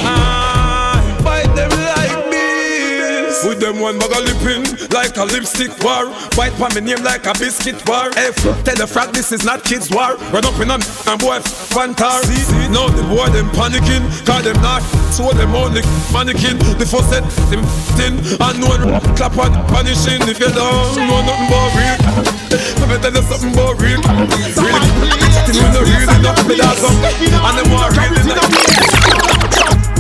Ah, 0.04 1.00
fight 1.24 1.50
them 1.56 1.70
like 1.70 2.30
bees. 2.30 3.42
With 3.48 3.60
them 3.60 3.80
one 3.80 3.98
bag 3.98 4.12
of 4.12 4.22
lipping, 4.24 4.69
like 4.92 5.16
a 5.16 5.24
lipstick 5.24 5.72
war. 5.82 6.10
Fight 6.34 6.52
for 6.54 6.68
me 6.74 6.80
name 6.80 7.02
like 7.02 7.26
a 7.26 7.32
biscuit 7.38 7.78
war. 7.88 8.10
F, 8.16 8.36
tell 8.64 8.76
the 8.76 8.86
frog 8.86 9.12
this 9.14 9.32
is 9.32 9.44
not 9.44 9.64
kids 9.64 9.90
war. 9.90 10.16
Run 10.30 10.44
up 10.44 10.58
in 10.60 10.70
a 10.70 10.74
and 10.74 11.18
boy 11.20 11.38
fantar. 11.72 12.22
See, 12.24 12.68
now 12.68 12.88
the 12.88 13.02
boy 13.06 13.28
them 13.30 13.48
panicking, 13.54 14.04
cause 14.26 14.44
them 14.44 14.60
not 14.62 14.82
so 15.12 15.30
them 15.32 15.54
only 15.54 15.82
mannequin. 16.12 16.58
The 16.78 16.86
first 16.86 17.10
set 17.10 17.24
them 17.50 17.64
f 17.64 17.96
thin, 17.98 18.14
and 18.18 18.56
no 18.60 18.68
one 18.68 18.82
clap 19.16 19.36
on 19.38 19.52
punishing 19.68 20.22
if 20.26 20.38
you 20.40 20.50
don't 20.50 20.96
know 20.96 21.22
nothing 21.22 21.48
about 21.48 21.74
real. 21.76 21.98
Let 22.80 22.86
me 22.88 22.96
tell 22.98 23.14
you 23.14 23.22
something 23.26 23.52
about 23.52 23.76
real. 23.78 24.00
Really, 24.00 24.90
you 25.54 25.66
know 25.70 25.82
really 25.82 26.18
not 26.22 26.38
me 26.46 26.54
that's 26.56 26.82
up, 26.82 26.94
and 26.94 27.54
them 27.58 27.68
want 27.70 27.92
really 27.94 28.22
not. 28.26 28.42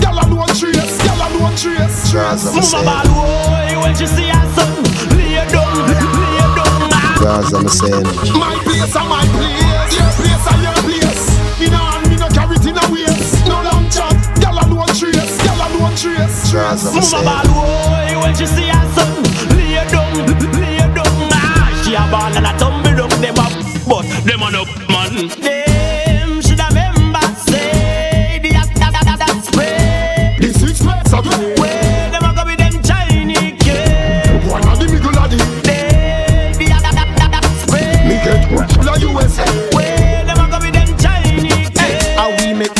Girl 0.00 0.18
alone 0.18 0.52
trace, 0.56 0.96
girl 1.04 1.20
alone 1.26 1.54
trace. 1.56 2.12
Mama 2.12 2.82
ball 2.82 3.06
boy, 3.14 3.59
when 3.80 3.94
she 3.96 4.06
see 4.06 4.28
her 4.28 4.46
son, 4.54 4.70
lay 5.16 5.36
down, 5.48 5.74
lay 5.88 6.44
down. 6.56 6.90
Guys, 7.20 7.52
I'm 7.52 7.68
saying. 7.68 8.04
My 8.38 8.56
place 8.64 8.94
and 8.96 9.08
my 9.08 9.24
place, 9.36 9.92
your 9.96 10.10
place 10.18 10.46
and 10.50 10.62
your 10.64 10.78
place. 10.84 11.22
Me 11.60 11.66
no 11.68 11.78
hand, 11.78 12.08
me 12.10 12.16
no 12.16 12.28
carry 12.28 12.56
it 12.56 12.66
in 12.66 12.76
a 12.78 12.84
waist. 12.92 13.46
No 13.46 13.62
long 13.62 13.84
chat, 13.90 14.14
girl 14.40 14.56
alone 14.58 14.88
trace, 14.96 15.36
girl 15.44 15.60
alone 15.66 15.94
trace. 15.96 16.52
Mama 16.52 17.24
ball 17.24 17.46
boy, 17.52 18.20
when 18.22 18.34
she 18.34 18.46
see 18.46 18.68
her 18.68 18.86
son, 18.96 19.22
lay 19.56 19.76
down, 19.88 20.12
lay 20.60 20.78
down. 20.96 21.30
Ah, 21.32 21.82
She 21.84 21.94
a 21.94 22.02
ball 22.10 22.32
and 22.32 22.46
a 22.46 22.52
tumble 22.58 22.94
down 22.96 23.20
them 23.20 23.38
up, 23.38 23.52
but 23.86 24.04
them 24.24 24.42
on 24.42 24.54
up 24.56 24.68
man. 24.88 25.28
Them 25.40 26.40
should 26.40 26.58
have 26.60 26.72
remember 26.72 27.20
say 27.36 28.40
the 28.42 28.50
act 28.56 28.74
that 28.80 28.92
that 28.92 29.18
that 29.18 29.44
spray. 29.44 30.36
The 30.40 30.52
six 30.58 30.82
months 30.82 31.12
of 31.12 31.24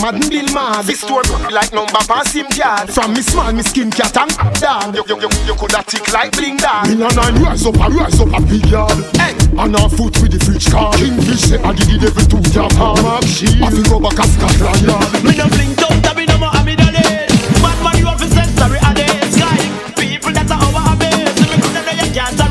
Madden 0.00 0.28
Bill 0.30 0.48
mad 0.54 0.84
This 0.86 1.00
store 1.00 1.22
like 1.52 1.72
number 1.72 2.00
pass 2.08 2.32
him 2.32 2.46
card 2.48 2.88
From 2.88 3.12
me 3.12 3.20
small, 3.20 3.52
me 3.52 3.62
skin 3.62 3.90
cat 3.90 4.16
and 4.16 4.32
dog. 4.60 4.96
You, 4.96 5.04
you, 5.06 5.16
you, 5.20 5.28
you 5.44 5.54
coulda 5.54 5.84
tick 5.86 6.08
like 6.12 6.32
bling 6.32 6.56
dog. 6.56 6.88
In 6.88 7.02
a 7.02 7.08
nine 7.12 7.36
rise 7.42 7.66
up, 7.66 7.76
a 7.76 7.88
rise 7.92 8.20
up 8.20 8.32
a 8.32 8.40
big 8.40 8.64
yard 8.66 8.96
Hey, 9.20 9.36
on 9.60 9.76
our 9.76 9.90
foot 9.90 10.16
with 10.24 10.32
the 10.32 10.40
fridge 10.40 10.70
car 10.72 10.92
Kingfish 10.96 11.52
say 11.52 11.60
I 11.60 11.72
did 11.76 12.00
the 12.00 12.08
devil 12.08 12.24
to 12.24 12.38
your 12.48 12.68
palm 12.70 12.96
Mark 13.04 13.24
sheep, 13.28 13.60
I 13.60 13.68
fi 13.68 13.82
go 13.84 14.00
back 14.00 14.16
a 14.16 14.24
Scotland 14.24 14.82
yard 14.88 15.08
Me 15.20 15.36
no 15.36 15.44
out, 15.44 16.06
I 16.08 16.12
be 16.16 16.24
no 16.24 16.36
more 16.40 16.54
amid 16.56 16.80
Bad 16.80 17.78
man, 17.84 17.96
you 18.00 18.08
have 18.08 18.20
to 18.20 18.28
say 18.32 18.48
sorry 18.56 18.80
a 18.80 18.90
day 18.96 19.20
Sky, 19.28 19.60
people 20.00 20.32
that 20.32 20.48
are 20.48 20.64
our 20.64 20.96
base 20.96 21.36
Me 21.44 21.56
coulda 21.60 21.80
know 21.84 21.96
you 22.00 22.08
can't 22.16 22.49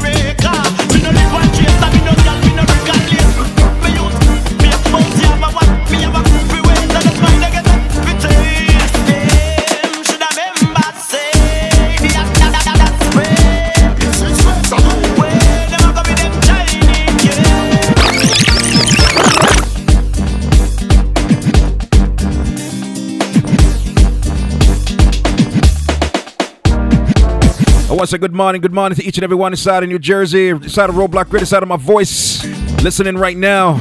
To 28.00 28.08
say 28.08 28.18
good 28.18 28.34
morning, 28.34 28.62
good 28.62 28.74
morning 28.74 28.96
to 28.96 29.04
each 29.04 29.18
and 29.18 29.26
every 29.26 29.36
one 29.36 29.52
inside 29.52 29.84
of 29.84 29.90
New 29.90 30.00
Jersey, 30.00 30.48
inside 30.48 30.90
of 30.90 30.96
Roadblock 30.96 31.28
Grid, 31.28 31.42
inside 31.42 31.64
of 31.64 31.68
my 31.68 31.76
voice, 31.76 32.46
listening 32.82 33.18
right 33.18 33.36
now. 33.36 33.74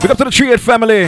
Big 0.00 0.10
up 0.10 0.16
to 0.16 0.24
the 0.24 0.30
Triad 0.30 0.58
family. 0.58 1.02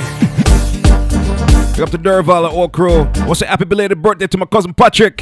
Big 1.73 1.81
up 1.81 1.91
to 1.91 1.99
Durval 1.99 2.45
and 2.45 2.55
all 2.55 2.69
crew. 2.69 3.09
Say 3.35 3.47
happy 3.47 3.65
belated 3.65 4.03
birthday 4.03 4.27
to 4.27 4.37
my 4.37 4.45
cousin 4.45 4.75
Patrick. 4.75 5.17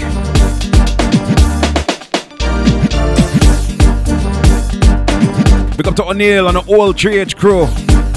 Big 5.76 5.86
up 5.86 5.94
to 5.94 6.04
O'Neill 6.06 6.48
and 6.48 6.56
the 6.56 6.62
whole 6.62 6.92
3H 6.92 7.36
crew. 7.36 7.68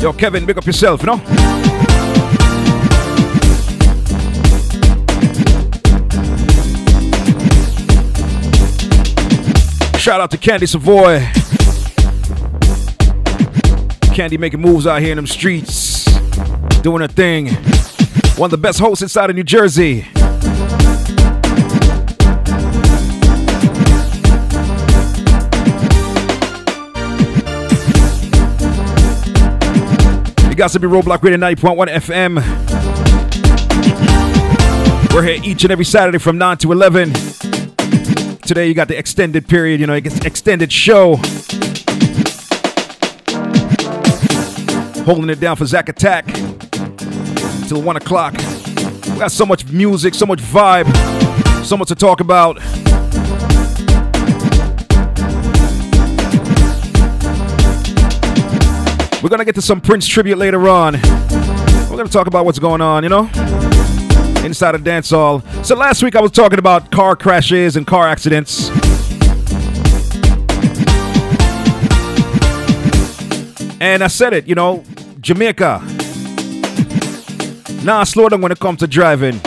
Yo, 0.02 0.14
Kevin, 0.14 0.48
big 0.48 0.58
up 0.58 0.66
yourself, 0.66 1.02
you 1.02 1.06
know? 1.06 1.71
Shout 10.02 10.20
out 10.20 10.32
to 10.32 10.38
Candy 10.39 10.66
Savoy. 10.66 11.20
Candy 14.16 14.36
making 14.36 14.60
moves 14.60 14.88
out 14.88 14.99
here 14.99 15.12
in 15.12 15.16
them 15.16 15.28
streets, 15.28 16.06
doing 16.82 17.02
her 17.02 17.08
thing. 17.08 17.49
One 18.36 18.47
of 18.47 18.52
the 18.52 18.58
best 18.58 18.80
hosts 18.80 19.04
inside 19.04 19.30
of 19.30 19.36
New 19.36 19.43
Jersey. 19.43 20.08
You 30.49 30.56
got 30.56 30.72
to 30.72 30.80
be 30.80 30.88
Roadblock 30.88 31.22
Radio 31.22 31.38
90.1 31.38 31.88
FM. 31.89 32.41
We're 35.14 35.22
here 35.22 35.39
each 35.43 35.64
and 35.64 35.72
every 35.72 35.86
Saturday 35.86 36.18
from 36.18 36.39
9 36.39 36.58
to 36.58 36.72
11. 36.72 37.51
Today 38.52 38.68
you 38.68 38.74
got 38.74 38.89
the 38.89 38.97
extended 38.97 39.47
period, 39.47 39.80
you 39.80 39.88
know, 39.88 39.93
extended 39.93 40.74
show. 40.74 41.16
Holding 45.06 45.30
it 45.30 45.39
down 45.39 45.56
for 45.56 45.66
Zack 45.66 45.88
Attack 45.88 46.26
till 47.70 47.82
one 47.82 47.95
o'clock. 47.95 48.34
We 48.34 49.18
got 49.18 49.32
so 49.32 49.45
much 49.45 49.72
music, 49.72 50.14
so 50.14 50.26
much 50.26 50.41
vibe, 50.41 50.86
so 51.64 51.78
much 51.78 51.88
to 51.88 51.95
talk 51.95 52.20
about. 52.20 52.58
We're 59.24 59.30
gonna 59.30 59.45
get 59.45 59.56
to 59.56 59.62
some 59.62 59.80
Prince 59.80 60.06
tribute 60.06 60.38
later 60.38 60.68
on. 60.68 60.95
We're 61.89 61.95
gonna 61.95 62.10
talk 62.10 62.28
about 62.28 62.43
what's 62.43 62.60
going 62.60 62.82
on, 62.82 63.04
you 63.04 63.10
know? 63.10 63.30
Inside 64.44 64.76
a 64.76 64.80
dance 64.80 65.12
hall. 65.12 65.42
So 65.64 65.76
last 65.76 66.02
week 66.02 66.16
I 66.16 66.22
was 66.22 66.32
talking 66.32 66.58
about 66.58 66.92
car 66.92 67.16
crashes 67.16 67.76
and 67.76 67.86
car 67.86 68.08
accidents. 68.08 68.70
And 73.80 74.04
I 74.04 74.08
said 74.08 74.34
it, 74.34 74.48
you 74.48 74.56
know, 74.56 74.84
Jamaica. 75.20 75.82
Nah, 77.84 78.04
slow 78.04 78.30
down 78.30 78.42
when 78.42 78.52
it 78.52 78.60
comes 78.60 78.80
to 78.80 78.88
driving. 78.88 79.39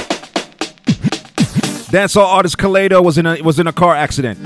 Dancehall 1.95 2.27
artist 2.27 2.59
Kalado 2.59 3.03
was 3.05 3.19
in 3.19 3.27
a 3.27 3.41
was 3.43 3.61
in 3.61 3.69
a 3.69 3.73
car 3.73 3.95
accident. 3.95 4.39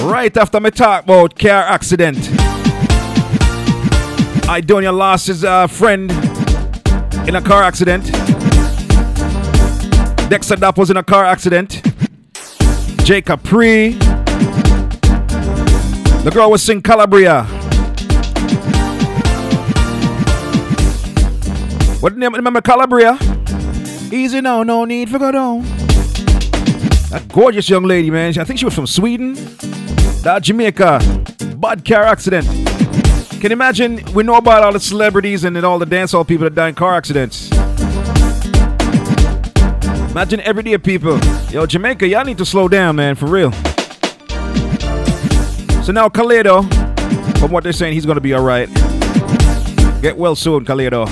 Right 0.00 0.34
after 0.36 0.60
my 0.60 0.70
talk 0.70 1.04
about 1.04 1.38
car 1.38 1.62
accident, 1.62 2.16
Idonia 4.48 4.96
lost 4.96 5.26
his 5.26 5.44
uh, 5.44 5.66
friend 5.66 6.10
in 7.28 7.36
a 7.36 7.42
car 7.42 7.62
accident. 7.62 8.10
Dexter 10.28 10.56
Dapp 10.56 10.76
was 10.76 10.90
in 10.90 10.96
a 10.96 11.04
car 11.04 11.24
accident. 11.24 11.82
Jay 13.04 13.22
Capri. 13.22 13.90
The 16.24 16.30
girl 16.34 16.50
was 16.50 16.64
sing 16.64 16.82
Calabria. 16.82 17.44
What 22.00 22.14
the 22.14 22.18
name? 22.18 22.34
Remember 22.34 22.60
Calabria? 22.60 23.16
Easy 24.12 24.40
now, 24.40 24.64
no 24.64 24.84
need 24.84 25.08
for 25.10 25.20
go 25.20 25.30
down. 25.30 25.62
That 27.10 27.24
gorgeous 27.32 27.70
young 27.70 27.84
lady, 27.84 28.10
man. 28.10 28.36
I 28.36 28.42
think 28.42 28.58
she 28.58 28.64
was 28.64 28.74
from 28.74 28.88
Sweden. 28.88 29.34
That 30.24 30.40
Jamaica. 30.42 30.98
Bad 31.58 31.84
car 31.84 32.02
accident. 32.02 32.46
Can 33.40 33.50
you 33.50 33.52
imagine? 33.52 34.02
We 34.12 34.24
know 34.24 34.34
about 34.34 34.64
all 34.64 34.72
the 34.72 34.80
celebrities 34.80 35.44
and 35.44 35.56
all 35.64 35.78
the 35.78 35.86
dancehall 35.86 36.26
people 36.26 36.44
that 36.44 36.56
die 36.56 36.70
in 36.70 36.74
car 36.74 36.96
accidents. 36.96 37.55
Imagine 40.16 40.40
everyday 40.40 40.78
people. 40.78 41.18
Yo, 41.50 41.66
Jamaica, 41.66 42.08
y'all 42.08 42.24
need 42.24 42.38
to 42.38 42.46
slow 42.46 42.68
down, 42.68 42.96
man, 42.96 43.16
for 43.16 43.26
real. 43.26 43.52
So 45.82 45.92
now 45.92 46.08
Kalado, 46.08 46.64
from 47.38 47.50
what 47.50 47.62
they're 47.62 47.74
saying, 47.74 47.92
he's 47.92 48.06
gonna 48.06 48.22
be 48.22 48.34
alright. 48.34 48.72
Get 50.00 50.16
well 50.16 50.34
soon, 50.34 50.64
Kalado. 50.64 51.04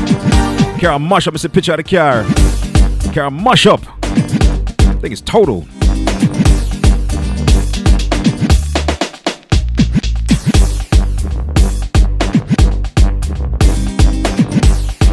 Car 0.81 0.99
mush 0.99 1.29
up. 1.29 1.35
It's 1.35 1.45
a 1.45 1.51
picture 1.51 1.75
out 1.75 1.81
of 1.81 1.85
the 1.85 1.95
car. 1.95 2.25
Car 3.13 3.31
mush 3.31 3.67
up. 3.67 3.83
I 4.05 4.97
think 5.03 5.13
it's 5.13 5.21
total. 5.21 5.67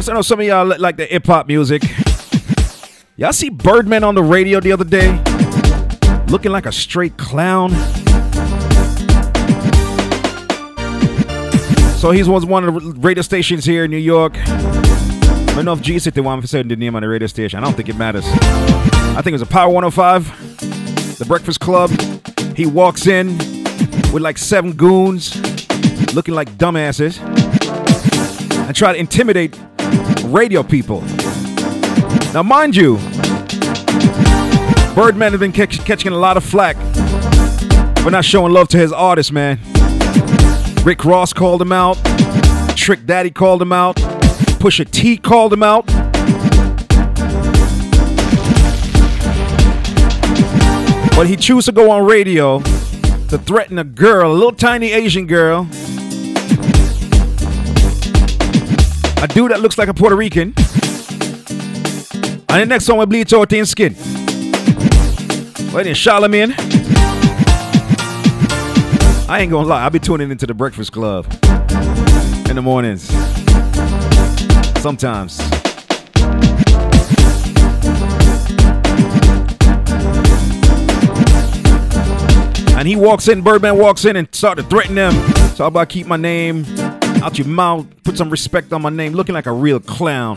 I 0.08 0.14
know 0.14 0.22
some 0.22 0.40
of 0.40 0.46
y'all 0.46 0.78
like 0.78 0.96
the 0.96 1.04
hip 1.04 1.26
hop 1.26 1.46
music. 1.46 1.82
Y'all 3.22 3.32
see 3.32 3.50
Birdman 3.50 4.02
on 4.02 4.16
the 4.16 4.22
radio 4.22 4.58
the 4.58 4.72
other 4.72 4.82
day? 4.82 5.12
Looking 6.26 6.50
like 6.50 6.66
a 6.66 6.72
straight 6.72 7.16
clown. 7.16 7.70
So 12.00 12.10
he's 12.10 12.28
was 12.28 12.44
one 12.44 12.64
of 12.64 12.74
the 12.74 12.94
radio 12.98 13.22
stations 13.22 13.64
here 13.64 13.84
in 13.84 13.92
New 13.92 13.96
York. 13.96 14.32
I 14.36 15.52
don't 15.54 15.64
know 15.64 15.72
if 15.72 15.82
G 15.82 16.00
said 16.00 16.14
the 16.14 16.76
name 16.76 16.96
on 16.96 17.02
the 17.02 17.08
radio 17.08 17.28
station. 17.28 17.60
I 17.60 17.62
don't 17.62 17.74
think 17.74 17.88
it 17.88 17.94
matters. 17.94 18.24
I 18.26 19.20
think 19.22 19.28
it 19.28 19.34
was 19.34 19.42
a 19.42 19.46
Power 19.46 19.72
105, 19.72 21.18
the 21.20 21.24
Breakfast 21.24 21.60
Club. 21.60 21.90
He 22.56 22.66
walks 22.66 23.06
in 23.06 23.38
with 24.12 24.22
like 24.22 24.36
seven 24.36 24.72
goons, 24.72 25.36
looking 26.12 26.34
like 26.34 26.50
dumbasses, 26.58 27.20
and 28.66 28.74
try 28.74 28.92
to 28.92 28.98
intimidate 28.98 29.56
radio 30.24 30.64
people. 30.64 31.04
Now, 32.34 32.42
mind 32.42 32.74
you, 32.74 32.96
Birdman 34.94 35.32
has 35.32 35.40
been 35.40 35.52
catch- 35.52 35.82
catching 35.84 36.12
a 36.12 36.16
lot 36.16 36.36
of 36.36 36.44
flack 36.44 36.76
for 38.02 38.10
not 38.10 38.24
showing 38.24 38.52
love 38.52 38.68
to 38.68 38.78
his 38.78 38.92
artists, 38.92 39.32
man. 39.32 39.58
Rick 40.84 41.04
Ross 41.04 41.32
called 41.32 41.62
him 41.62 41.72
out. 41.72 41.96
Trick 42.76 43.06
Daddy 43.06 43.30
called 43.30 43.62
him 43.62 43.72
out. 43.72 43.96
Pusha 44.60 44.90
T 44.90 45.16
called 45.16 45.52
him 45.52 45.62
out. 45.62 45.86
But 51.16 51.26
he 51.26 51.36
chose 51.36 51.64
to 51.66 51.72
go 51.72 51.90
on 51.90 52.04
radio 52.04 52.58
to 52.58 53.38
threaten 53.38 53.78
a 53.78 53.84
girl, 53.84 54.32
a 54.32 54.34
little 54.34 54.52
tiny 54.52 54.92
Asian 54.92 55.26
girl. 55.26 55.68
A 59.22 59.28
dude 59.28 59.52
that 59.52 59.60
looks 59.60 59.78
like 59.78 59.88
a 59.88 59.94
Puerto 59.94 60.16
Rican. 60.16 60.52
And 62.48 62.60
the 62.60 62.66
next 62.66 62.88
one 62.88 62.98
will 62.98 63.06
bleach 63.06 63.32
out 63.32 63.52
in 63.52 63.64
skin. 63.64 63.94
Wait 65.72 65.86
in 65.86 65.94
Charlamagne. 65.94 66.54
I 69.26 69.38
ain't 69.40 69.50
gonna 69.50 69.66
lie, 69.66 69.82
I'll 69.82 69.90
be 69.90 69.98
tuning 69.98 70.30
into 70.30 70.46
the 70.46 70.52
Breakfast 70.52 70.92
Club 70.92 71.24
in 72.50 72.56
the 72.56 72.60
mornings. 72.62 73.04
Sometimes. 74.82 75.40
And 82.76 82.86
he 82.86 82.96
walks 82.96 83.28
in, 83.28 83.40
Birdman 83.40 83.78
walks 83.78 84.04
in 84.04 84.16
and 84.16 84.28
start 84.34 84.58
to 84.58 84.64
threaten 84.64 84.94
them. 84.94 85.14
Talk 85.54 85.68
about 85.68 85.88
keep 85.88 86.06
my 86.06 86.18
name 86.18 86.66
out 87.22 87.38
your 87.38 87.46
mouth, 87.46 87.86
put 88.02 88.18
some 88.18 88.28
respect 88.28 88.74
on 88.74 88.82
my 88.82 88.90
name, 88.90 89.14
looking 89.14 89.34
like 89.34 89.46
a 89.46 89.52
real 89.52 89.80
clown. 89.80 90.36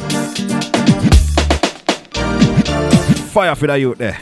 Fire 3.31 3.55
for 3.55 3.67
that 3.67 3.75
you 3.81 3.95
there. 3.95 4.17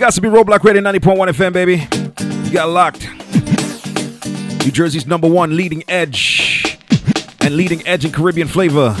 Got 0.00 0.14
to 0.14 0.22
be 0.22 0.28
Roadblock 0.28 0.64
Radio 0.64 0.80
90.1 0.80 1.28
FM, 1.28 1.52
baby. 1.52 1.86
You 2.46 2.50
got 2.50 2.70
locked. 2.70 3.06
New 4.64 4.72
Jersey's 4.72 5.06
number 5.06 5.28
one 5.28 5.58
leading 5.58 5.84
edge 5.88 6.78
and 7.42 7.54
leading 7.54 7.86
edge 7.86 8.06
in 8.06 8.10
Caribbean 8.10 8.48
flavor. 8.48 8.94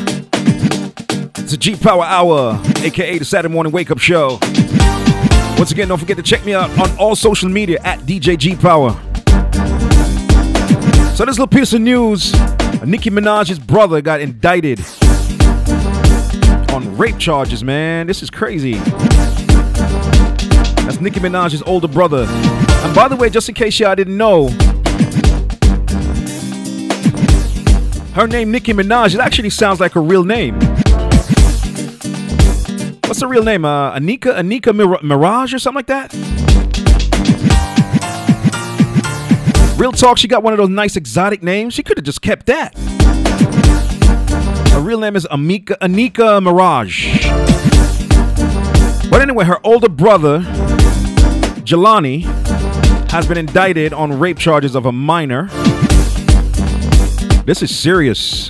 It's 1.38 1.54
a 1.54 1.56
G 1.56 1.74
Power 1.74 2.04
Hour, 2.04 2.60
aka 2.82 3.16
the 3.16 3.24
Saturday 3.24 3.50
Morning 3.50 3.72
Wake 3.72 3.90
Up 3.90 3.98
Show. 3.98 4.38
Once 5.56 5.72
again, 5.72 5.88
don't 5.88 5.96
forget 5.96 6.18
to 6.18 6.22
check 6.22 6.44
me 6.44 6.52
out 6.52 6.68
on 6.78 6.94
all 6.98 7.16
social 7.16 7.48
media 7.48 7.80
at 7.82 8.00
DJ 8.00 8.36
G 8.36 8.54
Power. 8.54 8.90
So, 11.16 11.24
this 11.24 11.38
little 11.38 11.46
piece 11.46 11.72
of 11.72 11.80
news 11.80 12.30
Nicki 12.84 13.08
Minaj's 13.08 13.58
brother 13.58 14.02
got 14.02 14.20
indicted 14.20 14.80
on 16.74 16.94
rape 16.98 17.16
charges, 17.16 17.64
man. 17.64 18.06
This 18.06 18.22
is 18.22 18.28
crazy. 18.28 18.78
That's 20.90 21.00
Nicki 21.00 21.20
Minaj's 21.20 21.62
older 21.62 21.86
brother. 21.86 22.24
And 22.28 22.92
by 22.96 23.06
the 23.06 23.14
way, 23.14 23.30
just 23.30 23.48
in 23.48 23.54
case 23.54 23.78
y'all 23.78 23.94
didn't 23.94 24.16
know, 24.16 24.48
her 28.14 28.26
name 28.26 28.50
Nicki 28.50 28.72
Minaj, 28.72 29.14
it 29.14 29.20
actually 29.20 29.50
sounds 29.50 29.78
like 29.78 29.94
a 29.94 30.00
real 30.00 30.24
name. 30.24 30.54
What's 33.04 33.20
the 33.20 33.28
real 33.28 33.44
name? 33.44 33.64
Uh, 33.64 33.96
Anika 33.96 34.36
Anika 34.36 34.74
Mir- 34.74 34.98
Mirage 35.04 35.54
or 35.54 35.60
something 35.60 35.76
like 35.76 35.86
that? 35.86 36.12
Real 39.78 39.92
talk, 39.92 40.18
she 40.18 40.26
got 40.26 40.42
one 40.42 40.52
of 40.52 40.58
those 40.58 40.70
nice 40.70 40.96
exotic 40.96 41.40
names. 41.40 41.72
She 41.72 41.84
could 41.84 41.98
have 41.98 42.04
just 42.04 42.20
kept 42.20 42.46
that. 42.46 42.76
Her 44.72 44.80
real 44.80 44.98
name 44.98 45.14
is 45.14 45.24
Amika 45.30 45.78
Anika 45.78 46.42
Mirage. 46.42 47.28
But 49.08 49.22
anyway, 49.22 49.44
her 49.44 49.64
older 49.64 49.88
brother, 49.88 50.40
Jelani, 51.70 52.22
has 53.12 53.28
been 53.28 53.38
indicted 53.38 53.92
on 53.92 54.18
rape 54.18 54.38
charges 54.38 54.74
of 54.74 54.86
a 54.86 54.90
minor. 54.90 55.44
This 57.44 57.62
is 57.62 57.72
serious. 57.72 58.48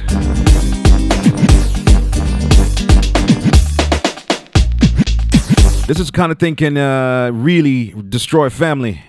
This 5.86 6.00
is 6.00 6.06
the 6.06 6.12
kind 6.14 6.32
of 6.32 6.38
thing 6.38 6.56
can 6.56 6.78
uh, 6.78 7.30
really 7.34 7.94
destroy 8.08 8.48
family. 8.48 9.02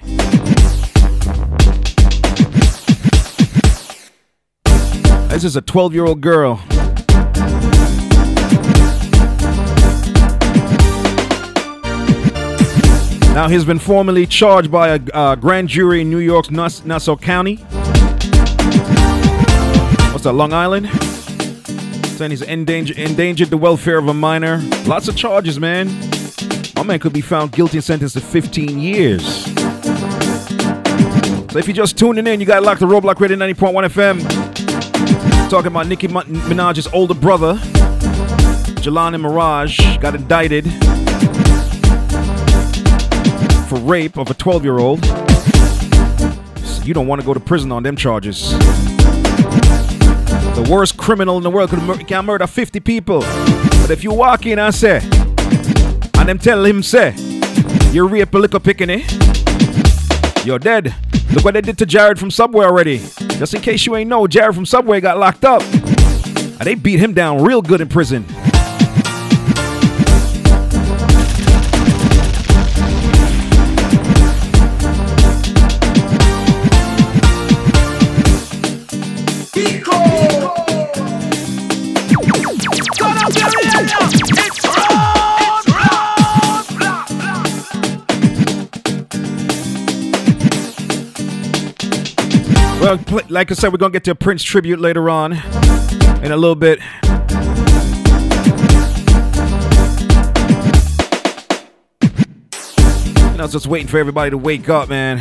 This 5.29 5.45
is 5.45 5.55
a 5.55 5.61
12 5.61 5.93
year 5.93 6.03
old 6.03 6.19
girl. 6.19 6.61
Now, 13.34 13.48
he's 13.48 13.64
been 13.64 13.80
formally 13.80 14.28
charged 14.28 14.70
by 14.70 14.90
a 14.90 14.99
uh, 15.14 15.36
grand 15.36 15.70
jury 15.70 16.02
in 16.02 16.10
New 16.10 16.18
York's 16.18 16.52
Nass- 16.52 16.84
Nassau 16.84 17.16
County. 17.16 17.56
What's 20.12 20.24
that, 20.26 20.34
Long 20.34 20.52
Island? 20.52 20.90
Saying 22.18 22.32
he's 22.32 22.41
endanger- 22.41 22.94
endangered 22.98 23.49
the 23.49 23.56
welfare 23.58 23.98
of 23.98 24.10
a 24.10 24.14
minor. 24.14 24.58
Lots 24.86 25.08
of 25.08 25.16
charges, 25.16 25.62
man. 25.62 25.88
My 26.76 26.84
man 26.84 26.99
could 26.99 27.14
be 27.14 27.22
found 27.22 27.53
guilty 27.53 27.78
and 27.78 27.84
sentenced 27.86 28.16
to 28.16 28.22
15 28.22 28.78
years. 28.78 29.45
So 31.53 31.58
if 31.58 31.68
you're 31.68 31.76
just 31.76 31.98
tuning 31.98 32.28
in, 32.28 32.41
you 32.41 32.45
got 32.45 32.64
locked 32.64 32.82
to 32.82 32.86
Roadblock 32.86 33.18
Radio 33.22 33.38
90.1 33.38 33.86
FM. 33.88 35.49
Talking 35.49 35.68
about 35.68 35.88
Nicki 35.88 36.10
Minaj's 36.10 36.88
older 36.88 37.14
brother, 37.14 37.53
Jelani 38.84 39.22
Mirage, 39.22 39.80
got 39.99 40.16
indicted 40.16 40.66
for 43.72 43.80
rape 43.80 44.18
of 44.18 44.30
a 44.30 44.34
12 44.34 44.65
year 44.65 44.80
old. 44.80 45.06
So 45.06 46.84
You 46.84 46.93
don't 46.93 47.07
want 47.07 47.22
to 47.22 47.26
go 47.26 47.34
to 47.34 47.39
prison 47.39 47.72
on 47.72 47.84
them 47.84 47.95
charges. 47.95 48.52
The 50.60 50.68
worst 50.69 50.98
criminal 50.98 51.38
in 51.38 51.43
the 51.43 51.49
world 51.49 51.69
could 51.69 52.06
can 52.06 52.26
murder 52.26 52.48
50 52.48 52.81
people. 52.81 53.22
But 53.22 53.89
if 53.89 54.03
you 54.03 54.11
walk 54.11 54.45
in 54.45 54.60
and 54.60 54.76
say, 54.76 54.98
and 54.98 56.27
them 56.27 56.38
tell 56.38 56.65
him, 56.65 56.84
say, 56.84 57.15
you 57.93 58.06
rape 58.10 58.34
a 58.34 58.38
little 58.38 58.60
picking 58.60 58.89
you're 60.43 60.60
dead. 60.60 60.93
Look 61.31 61.45
what 61.45 61.53
they 61.53 61.61
did 61.61 61.77
to 61.77 61.85
Jared 61.85 62.19
from 62.19 62.30
Subway 62.30 62.65
already. 62.65 62.98
Just 63.39 63.53
in 63.53 63.61
case 63.61 63.85
you 63.85 63.95
ain't 63.95 64.10
know, 64.10 64.27
Jared 64.27 64.53
from 64.53 64.65
Subway 64.65 64.99
got 64.99 65.18
locked 65.18 65.45
up. 65.45 65.61
And 65.61 66.61
they 66.68 66.76
beat 66.76 66.99
him 66.99 67.14
down 67.14 67.41
real 67.41 67.61
good 67.61 67.80
in 67.80 67.88
prison. 67.88 68.26
Like 92.91 93.49
I 93.49 93.53
said, 93.53 93.72
we're 93.72 93.77
gonna 93.77 93.93
get 93.93 94.03
to 94.03 94.11
a 94.11 94.15
Prince 94.15 94.43
tribute 94.43 94.81
later 94.81 95.09
on 95.09 95.31
in 95.31 96.34
a 96.34 96.35
little 96.35 96.55
bit. 96.55 96.80
And 103.30 103.39
I 103.39 103.43
was 103.43 103.53
just 103.53 103.68
waiting 103.68 103.88
for 103.88 103.97
everybody 103.97 104.31
to 104.31 104.38
wake 104.38 104.68
up, 104.68 104.89
man. 104.89 105.19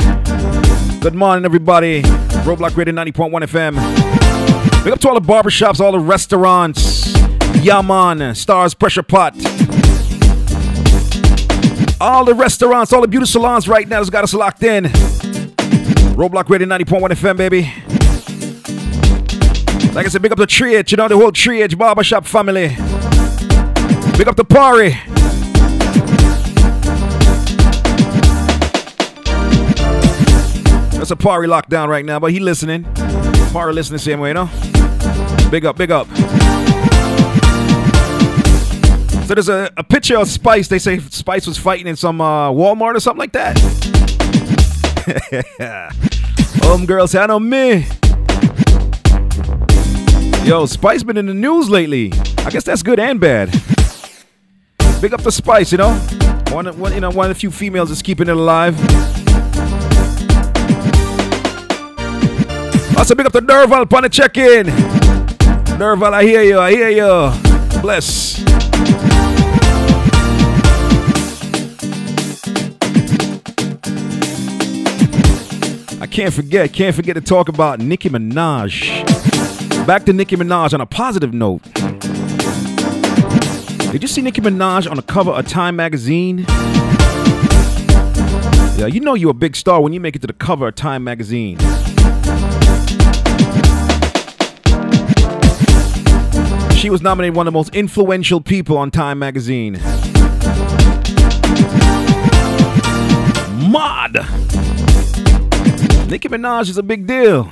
Good 0.99 1.15
morning, 1.15 1.45
everybody. 1.45 2.03
Roadblock 2.43 2.77
Radio 2.77 2.93
90.1 2.93 3.31
FM. 3.45 4.83
Big 4.83 4.93
up 4.93 4.99
to 4.99 5.09
all 5.09 5.15
the 5.15 5.25
barbershops, 5.25 5.79
all 5.79 5.93
the 5.93 6.01
restaurants. 6.01 7.15
Yaman, 7.63 8.35
Stars 8.35 8.75
Pressure 8.75 9.05
Pot. 9.05 9.35
All 12.01 12.25
the 12.25 12.35
restaurants, 12.35 12.93
all 12.93 13.03
the 13.03 13.09
beauty 13.09 13.27
salons 13.27 13.69
right 13.69 13.87
now 13.87 13.99
has 13.99 14.11
got 14.11 14.25
us 14.25 14.35
locked 14.35 14.65
in. 14.65 14.91
Roadblock 16.21 16.51
Radio 16.51 16.69
90.1 16.69 17.09
FM, 17.13 17.37
baby. 17.39 17.63
Like 19.95 20.05
I 20.05 20.09
said, 20.11 20.21
big 20.21 20.33
up 20.33 20.37
the 20.37 20.47
Triage, 20.47 20.91
you 20.91 20.99
know, 20.99 21.09
the 21.09 21.17
whole 21.17 21.33
Triage 21.33 21.79
barbershop 21.79 22.27
family. 22.27 22.69
Big 24.19 24.29
up 24.29 24.37
the 24.37 24.45
party. 24.47 24.91
That's 30.99 31.11
a 31.11 31.17
party 31.17 31.49
lockdown 31.49 31.89
right 31.89 32.05
now, 32.05 32.21
but 32.21 32.33
he 32.33 32.39
listening. 32.39 32.85
Party 33.55 33.73
listening 33.73 33.95
the 33.95 33.99
same 34.01 34.21
way, 34.21 34.29
you 34.29 34.35
know? 34.35 34.51
Big 35.51 35.65
up, 35.65 35.79
big 35.79 35.91
up. 35.91 36.07
So 39.27 39.35
there's 39.35 39.49
a, 39.49 39.71
a 39.79 39.85
picture 39.85 40.19
of 40.19 40.29
Spice. 40.29 40.69
They 40.69 40.81
say 40.81 40.99
Spice 40.99 41.47
was 41.47 41.57
fighting 41.57 41.87
in 41.87 41.97
some 41.97 42.21
uh, 42.21 42.51
Walmart 42.51 42.95
or 42.95 43.01
something 43.01 43.21
like 43.21 43.33
that. 43.33 44.00
um, 46.65 46.87
girls, 46.87 47.15
I 47.15 47.27
know 47.27 47.41
me. 47.41 47.87
Yo, 50.45 50.67
Spice 50.67 51.03
been 51.03 51.17
in 51.17 51.27
the 51.27 51.35
news 51.35 51.69
lately. 51.69 52.13
I 52.39 52.51
guess 52.51 52.65
that's 52.65 52.83
good 52.83 53.01
and 53.01 53.21
bad. 53.21 53.51
Big 55.01 55.13
up 55.13 55.23
the 55.23 55.33
Spice, 55.33 55.73
you 55.73 55.79
know. 55.79 55.95
One, 56.51 56.67
one, 56.79 56.93
you 56.93 57.01
know, 57.01 57.11
one 57.11 57.31
of 57.31 57.37
the 57.37 57.41
few 57.41 57.51
females 57.51 57.89
that's 57.89 58.03
keeping 58.03 58.29
it 58.29 58.37
alive. 58.37 58.79
Also, 62.97 63.15
big 63.15 63.27
up 63.27 63.33
to 63.33 63.41
Nerval 63.41 63.83
upon 63.83 64.03
the 64.03 64.09
check-in. 64.09 64.67
Nerval, 65.79 66.13
I 66.13 66.23
hear 66.23 66.43
you. 66.43 66.59
I 66.59 66.71
hear 66.71 66.91
you. 66.91 67.81
Bless. 67.81 68.60
Can't 76.11 76.35
forget, 76.35 76.73
can't 76.73 76.95
forget 76.95 77.15
to 77.15 77.21
talk 77.21 77.49
about 77.49 77.79
Nicki 77.79 78.11
Minaj. 78.11 79.07
Back 79.87 80.05
to 80.07 80.13
Nicki 80.13 80.37
Minaj 80.37 80.75
on 80.75 80.81
a 80.81 80.87
positive 80.87 81.33
note. 81.33 81.63
Did 83.93 84.03
you 84.03 84.09
see 84.09 84.21
Nicki 84.21 84.41
Minaj 84.41 84.91
on 84.91 84.97
the 84.97 85.03
cover 85.03 85.31
of 85.31 85.47
Time 85.47 85.77
magazine? 85.77 86.45
Yeah, 88.77 88.87
you 88.87 89.01
know 89.01 89.15
you're 89.15 89.31
a 89.31 89.35
big 89.35 89.55
star 89.55 89.81
when 89.81 89.93
you 89.93 90.01
make 90.01 90.17
it 90.17 90.21
to 90.23 90.27
the 90.27 90.33
cover 90.33 90.69
of 90.69 90.75
Time 90.75 91.05
magazine. 91.05 91.59
She 96.77 96.91
was 96.91 97.03
nominated 97.03 97.37
one 97.37 97.47
of 97.47 97.53
the 97.53 97.57
most 97.57 97.75
influential 97.75 98.41
people 98.41 98.77
on 98.79 98.91
Time 98.91 99.19
magazine. 99.19 99.75
Mod. 103.71 104.80
Nicki 106.11 106.29
Minaj 106.29 106.69
is 106.69 106.77
a 106.77 106.83
big 106.83 107.07
deal. 107.07 107.45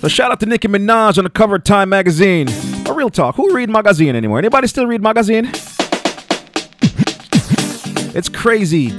So 0.00 0.06
shout 0.06 0.30
out 0.30 0.38
to 0.38 0.46
Nicki 0.46 0.68
Minaj 0.68 1.18
on 1.18 1.24
the 1.24 1.30
cover 1.30 1.56
of 1.56 1.64
Time 1.64 1.88
magazine. 1.88 2.48
A 2.86 2.92
real 2.92 3.10
talk. 3.10 3.34
Who 3.34 3.52
read 3.52 3.68
magazine 3.68 4.14
anymore? 4.14 4.38
Anybody 4.38 4.68
still 4.68 4.86
read 4.86 5.02
magazine? 5.02 5.50
It's 8.14 8.28
crazy. 8.28 8.96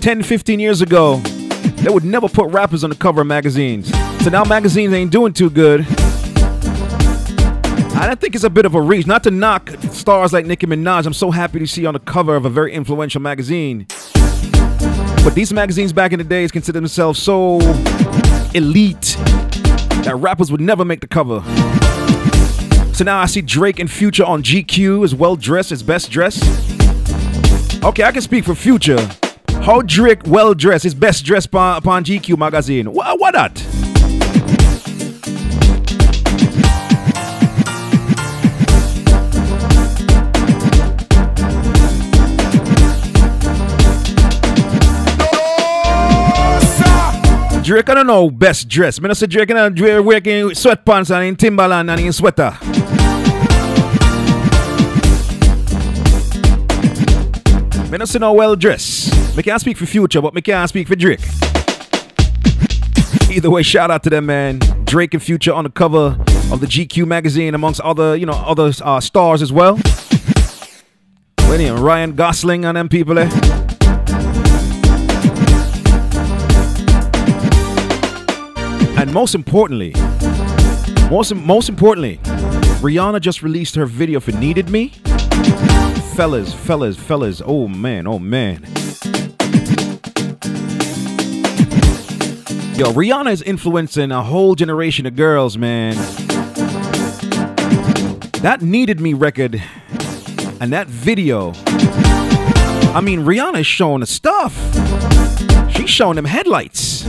10, 0.00 0.24
15 0.24 0.60
years 0.60 0.82
ago, 0.82 1.16
they 1.16 1.88
would 1.88 2.04
never 2.04 2.28
put 2.28 2.50
rappers 2.50 2.84
on 2.84 2.90
the 2.90 2.96
cover 2.96 3.22
of 3.22 3.26
magazines. 3.26 3.90
So 4.22 4.28
now 4.28 4.44
magazines 4.44 4.92
ain't 4.92 5.10
doing 5.10 5.32
too 5.32 5.48
good. 5.48 5.86
I 7.96 8.16
think 8.16 8.34
it's 8.34 8.44
a 8.44 8.50
bit 8.50 8.66
of 8.66 8.74
a 8.74 8.80
reach. 8.80 9.06
Not 9.06 9.22
to 9.24 9.30
knock 9.30 9.70
stars 9.90 10.32
like 10.32 10.46
Nicki 10.46 10.66
Minaj. 10.66 11.06
I'm 11.06 11.12
so 11.12 11.30
happy 11.30 11.58
to 11.58 11.66
see 11.66 11.86
on 11.86 11.94
the 11.94 12.00
cover 12.00 12.36
of 12.36 12.44
a 12.44 12.50
very 12.50 12.72
influential 12.72 13.20
magazine. 13.20 13.86
But 15.24 15.34
these 15.34 15.52
magazines 15.52 15.92
back 15.92 16.12
in 16.12 16.18
the 16.18 16.24
days 16.24 16.52
considered 16.52 16.80
themselves 16.80 17.20
so 17.20 17.58
elite 18.52 19.16
that 20.04 20.16
rappers 20.18 20.52
would 20.52 20.60
never 20.60 20.84
make 20.84 21.00
the 21.00 21.06
cover. 21.06 21.42
So 22.94 23.04
now 23.04 23.20
I 23.20 23.26
see 23.26 23.40
Drake 23.40 23.78
and 23.78 23.90
Future 23.90 24.24
on 24.24 24.42
GQ 24.42 25.02
as 25.02 25.14
well 25.14 25.34
dressed, 25.34 25.72
as 25.72 25.82
best 25.82 26.10
dressed. 26.10 26.42
Okay, 27.82 28.04
I 28.04 28.12
can 28.12 28.22
speak 28.22 28.44
for 28.44 28.54
Future. 28.54 28.98
How 29.62 29.82
Drake 29.82 30.20
well 30.26 30.52
dressed, 30.52 30.84
his 30.84 30.94
best 30.94 31.24
dressed 31.24 31.46
upon, 31.46 32.04
GQ 32.04 32.38
magazine. 32.38 32.92
What, 32.92 33.32
that? 33.32 33.83
Drake, 47.74 47.90
I 47.90 47.94
don't 47.94 48.06
know 48.06 48.30
best 48.30 48.68
dress. 48.68 49.00
I 49.02 49.12
say 49.14 49.26
Drake, 49.26 49.50
I 49.50 49.68
know 49.68 50.00
wearing 50.00 50.22
sweatpants 50.50 51.12
and 51.12 51.24
in 51.24 51.34
Timberland 51.34 51.90
and 51.90 52.00
in 52.00 52.12
sweater. 52.12 52.56
I 57.92 57.96
don't 57.96 58.06
say 58.06 58.20
no 58.20 58.32
well 58.32 58.54
dress. 58.54 59.10
I 59.36 59.42
can't 59.42 59.60
speak 59.60 59.76
for 59.76 59.86
Future, 59.86 60.22
but 60.22 60.36
I 60.36 60.40
can't 60.40 60.68
speak 60.68 60.86
for 60.86 60.94
Drake. 60.94 61.18
Either 63.28 63.50
way, 63.50 63.64
shout 63.64 63.90
out 63.90 64.04
to 64.04 64.10
them, 64.10 64.26
man. 64.26 64.60
Drake 64.84 65.12
and 65.12 65.20
Future 65.20 65.52
on 65.52 65.64
the 65.64 65.70
cover 65.70 66.16
of 66.52 66.60
the 66.60 66.68
GQ 66.68 67.08
magazine, 67.08 67.56
amongst 67.56 67.80
other, 67.80 68.14
you 68.14 68.24
know, 68.24 68.34
other 68.34 68.70
uh, 68.84 69.00
stars 69.00 69.42
as 69.42 69.52
well. 69.52 69.80
What 71.38 71.80
Ryan 71.80 72.14
Gosling 72.14 72.64
and 72.66 72.76
them 72.76 72.88
people. 72.88 73.18
Eh? 73.18 73.73
And 79.04 79.12
most 79.12 79.34
importantly, 79.34 79.92
most, 81.10 81.34
most 81.34 81.68
importantly, 81.68 82.16
Rihanna 82.80 83.20
just 83.20 83.42
released 83.42 83.74
her 83.74 83.84
video 83.84 84.18
for 84.18 84.32
Needed 84.32 84.70
Me. 84.70 84.88
Fellas, 86.14 86.54
fellas, 86.54 86.96
fellas, 86.96 87.42
oh 87.44 87.68
man, 87.68 88.06
oh 88.06 88.18
man. 88.18 88.62
Yo, 92.78 92.94
Rihanna 92.94 93.30
is 93.30 93.42
influencing 93.42 94.10
a 94.10 94.22
whole 94.22 94.54
generation 94.54 95.04
of 95.04 95.14
girls, 95.16 95.58
man. 95.58 95.96
That 98.40 98.60
Needed 98.62 99.00
Me 99.00 99.12
record 99.12 99.62
and 100.62 100.72
that 100.72 100.86
video. 100.86 101.52
I 102.94 103.02
mean, 103.02 103.20
Rihanna's 103.20 103.66
showing 103.66 104.00
the 104.00 104.06
stuff. 104.06 104.54
She's 105.76 105.90
showing 105.90 106.16
them 106.16 106.24
headlights. 106.24 107.04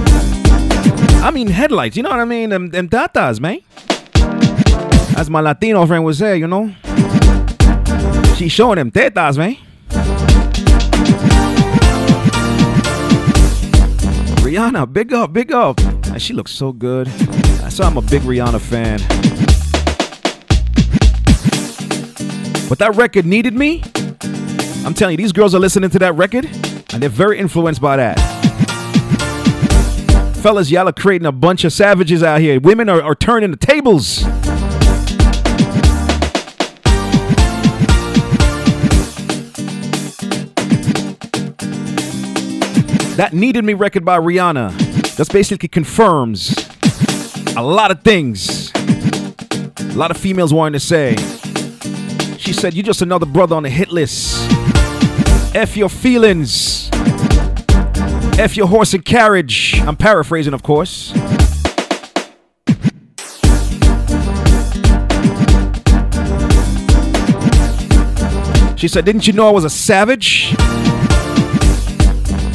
I 1.26 1.31
mean 1.31 1.47
headlights, 1.47 1.97
you 1.97 2.03
know 2.03 2.11
what 2.11 2.19
I 2.19 2.26
mean? 2.26 2.49
Them, 2.52 2.69
them 2.69 2.88
tatas, 2.88 3.39
man. 3.39 3.57
As 5.18 5.27
my 5.27 5.39
Latino 5.41 5.84
friend 5.88 6.06
would 6.06 6.15
say, 6.15 6.38
you 6.38 6.45
know. 6.45 6.68
She's 8.35 8.52
showing 8.52 8.76
them 8.76 8.91
tetas, 8.91 9.35
man. 9.35 9.56
Rihanna, 14.45 14.93
big 14.93 15.14
up, 15.14 15.34
big 15.34 15.52
up. 15.52 15.80
And 15.80 16.22
she 16.22 16.34
looks 16.34 16.52
so 16.52 16.72
good. 16.72 17.07
So 17.72 17.84
I'm 17.84 17.97
a 17.97 18.03
big 18.03 18.22
Rihanna 18.22 18.61
fan. 18.61 18.99
But 22.69 22.77
that 22.77 22.93
record 22.95 23.26
needed 23.26 23.56
me. 23.56 23.81
I'm 24.85 24.93
telling 24.93 25.14
you, 25.14 25.18
these 25.18 25.31
girls 25.31 25.56
are 25.56 25.60
listening 25.60 25.89
to 25.89 25.97
that 25.97 26.14
record 26.14 26.45
and 26.93 27.02
they're 27.02 27.10
very 27.10 27.39
influenced 27.39 27.81
by 27.81 27.95
that 27.95 28.34
fellas, 30.45 30.69
y'all 30.69 30.88
are 30.88 30.93
creating 30.93 31.26
a 31.26 31.31
bunch 31.31 31.63
of 31.63 31.73
savages 31.73 32.22
out 32.22 32.39
here. 32.39 32.59
Women 32.59 32.88
are, 32.88 33.01
are 33.01 33.15
turning 33.15 33.49
the 33.49 33.57
tables. 33.57 34.22
That 43.17 43.31
Needed 43.34 43.65
Me 43.65 43.73
record 43.73 44.05
by 44.05 44.19
Rihanna 44.19 45.17
just 45.17 45.34
basically 45.34 45.67
confirms 45.67 46.53
a 47.57 47.63
lot 47.63 47.89
of 47.89 48.03
things. 48.03 48.72
A 48.76 49.95
lot 49.95 50.11
of 50.11 50.17
females 50.17 50.53
wanting 50.53 50.73
to 50.73 50.80
say. 50.80 51.15
She 52.38 52.53
said, 52.53 52.76
You're 52.76 52.84
just 52.84 53.01
another 53.01 53.26
brother 53.26 53.55
on 53.55 53.63
the 53.63 53.72
hit 53.72 53.89
list. 53.89 54.47
F 55.55 55.76
your 55.76 55.89
feelings. 55.89 56.74
F 58.37 58.57
your 58.57 58.67
horse 58.67 58.93
and 58.93 59.05
carriage. 59.05 59.79
I'm 59.81 59.95
paraphrasing, 59.95 60.53
of 60.53 60.61
course. 60.61 61.13
She 68.77 68.89
said, 68.89 69.05
Didn't 69.05 69.25
you 69.25 69.31
know 69.31 69.47
I 69.47 69.51
was 69.51 69.63
a 69.63 69.69
savage? 69.69 70.53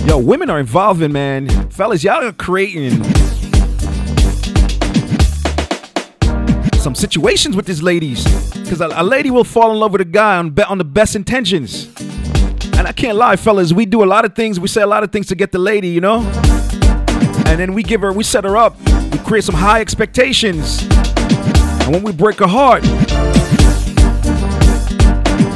Yo, 0.07 0.19
women 0.19 0.51
are 0.51 0.61
involving, 0.61 1.13
man. 1.13 1.49
Fellas, 1.71 2.05
y'all 2.05 2.23
are 2.23 2.33
creating 2.33 3.03
some 6.75 6.95
situations 6.95 7.57
with 7.57 7.65
these 7.65 7.83
ladies. 7.83 8.25
Because 8.53 8.83
a, 8.83 8.89
a 8.95 9.03
lady 9.03 9.31
will 9.31 9.45
fall 9.45 9.73
in 9.73 9.79
love 9.79 9.93
with 9.93 10.03
a 10.03 10.05
guy 10.05 10.37
on, 10.37 10.55
on 10.69 10.77
the 10.77 10.85
best 10.85 11.17
intentions. 11.17 11.89
And 12.81 12.89
I 12.89 12.93
can't 12.93 13.19
lie, 13.19 13.37
fellas, 13.37 13.75
we 13.75 13.85
do 13.85 14.03
a 14.03 14.07
lot 14.07 14.25
of 14.25 14.35
things, 14.35 14.59
we 14.59 14.67
say 14.67 14.81
a 14.81 14.87
lot 14.87 15.03
of 15.03 15.13
things 15.13 15.27
to 15.27 15.35
get 15.35 15.53
the 15.53 15.59
lady, 15.59 15.89
you 15.89 16.01
know? 16.01 16.21
And 17.45 17.61
then 17.61 17.75
we 17.75 17.83
give 17.83 18.01
her, 18.01 18.11
we 18.11 18.25
set 18.25 18.45
her 18.45 18.57
up, 18.57 18.75
we 19.13 19.19
create 19.19 19.45
some 19.45 19.55
high 19.55 19.83
expectations. 19.83 20.81
And 21.83 21.93
when 21.93 22.03
we 22.03 22.11
break 22.13 22.39
her 22.39 22.47
heart, 22.47 22.83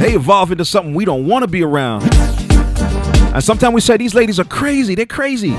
they 0.01 0.13
evolve 0.13 0.53
into 0.53 0.67
something 0.67 0.93
we 0.93 1.07
don't 1.07 1.27
want 1.27 1.45
to 1.45 1.47
be 1.47 1.63
around. 1.63 2.03
And 3.33 3.43
sometimes 3.43 3.73
we 3.75 3.81
say 3.81 3.97
these 3.97 4.15
ladies 4.15 4.39
are 4.39 4.45
crazy, 4.45 4.95
they're 4.95 5.07
crazy. 5.07 5.57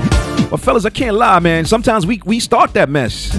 But 0.48 0.58
fellas, 0.58 0.84
I 0.84 0.90
can't 0.90 1.16
lie, 1.16 1.40
man. 1.40 1.64
Sometimes 1.64 2.06
we, 2.06 2.22
we 2.24 2.38
start 2.38 2.74
that 2.74 2.88
mess. 2.88 3.32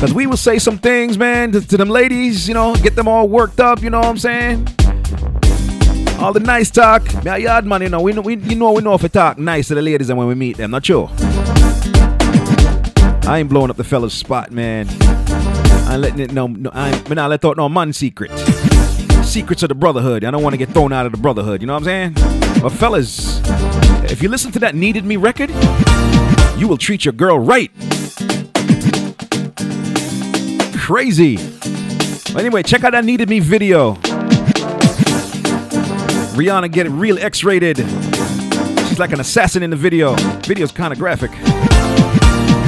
Cause 0.00 0.12
we 0.12 0.26
will 0.26 0.36
say 0.36 0.58
some 0.58 0.78
things, 0.78 1.16
man, 1.16 1.52
to, 1.52 1.60
to 1.60 1.76
them 1.76 1.90
ladies, 1.90 2.48
you 2.48 2.54
know, 2.54 2.74
get 2.74 2.96
them 2.96 3.06
all 3.06 3.28
worked 3.28 3.60
up, 3.60 3.84
you 3.84 3.90
know 3.90 4.00
what 4.00 4.08
I'm 4.08 4.18
saying? 4.18 4.66
All 6.22 6.32
the 6.32 6.38
nice 6.38 6.70
talk. 6.70 7.02
Yeah, 7.24 7.34
yard 7.34 7.66
man, 7.66 7.82
you 7.82 7.88
know, 7.88 8.00
we 8.00 8.12
know 8.12 8.20
we 8.20 8.36
you 8.36 8.54
know 8.54 8.70
we 8.70 8.80
know 8.80 8.94
if 8.94 9.02
we 9.02 9.08
talk 9.08 9.38
nice 9.38 9.66
to 9.68 9.74
the 9.74 9.82
ladies 9.82 10.08
and 10.08 10.16
when 10.16 10.28
we 10.28 10.36
meet 10.36 10.56
them, 10.56 10.70
not 10.70 10.86
sure. 10.86 11.10
I 13.24 13.38
ain't 13.40 13.48
blowing 13.48 13.70
up 13.70 13.76
the 13.76 13.82
fella's 13.82 14.12
spot, 14.12 14.52
man. 14.52 14.86
I 14.88 15.94
ain't 15.94 16.00
letting 16.00 16.20
it 16.20 16.32
no, 16.32 16.46
no 16.46 16.70
I 16.72 16.90
ain't, 16.90 17.08
me 17.08 17.16
not 17.16 17.28
let 17.28 17.44
out 17.44 17.56
no 17.56 17.68
man 17.68 17.92
secret. 17.92 18.30
Secrets 19.24 19.64
of 19.64 19.68
the 19.68 19.74
brotherhood. 19.74 20.22
I 20.22 20.30
don't 20.30 20.44
want 20.44 20.54
to 20.54 20.58
get 20.58 20.68
thrown 20.68 20.92
out 20.92 21.06
of 21.06 21.12
the 21.12 21.18
brotherhood, 21.18 21.60
you 21.60 21.66
know 21.66 21.74
what 21.74 21.88
I'm 21.88 22.14
saying? 22.14 22.62
But 22.62 22.70
fellas, 22.70 23.40
if 24.04 24.22
you 24.22 24.28
listen 24.28 24.52
to 24.52 24.60
that 24.60 24.76
Needed 24.76 25.04
Me 25.04 25.16
record, 25.16 25.50
you 26.56 26.68
will 26.68 26.78
treat 26.78 27.04
your 27.04 27.14
girl 27.14 27.40
right. 27.40 27.72
Crazy. 30.78 31.36
Anyway, 32.38 32.62
check 32.62 32.84
out 32.84 32.92
that 32.92 33.04
Needed 33.04 33.28
Me 33.28 33.40
video. 33.40 33.98
Rihanna 36.32 36.72
getting 36.72 36.98
real 36.98 37.18
X-rated. 37.18 37.76
She's 38.88 38.98
like 38.98 39.12
an 39.12 39.20
assassin 39.20 39.62
in 39.62 39.70
the 39.70 39.76
video. 39.76 40.14
Video's 40.42 40.72
kind 40.72 40.92
of 40.92 40.98
graphic. 40.98 41.30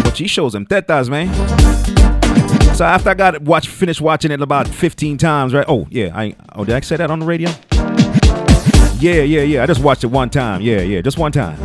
But 0.05 0.17
she 0.17 0.27
shows 0.29 0.53
them 0.53 0.67
tetas, 0.67 1.09
man. 1.09 1.33
So 2.75 2.85
after 2.85 3.11
I 3.11 3.15
got 3.15 3.35
it, 3.35 3.43
watch, 3.43 3.69
finished 3.69 4.01
watching 4.01 4.31
it 4.31 4.43
about 4.43 4.69
15 4.69 5.17
times, 5.17 5.55
right? 5.55 5.65
Oh, 5.69 5.87
yeah. 5.91 6.11
I 6.15 6.35
oh, 6.55 6.65
did 6.65 6.75
I 6.75 6.81
say 6.81 6.97
that 6.97 7.11
on 7.11 7.21
the 7.21 7.27
radio? 7.27 7.49
Yeah, 8.99 9.23
yeah, 9.23 9.43
yeah. 9.43 9.63
I 9.63 9.67
just 9.67 9.83
watched 9.83 10.05
it 10.05 10.09
one 10.09 10.29
time. 10.29 10.61
Yeah, 10.61 10.81
yeah, 10.81 11.01
just 11.01 11.19
one 11.19 11.33
time. 11.33 11.57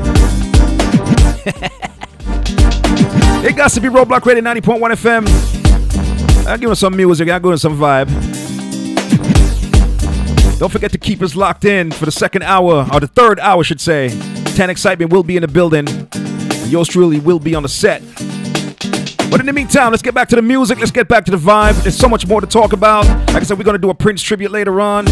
it 3.43 3.55
got 3.55 3.71
to 3.71 3.81
be 3.81 3.87
Roadblock 3.87 4.23
Radio 4.25 4.43
90.1 4.43 4.79
FM. 4.91 6.47
I'll 6.47 6.57
give 6.57 6.69
us 6.71 6.79
some 6.79 6.95
music. 6.95 7.27
I'll 7.29 7.39
give 7.39 7.51
us 7.51 7.61
some 7.61 7.77
vibe. 7.77 8.38
Don't 10.59 10.69
forget 10.69 10.91
to 10.91 10.97
keep 10.97 11.21
us 11.21 11.37
locked 11.37 11.63
in 11.63 11.89
for 11.89 12.03
the 12.03 12.11
second 12.11 12.43
hour, 12.43 12.85
or 12.91 12.99
the 12.99 13.07
third 13.07 13.39
hour, 13.39 13.61
I 13.61 13.63
should 13.63 13.79
say. 13.79 14.09
10 14.55 14.69
Excitement 14.69 15.09
will 15.09 15.23
be 15.23 15.37
in 15.37 15.41
the 15.41 15.47
building. 15.47 15.87
Yours 16.69 16.89
truly 16.89 17.21
will 17.21 17.39
be 17.39 17.55
on 17.55 17.63
the 17.63 17.69
set. 17.69 18.01
But 19.31 19.39
in 19.39 19.45
the 19.45 19.53
meantime, 19.53 19.91
let's 19.91 20.03
get 20.03 20.13
back 20.13 20.27
to 20.29 20.35
the 20.35 20.41
music. 20.41 20.77
Let's 20.77 20.91
get 20.91 21.07
back 21.07 21.23
to 21.25 21.31
the 21.31 21.37
vibe. 21.37 21.81
There's 21.83 21.97
so 21.97 22.09
much 22.09 22.27
more 22.27 22.41
to 22.41 22.47
talk 22.47 22.73
about. 22.73 23.07
Like 23.27 23.37
I 23.37 23.43
said, 23.43 23.57
we're 23.57 23.63
going 23.63 23.75
to 23.75 23.81
do 23.81 23.89
a 23.89 23.95
Prince 23.95 24.21
tribute 24.21 24.51
later 24.51 24.81
on. 24.81 25.05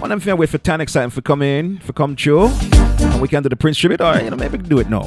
One 0.00 0.10
of 0.10 0.24
them 0.24 0.36
wait 0.36 0.48
for 0.48 0.58
10 0.58 0.80
Excitement 0.80 1.12
for 1.12 1.22
come 1.22 1.40
in, 1.40 1.78
for 1.78 1.92
come 1.92 2.16
chill. 2.16 2.48
And 2.48 3.22
we 3.22 3.28
can 3.28 3.44
do 3.44 3.48
the 3.48 3.54
Prince 3.54 3.78
tribute. 3.78 4.00
Or, 4.00 4.18
you 4.18 4.28
know, 4.28 4.36
maybe 4.36 4.58
we 4.58 4.58
can 4.58 4.68
do 4.68 4.80
it. 4.80 4.90
No. 4.90 5.02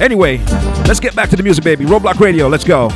Anyway, 0.00 0.38
let's 0.86 1.00
get 1.00 1.16
back 1.16 1.30
to 1.30 1.36
the 1.36 1.42
music, 1.42 1.64
baby. 1.64 1.84
Roadblock 1.84 2.20
Radio, 2.20 2.46
let's 2.46 2.62
go. 2.62 2.90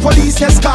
Police 0.00 0.40
escort. 0.40 0.69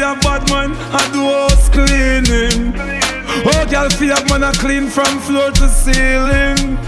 A 0.00 0.16
bad 0.16 0.48
man, 0.48 0.72
I 0.92 1.12
do 1.12 1.20
house 1.28 1.68
cleaning. 1.68 2.72
Oh, 3.44 3.66
girl, 3.70 3.88
for 3.90 4.04
a 4.04 4.18
man, 4.28 4.42
I 4.42 4.52
clean 4.52 4.88
from 4.88 5.20
floor 5.20 5.50
to 5.50 5.68
ceiling. 5.68 6.78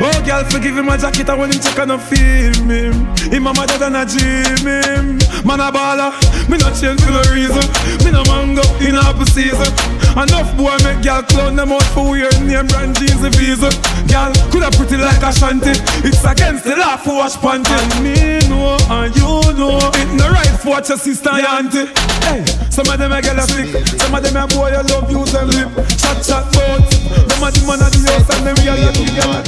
Oh, 0.00 0.22
girl, 0.24 0.44
forgive 0.44 0.78
him 0.78 0.86
my 0.86 0.96
jacket, 0.96 1.28
I 1.28 1.34
want 1.34 1.52
him 1.52 1.60
check 1.60 1.78
and 1.78 1.92
I 1.92 1.98
feel 1.98 2.54
me. 2.64 2.94
Him 3.28 3.46
a 3.46 3.52
mother 3.52 3.76
than 3.78 3.96
a 3.96 4.06
dream 4.06 4.64
him. 4.64 5.18
Man 5.44 5.60
a 5.60 5.70
baller, 5.70 6.14
me 6.48 6.56
not 6.56 6.78
change 6.78 7.02
for 7.02 7.10
no 7.10 7.22
reason. 7.34 7.66
Me 8.06 8.10
no 8.10 8.22
mango 8.30 8.62
in 8.80 8.94
apple 8.94 9.26
season. 9.26 9.68
Enough 10.14 10.56
boy 10.56 10.78
make 10.86 11.02
girl 11.02 11.22
clown 11.22 11.56
them 11.56 11.72
out 11.72 11.84
for 11.90 12.10
wearing 12.10 12.46
name 12.46 12.66
brand 12.68 12.96
jeans 12.96 13.22
and 13.22 13.34
visa. 13.34 13.68
Girl, 14.06 14.32
coulda 14.54 14.70
pretty 14.72 14.96
like 14.96 15.22
a 15.22 15.32
shanty. 15.34 15.74
It's 16.06 16.24
against 16.24 16.64
the 16.64 16.76
law 16.76 16.96
for 16.96 17.18
wash 17.18 17.34
panty. 17.42 17.74
And 17.74 17.94
me 17.98 18.38
know 18.48 18.78
and 18.88 19.14
you 19.16 19.42
know 19.58 19.78
it 19.94 20.10
no 20.14 20.30
right 20.30 20.54
for 20.62 20.78
watch 20.78 20.88
your 20.88 20.98
sister 20.98 21.30
and 21.30 21.74
auntie. 21.74 21.90
Hey, 22.24 22.44
some 22.70 22.88
of 22.88 22.98
them 22.98 23.12
a 23.12 23.20
girl 23.20 23.38
a 23.38 23.42
stick, 23.42 23.86
some 24.00 24.14
of 24.14 24.22
them 24.22 24.36
a 24.36 24.46
boy 24.48 24.72
a 24.72 24.82
love 24.82 25.10
use 25.10 25.34
and 25.34 25.52
lip. 25.54 25.70
Chat 25.96 26.22
chat 26.24 26.44
bout. 26.52 26.80
Them 27.28 27.42
a 27.44 27.50
the 27.52 27.60
man 27.66 27.82
of 27.84 27.92
the 27.92 28.00
house 28.08 28.28
and 28.32 28.46
them 28.46 28.56
real 28.64 28.76
lucky 28.80 29.06
girl. 29.12 29.44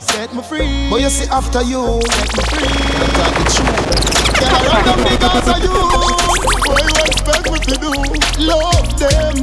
Set 0.00 0.34
me 0.34 0.42
free. 0.42 0.88
But 0.90 1.00
you 1.00 1.10
see 1.10 1.28
after 1.28 1.62
you, 1.62 2.00
set 2.06 2.30
me 2.30 2.44
free. 2.46 2.70
All 3.18 3.32
the 3.34 3.44
truth. 3.50 4.38
Girl, 4.38 4.54
I 4.54 4.70
run 4.70 4.84
them 4.86 5.00
because 5.10 5.48
of 5.50 5.58
you. 5.62 5.74
What 6.70 6.82
you 6.86 6.94
expect 7.02 7.46
me 7.50 7.58
to 7.58 7.74
do? 7.82 7.92
Love 8.46 8.88
them, 8.98 9.36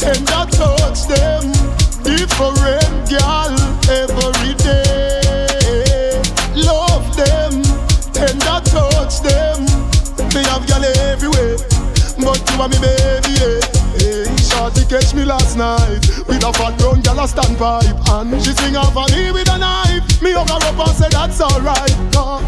tender 0.00 0.44
touch 0.50 1.04
them. 1.06 1.52
Different 2.04 3.08
girl 3.08 3.52
every 3.88 4.54
day. 4.64 6.20
Love 6.56 7.06
them, 7.16 7.62
tender 8.12 8.60
touch 8.64 9.20
them. 9.20 9.64
Me 10.34 10.42
have 10.50 10.66
girl 10.66 10.84
everywhere, 10.84 11.56
but 12.18 12.38
you 12.50 12.60
are 12.60 12.68
me 12.68 12.78
baby. 12.78 13.32
Yeah. 13.38 13.60
Hey, 13.94 14.26
shorty 14.36 14.84
catch 14.86 15.14
me 15.14 15.24
last 15.24 15.56
night 15.56 16.02
with 16.26 16.42
a 16.42 16.52
fat 16.52 16.76
brown 16.78 17.00
girl 17.02 17.20
a 17.20 17.26
standpipe 17.26 17.94
and 18.10 18.42
she 18.42 18.52
swing 18.52 18.76
off 18.76 18.96
on 18.96 19.10
me 19.12 19.30
with 19.30 19.48
a 19.48 19.58
knife. 19.58 20.22
Me 20.22 20.32
hug 20.32 20.48
her 20.50 20.58
up 20.66 20.78
and 20.78 20.96
say 20.96 21.08
that's 21.10 21.40
alright. 21.40 21.94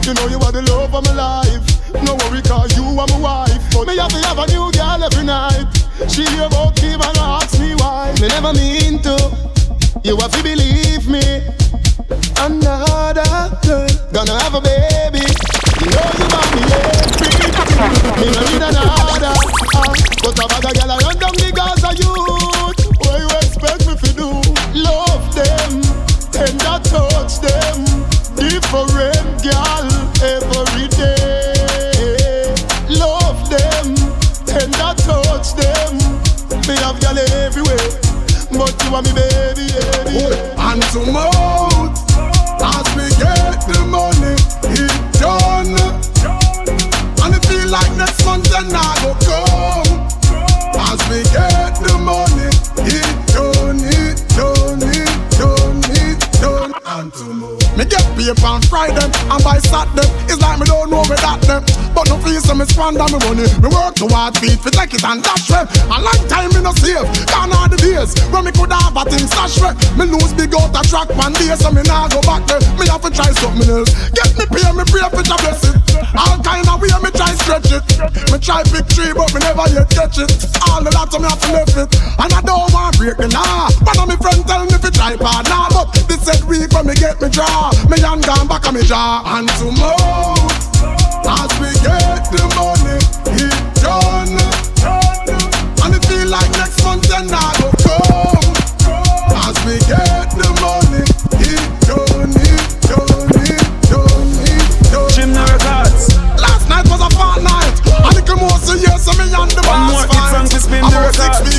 You 0.06 0.14
know 0.14 0.28
you 0.28 0.38
are 0.38 0.52
the 0.52 0.62
love 0.62 0.94
of 0.94 1.04
my 1.04 1.14
life. 1.14 1.66
No 2.04 2.14
worry, 2.14 2.42
cause 2.42 2.76
you 2.76 2.84
are 2.84 3.06
my 3.10 3.18
wife. 3.18 3.62
But 3.72 3.88
me 3.88 3.96
have 3.96 4.10
to 4.10 4.18
have 4.22 4.38
a 4.38 4.46
new 4.46 4.70
girl 4.70 5.02
every 5.02 5.24
night. 5.24 5.66
She 6.06 6.22
hear 6.30 6.46
about 6.46 6.80
me 6.80 6.94
and 6.94 7.18
ask 7.18 7.58
me 7.58 7.74
why. 7.74 8.14
Me 8.20 8.28
never 8.28 8.52
mean 8.52 9.02
to. 9.02 9.16
You 10.04 10.16
have 10.18 10.30
to 10.30 10.42
believe 10.42 11.08
me. 11.08 11.42
Another 12.38 13.50
girl 13.66 13.88
gonna 14.12 14.38
have 14.38 14.54
a 14.54 14.60
baby. 14.60 15.26
You 15.82 15.90
know 15.90 16.06
you 16.14 16.26
want 16.30 16.50
me 16.54 16.62
every. 16.70 17.30
Me 18.20 18.26
no 18.30 18.40
need 18.46 18.62
another. 18.62 19.15
Uh, 19.76 19.92
but 20.24 20.38
a 20.40 20.48
bag 20.48 20.64
of 20.64 20.72
girl 20.72 20.90
around 20.96 21.18
down 21.20 21.34
the 21.36 21.52
Gaza 21.52 21.92
youth. 22.00 22.80
What 23.04 23.20
you 23.20 23.28
expect 23.44 23.84
me 23.86 23.92
to 23.92 24.08
do? 24.16 24.28
Love 24.72 25.28
them, 25.36 25.84
tender 26.32 26.80
touch 26.88 27.44
them. 27.44 27.84
Different 28.40 29.20
girl 29.44 29.88
every 30.24 30.88
day. 30.96 32.56
Love 32.88 33.40
them, 33.52 33.92
tender 34.48 34.92
touch 35.04 35.52
them. 35.60 35.92
Me 36.64 36.74
have 36.80 36.96
girl 37.00 37.18
everywhere, 37.44 37.88
but 38.56 38.72
you 38.80 38.94
are 38.96 39.02
me 39.04 39.12
baby, 39.12 39.68
baby. 39.76 40.24
And 40.56 40.82
to 40.96 41.00
and 48.58 48.72
I 48.72 48.92
go 49.02 49.12
come. 49.20 50.06
As 50.88 51.00
we 51.08 51.22
get 51.28 51.76
the 51.84 51.96
money, 52.00 52.48
it 52.88 53.12
done, 53.32 53.80
it 53.84 54.16
done, 54.32 54.80
it 54.80 55.12
done, 55.36 55.80
it 55.92 56.20
done. 56.40 56.72
And 56.86 57.12
to 57.12 57.24
move. 57.24 57.60
Me 57.76 57.84
get 57.84 58.06
and 58.44 58.64
fry 58.66 58.88
them 58.88 59.10
and 59.30 59.44
buy 59.44 59.58
sat 59.58 59.88
them. 59.94 60.08
It's 60.28 60.40
like 60.40 60.58
me 60.58 60.66
don't 60.66 60.90
know 60.90 61.04
where 61.04 61.18
that 61.18 61.40
them. 61.42 61.85
But 61.96 62.12
no 62.12 62.20
fees 62.20 62.44
so 62.44 62.52
me 62.52 62.68
squander 62.68 63.08
me 63.08 63.16
money. 63.24 63.48
Me 63.64 63.72
work 63.72 63.96
too 63.96 64.12
hard 64.12 64.36
feet 64.36 64.60
fi 64.60 64.68
take 64.68 64.92
it 64.92 65.00
and 65.00 65.24
dash 65.24 65.48
them. 65.48 65.64
A 65.88 65.96
long 65.96 66.20
time 66.28 66.52
me 66.52 66.60
no 66.60 66.76
save. 66.76 67.08
Gone 67.32 67.56
are 67.56 67.72
the 67.72 67.80
days 67.80 68.12
when 68.28 68.44
me 68.44 68.52
could 68.52 68.68
have 68.68 68.92
a 68.92 69.02
thing 69.08 69.24
stash 69.24 69.56
me. 69.64 69.72
Me 69.96 70.04
lose 70.04 70.36
big 70.36 70.52
out 70.52 70.76
a 70.76 70.84
track 70.84 71.08
one 71.16 71.32
day 71.40 71.56
so 71.56 71.72
me 71.72 71.80
nah 71.88 72.04
go 72.12 72.20
back 72.28 72.44
there. 72.44 72.60
Me 72.76 72.84
have 72.92 73.00
to 73.00 73.08
try 73.08 73.32
something 73.40 73.64
else. 73.72 73.88
Get 74.12 74.28
me 74.36 74.44
pay 74.44 74.68
me 74.76 74.84
pray 74.84 75.08
for 75.08 75.24
to 75.24 75.36
bless 75.40 75.64
it. 75.64 75.76
All 76.12 76.36
kind 76.44 76.68
of 76.68 76.76
way 76.84 76.92
me 77.00 77.08
try 77.16 77.32
stretch 77.40 77.72
it. 77.72 77.80
Me 78.28 78.36
try 78.44 78.60
big 78.68 78.84
tree 78.92 79.16
but 79.16 79.32
me 79.32 79.40
never 79.40 79.64
yet 79.72 79.88
catch 79.88 80.20
it. 80.20 80.28
All 80.68 80.84
of 80.84 80.92
that 80.92 81.08
so 81.08 81.16
me 81.16 81.32
have 81.32 81.40
to 81.40 81.48
left 81.48 81.80
it. 81.80 81.88
And 82.20 82.28
I 82.28 82.44
don't 82.44 82.68
want 82.76 82.92
to 82.92 83.00
break 83.00 83.16
the 83.16 83.32
law. 83.32 83.72
One 83.88 83.96
of 83.96 84.06
me 84.12 84.20
friend 84.20 84.44
tell 84.44 84.68
me 84.68 84.76
fi 84.76 84.92
try 84.92 85.16
hard 85.16 85.48
now, 85.48 85.72
but 85.72 85.88
this 86.12 86.20
said 86.20 86.44
week 86.44 86.68
when 86.76 86.92
me 86.92 86.94
get 86.94 87.16
me 87.24 87.32
draw. 87.32 87.72
Me 87.88 87.96
hand 88.04 88.20
gone 88.28 88.44
back 88.44 88.68
on 88.68 88.76
me 88.76 88.84
jaw 88.84 89.24
and 89.24 89.48
to 89.56 89.72
mouth. 89.72 90.52
As 91.26 91.50
we 91.58 91.66
get 91.86 92.22
the 92.34 92.44
money, 92.58 92.98
it 93.38 93.56
done. 93.78 94.34
And 95.84 95.94
it 95.94 96.02
feel 96.06 96.26
like 96.28 96.50
next 96.58 96.82
month 96.82 97.06
and 97.14 97.30
I 97.30 97.46
go 97.62 97.70
come. 97.86 98.54
As 99.46 99.56
we 99.64 99.78
get 99.86 100.26
the 100.34 100.50
money, 100.58 101.04
it 101.38 101.62
done, 101.86 102.34
it 102.34 102.64
done, 102.90 103.30
it 103.46 103.62
done, 103.86 104.34
it 104.50 104.66
done. 104.90 105.10
Jim 105.14 105.30
records. 105.30 106.18
Last 106.42 106.66
night 106.68 106.86
was 106.90 107.00
a 107.06 107.10
fun 107.14 107.44
night. 107.44 107.74
A 107.86 108.10
little 108.14 108.36
more 108.36 108.58
so 108.58 108.74
yes, 108.74 109.04
so 109.06 109.12
me 109.14 109.30
and 109.30 109.50
the 109.54 109.62
One 109.70 109.86
boss 109.86 109.92
more 109.92 110.02
hit 110.02 110.10
fight. 110.10 110.32
song 110.34 110.48
to 110.50 110.58
spin 110.60 110.82
the 110.82 110.98
records. 110.98 111.55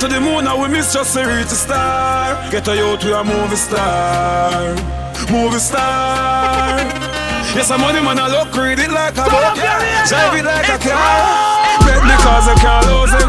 To 0.00 0.06
the 0.06 0.20
moon 0.20 0.46
and 0.46 0.62
we 0.62 0.68
miss 0.68 0.92
just 0.92 1.14
to 1.14 1.26
reach 1.26 1.50
star. 1.50 2.38
Get 2.50 2.68
a 2.68 2.76
youth, 2.76 3.02
we 3.02 3.12
a 3.12 3.24
movie 3.24 3.56
star, 3.56 4.74
movie 5.26 5.58
star. 5.58 6.78
Yes, 7.56 7.70
I'm 7.70 7.80
money 7.80 7.98
man, 7.98 8.18
I 8.18 8.30
look, 8.30 8.54
read 8.54 8.78
it 8.78 8.90
like 8.90 9.18
a 9.18 9.26
book, 9.26 9.54
drive 10.06 10.38
it 10.38 10.44
like 10.46 10.70
a 10.70 10.78
car. 10.78 11.18
Bet 11.82 11.98
because 12.06 12.46
I 12.46 12.54
can't 12.62 12.86
lose 12.86 13.14
it. 13.18 13.28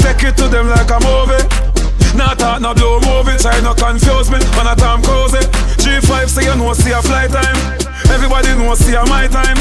Take 0.00 0.22
it 0.24 0.36
to 0.40 0.48
them 0.48 0.68
like 0.72 0.88
a 0.88 0.98
movie. 1.04 1.44
Not 2.16 2.38
talk, 2.38 2.62
no 2.62 2.72
blow 2.72 2.96
movie, 3.04 3.36
try 3.36 3.60
not 3.60 3.76
confuse 3.76 4.30
me. 4.30 4.40
Man, 4.56 4.72
I 4.72 4.74
time 4.74 5.02
cozy. 5.02 5.44
G5 5.84 6.28
say 6.28 6.44
you 6.48 6.56
know 6.56 6.72
see 6.72 6.92
a 6.92 7.02
flight 7.02 7.28
time. 7.28 7.56
Everybody 8.08 8.56
know 8.56 8.74
see 8.74 8.94
a 8.96 9.04
my 9.04 9.28
time. 9.28 9.58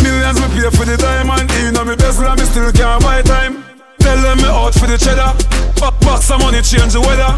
Millions 0.00 0.40
me 0.40 0.48
pay 0.56 0.70
for 0.72 0.88
the 0.88 0.96
time 0.96 1.28
and 1.28 1.50
you 1.60 1.72
know 1.72 1.84
me 1.84 1.96
best 1.96 2.20
and 2.20 2.40
me 2.40 2.46
still 2.46 2.72
can't 2.72 3.02
buy 3.02 3.20
time. 3.20 3.67
Tell 4.08 4.22
them 4.24 4.38
me 4.40 4.48
out 4.48 4.72
for 4.72 4.88
the 4.88 4.96
cheddar. 4.96 5.36
Back 5.76 5.92
back 6.00 6.24
some 6.24 6.40
money 6.40 6.64
change 6.64 6.96
the 6.96 7.00
weather. 7.04 7.28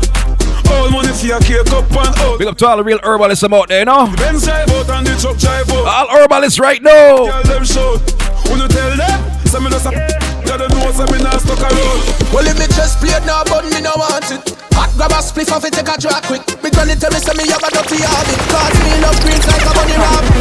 All 0.70 0.86
money 0.86 1.10
for 1.10 1.26
your 1.26 1.42
cake 1.42 1.66
up 1.74 1.90
and 1.90 2.14
out. 2.22 2.38
Big 2.38 2.46
up 2.46 2.54
to 2.62 2.66
all 2.70 2.78
the 2.78 2.86
real 2.86 3.02
herbalists 3.02 3.42
I'm 3.42 3.50
out 3.50 3.66
there, 3.66 3.82
you 3.82 3.90
know? 3.90 4.06
The 4.06 4.16
Benz 4.22 4.46
drive 4.46 4.70
out 4.70 4.86
and 4.86 5.02
the 5.02 5.18
truck 5.18 5.34
drive 5.34 5.66
out. 5.66 5.82
All 5.82 6.06
herbalists 6.14 6.62
right 6.62 6.78
now. 6.78 7.26
Tell 7.26 7.42
them 7.42 7.66
shout. 7.66 7.98
When 8.46 8.62
you 8.62 8.70
tell 8.70 8.94
them, 8.94 9.18
say 9.50 9.58
me 9.58 9.66
just 9.66 9.82
a 9.82 9.90
you 9.90 10.54
don't 10.54 10.70
know, 10.70 10.94
say 10.94 11.10
me 11.10 11.18
not 11.18 11.42
stuck 11.42 11.58
around. 11.58 12.06
Well, 12.30 12.46
if 12.46 12.54
me 12.54 12.70
just 12.70 13.02
play 13.02 13.18
now, 13.26 13.42
but 13.50 13.66
me 13.66 13.82
no 13.82 13.90
want 13.98 14.30
it. 14.30 14.54
Hot 14.78 14.94
grab 14.94 15.10
a 15.10 15.18
spliff 15.18 15.50
off 15.50 15.66
it, 15.66 15.74
take 15.74 15.90
a 15.90 15.98
drag 15.98 16.22
quick. 16.22 16.46
Me 16.62 16.70
granny 16.70 16.94
tell 16.94 17.10
me, 17.10 17.18
say 17.18 17.34
me 17.34 17.50
have 17.50 17.66
a 17.66 17.70
dirty 17.74 17.98
habit. 17.98 18.38
Cause 18.46 18.78
me 18.78 18.94
love 19.02 19.18
greens 19.26 19.42
like 19.42 19.66
a 19.66 19.74
bunny 19.74 19.98
rabbit. 19.98 20.38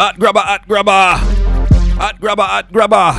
Hot 0.00 0.16
grabber, 0.16 0.40
hot 0.40 0.64
grabber. 0.64 1.39
Hot 2.00 2.18
grabber, 2.18 2.48
hot 2.48 2.72
grabber. 2.72 3.12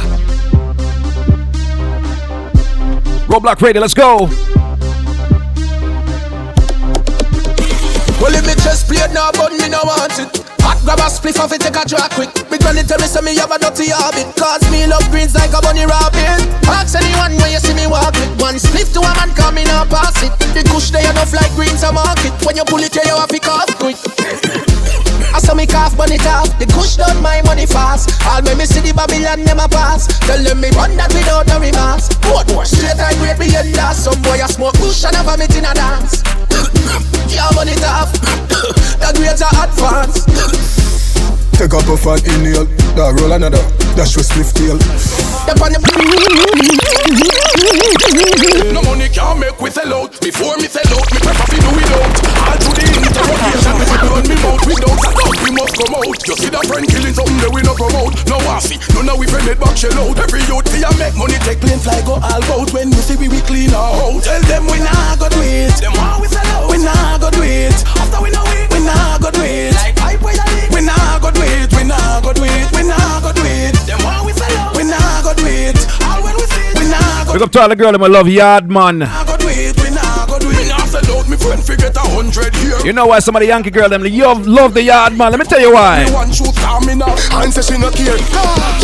Roadblock 3.29 3.61
Radio, 3.61 3.79
let's 3.79 3.93
go. 3.93 4.25
Well, 8.17 8.33
if 8.33 8.41
me 8.41 8.57
just 8.65 8.89
play 8.89 9.05
now, 9.13 9.29
but 9.37 9.53
me 9.53 9.69
no 9.69 9.85
want 9.85 10.17
it. 10.17 10.33
Hot 10.65 10.81
grab 10.81 10.97
a 10.97 11.13
spliff 11.13 11.37
off 11.37 11.53
it, 11.53 11.61
take 11.61 11.77
a 11.77 11.85
drag 11.85 12.09
quick. 12.17 12.33
Me 12.49 12.57
granny 12.57 12.81
tell 12.81 12.97
me, 12.97 13.05
say 13.05 13.21
me 13.21 13.37
have 13.37 13.53
a 13.53 13.61
dirty 13.61 13.93
habit. 13.93 14.33
Cause 14.33 14.65
me 14.73 14.89
love 14.89 15.05
greens 15.13 15.37
like 15.37 15.53
a 15.53 15.61
bunny 15.61 15.85
rabbit. 15.85 16.41
Ask 16.65 16.97
anyone 16.97 17.37
when 17.37 17.53
you 17.53 17.61
see 17.61 17.77
me 17.77 17.85
walk 17.85 18.17
with 18.17 18.33
one 18.41 18.57
spliff 18.57 18.89
to 18.97 19.01
a 19.05 19.13
man 19.13 19.29
coming 19.37 19.69
up 19.77 19.93
pass 19.93 20.17
it. 20.25 20.33
The 20.57 20.65
kush 20.73 20.89
they 20.89 21.05
enough 21.05 21.29
like 21.37 21.53
greens 21.53 21.85
a 21.85 21.93
market. 21.93 22.33
When 22.41 22.57
you 22.57 22.65
pull 22.65 22.81
it, 22.81 22.97
yeah, 22.97 23.05
you 23.05 23.13
have 23.13 23.29
to 23.29 23.37
cough 23.37 23.77
quick. 23.77 24.01
Me 26.11 26.17
it 26.17 26.27
off. 26.27 26.59
The 26.59 26.65
kush 26.65 26.97
done 26.97 27.23
my 27.23 27.41
money 27.43 27.65
fast. 27.65 28.11
All 28.27 28.41
me 28.41 28.53
me 28.55 28.65
see 28.65 28.81
the 28.81 28.91
Babylon 28.93 29.47
a 29.47 29.69
pass. 29.69 30.07
Tell 30.27 30.43
them 30.43 30.59
me 30.59 30.67
run 30.75 30.97
that 30.97 31.07
without 31.13 31.47
no 31.47 31.55
remorse. 31.55 32.11
What 32.27 32.51
more 32.51 32.65
straight 32.65 32.99
I 32.99 33.15
great 33.15 33.39
beyond 33.39 33.73
that. 33.75 33.95
Some 33.95 34.21
boy 34.21 34.43
a 34.43 34.47
smoke 34.51 34.75
kush 34.75 35.05
and 35.05 35.15
a 35.15 35.23
vomit 35.23 35.55
in 35.55 35.63
a 35.63 35.73
dance. 35.73 36.21
burn 37.55 37.71
it 37.71 37.83
off. 37.88 38.11
the 38.99 39.13
grades 39.15 39.41
are 39.41 39.55
advanced. 39.63 40.80
Take 41.61 41.77
up 41.77 41.85
a 41.85 41.95
fan 41.95 42.17
inhale, 42.25 42.65
that 42.97 43.13
roll 43.21 43.38
another, 43.38 43.61
dash 43.93 44.17
with 44.17 44.25
swift 44.25 44.57
tail. 44.57 44.81
No 48.73 48.81
money 48.81 49.05
can 49.13 49.38
make 49.38 49.61
we 49.61 49.69
sell 49.69 49.93
out. 49.93 50.09
Before 50.25 50.57
me 50.57 50.65
sell 50.65 50.89
out, 50.89 51.05
me 51.13 51.21
prefer 51.21 51.45
fi 51.53 51.61
do 51.61 51.69
without. 51.77 52.17
All 52.49 52.57
to 52.57 52.69
the 52.73 52.85
interrogation, 52.97 53.73
me 53.77 53.85
fi 53.85 53.97
run 54.09 54.25
me 54.25 54.35
mouth 54.41 54.65
without 54.65 55.05
a 55.05 55.09
doubt. 55.13 55.38
We 55.45 55.53
must 55.53 55.77
come 55.77 55.93
out. 56.01 56.17
You 56.25 56.33
see 56.33 56.49
that 56.49 56.65
friend 56.65 56.89
killing 56.89 57.13
something 57.13 57.38
that 57.45 57.53
we 57.53 57.61
no 57.61 57.77
promote. 57.77 58.17
No 58.25 58.41
wassy, 58.49 58.81
none 58.97 59.13
of 59.13 59.21
we 59.21 59.29
friend 59.29 59.45
it 59.45 59.61
back 59.61 59.77
shell 59.77 59.93
out. 60.01 60.17
Every 60.17 60.41
youth 60.49 60.65
fi 60.65 60.81
a 60.81 60.89
make 60.97 61.13
money, 61.13 61.38
take 61.45 61.61
plane 61.61 61.77
fly 61.77 62.01
go 62.01 62.17
all 62.17 62.41
out. 62.57 62.73
When 62.73 62.89
you 62.89 63.01
see 63.05 63.21
we 63.21 63.29
we 63.29 63.38
clean 63.45 63.69
our 63.69 63.93
house, 64.01 64.25
tell 64.25 64.41
them 64.49 64.65
we 64.65 64.81
nah 64.81 65.13
go 65.21 65.29
do 65.29 65.38
it. 65.45 65.77
Them 65.77 65.93
how 65.93 66.17
we 66.17 66.25
sell 66.25 66.41
out, 66.57 66.73
we 66.73 66.81
nah 66.81 67.21
go 67.21 67.29
do 67.29 67.45
it. 67.45 67.77
After 68.01 68.17
we 68.17 68.33
know 68.33 68.49
it, 68.57 68.65
we 68.73 68.81
nah 68.81 69.21
go 69.21 69.29
do 69.29 69.45
it. 69.45 69.77
Like 69.77 69.93
pipe 69.93 70.17
where 70.25 70.33
you 70.33 70.41
live, 70.57 70.73
we 70.73 70.81
nah 70.81 70.97
go 70.97 71.05
do 71.05 71.05
it. 71.05 71.20
We 71.20 71.20
nah 71.91 72.23
go 72.23 72.31
do 72.34 72.43
it. 72.47 72.68
We 72.72 72.88
nah 72.88 73.19
go 73.19 73.31
do 73.35 73.43
it. 73.43 73.76
Them 73.88 73.99
how 74.07 74.23
we 74.26 74.31
sell 74.34 74.55
out, 74.63 74.76
we 74.77 74.84
nah 74.88 75.22
go 75.22 75.35
do 75.35 75.43
it. 75.45 75.76
All 76.07 76.23
when 76.23 76.35
we 76.39 76.45
see, 76.47 76.69
we 76.80 76.85
nah 76.88 77.26
go. 77.27 77.34
Big 77.35 77.41
up 77.43 77.51
to 77.51 77.59
all 77.61 77.69
the 77.69 77.76
girl 77.76 77.93
in 77.93 77.99
my 77.99 78.07
love 78.07 78.27
yard, 78.30 78.69
man. 78.72 78.99
go 79.27 79.35
do 79.38 79.47
it. 79.51 79.76
We 79.84 79.89
nah 79.91 80.26
go 80.26 80.39
do 80.39 80.47
it. 80.49 80.55
Me 80.57 80.63
nah 80.72 80.85
sell 80.88 81.03
out, 81.11 81.27
me 81.27 81.35
friend 81.35 81.61
fi 81.63 81.76
get 81.76 81.95
a 81.95 82.03
hundred 82.15 82.55
here. 82.63 82.80
You 82.88 82.93
know 82.93 83.07
why 83.11 83.19
some 83.19 83.35
of 83.35 83.41
the 83.41 83.47
Yankee 83.47 83.72
girl 83.72 83.89
them 83.89 84.03
love, 84.03 84.47
love 84.47 84.73
the 84.73 84.84
yard, 84.84 85.13
man. 85.18 85.31
Let 85.31 85.39
me 85.39 85.45
tell 85.45 85.59
you 85.61 85.73
why. 85.73 86.05
Me 86.05 86.11
one 86.13 86.31
shoot 86.31 86.55
calm 86.63 86.85
me 86.88 86.95
now. 86.95 87.13
And 87.35 87.51
say 87.53 87.61
she 87.61 87.76
no 87.77 87.91
care. 87.91 88.18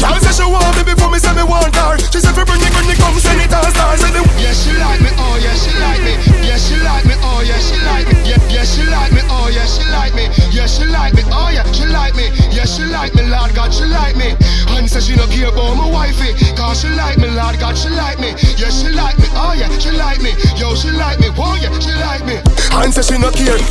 Can't 0.01 0.21
say 0.21 0.33
she 0.35 0.45
want 0.45 0.75
me 0.75 0.83
before 0.83 1.09
me 1.09 1.19
say 1.19 1.33
me 1.33 1.43
want 1.43 1.75
her. 1.75 1.97
She 2.11 2.19
said, 2.19 2.35
"Bring 2.35 2.61
it, 2.61 2.71
bring 2.75 2.89
it, 2.91 2.97
come 2.99 3.15
send 3.19 3.39
it 3.41 3.53
all 3.53 3.67
stars." 3.71 4.03
Yeah, 4.37 4.53
she 4.53 4.71
like 4.77 5.01
me, 5.01 5.09
oh 5.17 5.35
yeah, 5.41 5.55
she 5.57 5.71
like 5.81 6.01
me. 6.05 6.13
Yeah, 6.45 6.57
she 6.57 6.75
like 6.79 7.05
me, 7.05 7.15
oh 7.25 7.41
yeah, 7.41 7.59
she 7.59 7.77
like 7.83 8.05
me. 8.07 8.15
Yeah, 8.29 8.39
yeah, 8.57 8.65
she 8.65 8.83
like 8.89 9.13
me, 9.13 9.21
oh 9.29 9.53
yeah, 9.53 9.69
she 9.69 9.85
like 9.93 10.13
me. 10.17 10.25
Yeah, 10.49 10.65
she 10.65 10.85
like 10.89 11.13
me, 11.13 11.21
oh 11.29 11.53
yeah, 11.53 11.61
she 11.69 11.85
like 11.85 12.17
me. 12.17 12.33
Yeah, 12.49 12.65
she 12.65 12.81
like 12.89 13.13
me, 13.13 13.29
Lord 13.29 13.53
God, 13.53 13.69
she 13.69 13.85
like 13.85 14.17
me. 14.17 14.33
And 14.73 14.89
say 14.89 14.99
she 14.99 15.13
no 15.13 15.29
care 15.29 15.53
about 15.53 15.77
my 15.77 15.85
wifey, 15.85 16.33
cause 16.57 16.81
she 16.81 16.89
like 16.89 17.21
me, 17.21 17.29
Lord 17.29 17.61
God, 17.61 17.77
she 17.77 17.93
like 17.93 18.17
me. 18.17 18.33
Yeah, 18.57 18.73
she 18.73 18.89
like 18.89 19.13
me, 19.21 19.29
oh 19.37 19.53
yeah, 19.53 19.69
she 19.77 19.93
like 19.93 20.25
me. 20.25 20.33
Yo, 20.57 20.73
she 20.73 20.89
like 20.89 21.21
me, 21.21 21.29
oh 21.37 21.53
yeah, 21.61 21.69
she 21.77 21.93
like 22.01 22.25
me. 22.25 22.41
And 22.73 22.89
say 22.89 23.05
she 23.05 23.21
no 23.21 23.29
care. 23.29 23.61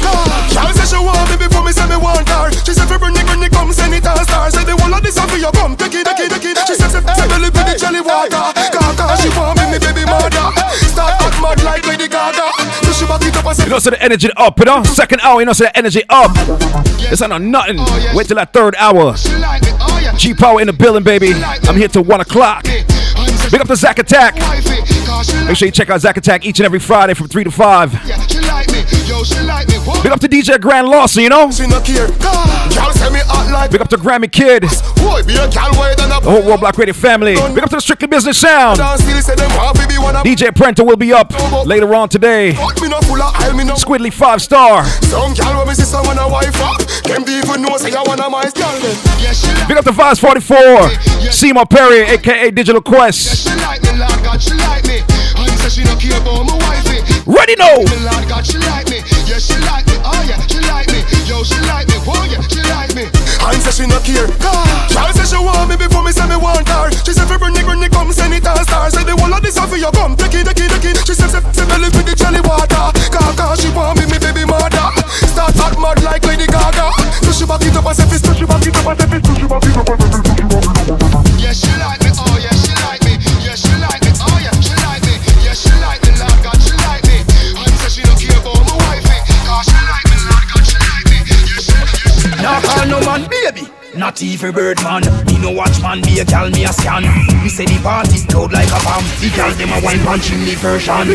Can't 0.55 0.75
say 0.79 0.87
she 0.87 0.99
want 1.03 1.27
me 1.31 1.37
before 1.37 1.67
me 1.67 1.75
say 1.75 1.87
me 1.91 1.99
want 1.99 2.27
her. 2.31 2.51
She 2.63 2.75
said, 2.75 2.87
"Bring 2.87 3.15
it, 3.15 3.27
bring 3.27 3.43
it, 3.43 3.51
come 3.51 3.71
send 3.73 3.95
it 3.95 4.07
all 4.07 4.19
stars." 4.23 4.55
Say 4.55 4.65
the 4.67 4.75
whole 4.75 4.91
of 4.95 5.03
this 5.03 5.19
for 5.19 5.39
you, 5.39 5.51
come 5.55 5.75
take 5.77 5.95
it, 5.95 6.07
take 6.07 6.27
it, 6.27 6.31
take 6.31 6.47
it. 6.47 6.59
She 6.67 6.75
said, 6.75 6.91
"Say, 6.91 7.03
say, 7.15 7.27
belly 7.31 7.51
with 7.51 7.67
the 7.67 7.75
jelly 7.79 8.03
water." 8.03 8.51
Cause, 8.75 9.23
she 9.23 9.31
want 9.39 9.59
me, 9.63 9.71
me 9.71 9.79
baby 9.79 10.03
mother. 10.07 10.51
Start 10.91 11.15
hot 11.23 11.35
mad 11.39 11.63
like 11.63 11.87
Lady 11.87 12.09
Gaga. 12.09 12.51
She 12.97 13.05
back 13.05 13.20
it 13.23 13.36
up 13.36 13.44
and 13.44 13.56
say, 13.56 13.64
You 13.64 13.70
know, 13.70 13.78
so 13.78 13.90
the 13.90 14.02
energy 14.02 14.31
up, 14.36 14.59
you 14.59 14.64
know? 14.64 14.82
Second 14.85 15.20
hour, 15.20 15.40
you 15.40 15.47
know, 15.47 15.52
so 15.52 15.64
the 15.64 15.77
energy 15.77 16.02
up. 16.09 16.31
It's 17.12 17.20
not 17.20 17.43
nothing. 17.43 17.77
Wait 18.14 18.27
till 18.27 18.36
that 18.36 18.52
third 18.52 18.74
hour. 18.77 19.14
G 20.16 20.32
Power 20.32 20.60
in 20.60 20.66
the 20.66 20.73
building, 20.73 21.05
baby. 21.05 21.32
I'm 21.35 21.77
here 21.77 21.89
till 21.89 22.05
1 22.05 22.20
o'clock. 22.23 22.64
Big 22.64 23.60
up 23.60 23.66
to 23.66 23.77
Zack 23.77 23.98
Attack. 23.98 24.35
Make 25.47 25.56
sure 25.56 25.66
you 25.66 25.73
check 25.73 25.90
out 25.90 26.01
Zack 26.01 26.16
Attack 26.16 26.47
each 26.47 26.59
and 26.59 26.64
every 26.64 26.81
Friday 26.81 27.14
from 27.14 27.28
3 27.28 27.44
to 27.44 27.51
5. 27.51 28.36
Big 30.03 30.13
up 30.13 30.21
to 30.21 30.29
DJ 30.29 30.61
Grand 30.61 30.89
Lawson, 30.89 31.23
you 31.23 31.29
know? 31.29 31.51
She 31.51 31.67
no 31.67 31.81
care. 31.81 32.09
Girl 32.09 32.93
say 32.93 33.09
me 33.09 33.21
hot 33.25 33.49
like 33.51 33.71
Big 33.71 33.81
up 33.81 33.89
to 33.89 33.97
Grammy 33.97 34.31
Kid. 34.31 34.63
boy, 35.01 35.23
be 35.25 35.35
a 35.37 35.49
gal 35.49 35.73
way 35.81 35.95
than 35.97 36.13
a 36.13 36.21
The 36.21 36.31
whole 36.31 36.43
Roadblock 36.43 36.77
Radio 36.77 36.93
family. 36.93 37.35
Big 37.35 37.65
up 37.65 37.71
to 37.71 37.77
the 37.77 37.81
Strictly 37.81 38.09
Business 38.09 38.39
Sound. 38.39 38.79
Dance 38.79 39.03
still 39.03 39.21
say 39.23 39.35
them 39.35 39.51
want 39.57 39.77
to 39.79 39.89
be 39.89 39.97
one 39.97 40.17
of 40.17 40.23
DJ 40.23 40.55
Prenter 40.55 40.85
will 40.85 40.97
be 40.97 41.13
up 41.13 41.33
later 41.65 41.95
on 41.95 42.09
today. 42.09 42.53
But 42.53 42.81
me 42.83 42.89
no 42.89 43.01
full 43.01 43.23
of 43.23 43.35
aisle, 43.35 43.57
me 43.57 43.65
no 43.65 43.75
Squidly 43.75 44.13
five 44.13 44.43
star. 44.43 44.85
Some 44.85 45.33
gal 45.35 45.57
when 45.59 45.69
me 45.69 45.75
sister 45.75 45.99
want 46.03 46.19
a 46.21 46.29
wife 46.29 46.61
up. 46.61 46.83
Them 47.05 47.25
be 47.25 47.33
even 47.41 47.63
know 47.63 47.77
say 47.79 47.95
I 47.95 48.03
want 48.03 48.21
a 48.21 48.29
my 48.29 48.45
gal 48.51 48.73
then. 48.81 48.97
Yeah, 49.23 49.33
she 49.33 49.49
like 49.55 49.69
Big 49.69 49.79
up 49.79 49.85
to 49.85 49.93
Vibes 49.93 50.21
44. 50.21 51.33
Seymour 51.33 51.67
Perry, 51.67 52.03
aka 52.03 52.51
Digital 52.51 52.83
Quest. 52.83 53.49
She 55.71 55.83
like 55.83 55.99
me, 55.99 56.07
Lord 56.07 56.07
God, 56.07 56.07
she 56.07 56.07
like 56.07 56.07
me. 56.07 56.07
And 56.07 56.07
say 56.07 56.07
she 56.07 56.07
no 56.07 56.17
care 56.17 56.21
about 56.21 56.47
my 56.47 56.55
wifey. 56.63 57.03
Ready 57.27 57.55
now. 57.59 57.83
Me, 57.83 57.97
Lord 58.07 58.25
God, 58.29 58.47
she 58.47 58.59
like 58.59 58.87
me. 58.89 59.03
Yeah, 59.27 59.39
she 59.39 59.57
like 59.67 59.87
me, 59.87 59.97
oh 60.05 60.23
yeah, 60.23 60.39
she 60.47 60.61
like 60.63 60.89
me. 60.95 61.03
Yo, 61.27 61.43
she 61.43 61.59
like 61.67 61.89
me, 61.89 61.97
oh 62.07 62.23
yeah, 62.31 62.43
she 62.47 62.63
like 62.71 62.95
me. 62.95 63.11
And 63.47 63.63
say 63.63 63.83
she 63.83 63.85
no 63.87 63.99
care. 64.03 64.31
Girl 64.39 65.11
say 65.15 65.27
she 65.27 65.39
want 65.39 65.71
me 65.71 65.77
before 65.77 66.03
me 66.03 66.13
say 66.13 66.27
me 66.27 66.37
want 66.37 66.69
her. 66.69 66.91
She 67.03 67.13
said, 67.13 67.27
"Bring 67.27 67.57
it, 67.57 67.67
bring 67.67 67.83
it, 67.83 67.91
come 67.91 68.13
send 68.13 68.35
it 68.35 68.47
all 68.47 68.63
stars." 68.63 68.95
Say 68.95 69.03
the 69.03 69.17
whole 69.17 69.33
of 69.33 69.43
this 69.43 69.59
for 69.59 69.77
you, 69.77 69.91
come 69.91 70.15
take 70.15 70.35
it, 70.35 70.47
take 70.47 70.63
it, 70.63 70.71
take 70.71 70.87
it. 70.95 71.03
She 71.07 71.15
said, 71.15 71.31
"Say, 71.31 71.43
say 71.51 71.67
belly 71.67 71.91
with 71.95 72.07
the 72.07 72.15
jelly 72.15 72.41
water." 72.47 72.91
Cause, 73.11 73.35
cause 73.35 73.59
she 73.63 73.71
want 73.75 73.99
me, 73.99 74.07
me 74.07 74.19
baby 74.19 74.47
mother. 74.47 74.91
Start 75.31 75.55
hot 75.59 75.75
mad 75.83 76.03
like 76.03 76.23
Lady 76.27 76.47
Gaga. 76.47 76.91
So 77.27 77.31
she 77.35 77.45
back 77.47 77.63
it 77.67 77.75
up 77.75 77.87
and 77.87 77.97
say, 77.97 78.07
"Fist, 78.07 78.27
so 78.27 78.35
she 78.35 78.47
back 78.47 78.63
it 78.67 78.75
up 78.75 78.87
and 78.87 78.99
say, 78.99 79.07
"Fist, 79.11 79.27
so 79.27 79.35
she 79.35 79.47
back 79.47 79.67
it 79.67 79.77
up 79.77 79.89
and 79.91 79.99
say, 79.99 80.15
"Fist, 80.15 80.31
so 80.31 80.43
she 80.47 80.55
back 80.55 80.79
it 80.79 80.95
up." 80.95 81.27
Yeah, 81.43 81.53
she 81.53 81.71
like 81.79 82.03
me, 82.03 82.11
oh 82.19 82.26
Now 92.47 92.60
call 92.60 92.86
no 92.86 93.01
man 93.01 93.28
baby, 93.28 93.66
not 93.97 94.23
even 94.23 94.52
bird 94.55 94.81
man. 94.85 95.02
Me 95.27 95.36
no 95.40 95.51
watch 95.51 95.82
man, 95.82 96.01
be 96.02 96.20
a 96.20 96.24
gal 96.24 96.48
me 96.48 96.62
a 96.62 96.73
scan. 96.73 97.02
Me 97.43 97.48
say 97.48 97.64
the 97.64 97.77
party 97.82 98.24
loud 98.32 98.52
like 98.52 98.68
a 98.68 98.78
bomb. 98.85 99.02
The 99.18 99.32
gal 99.35 99.51
them 99.51 99.70
a 99.73 99.85
wine 99.85 99.98
punch 100.05 100.31
in 100.31 100.44
the 100.44 100.55
version. 100.55 101.09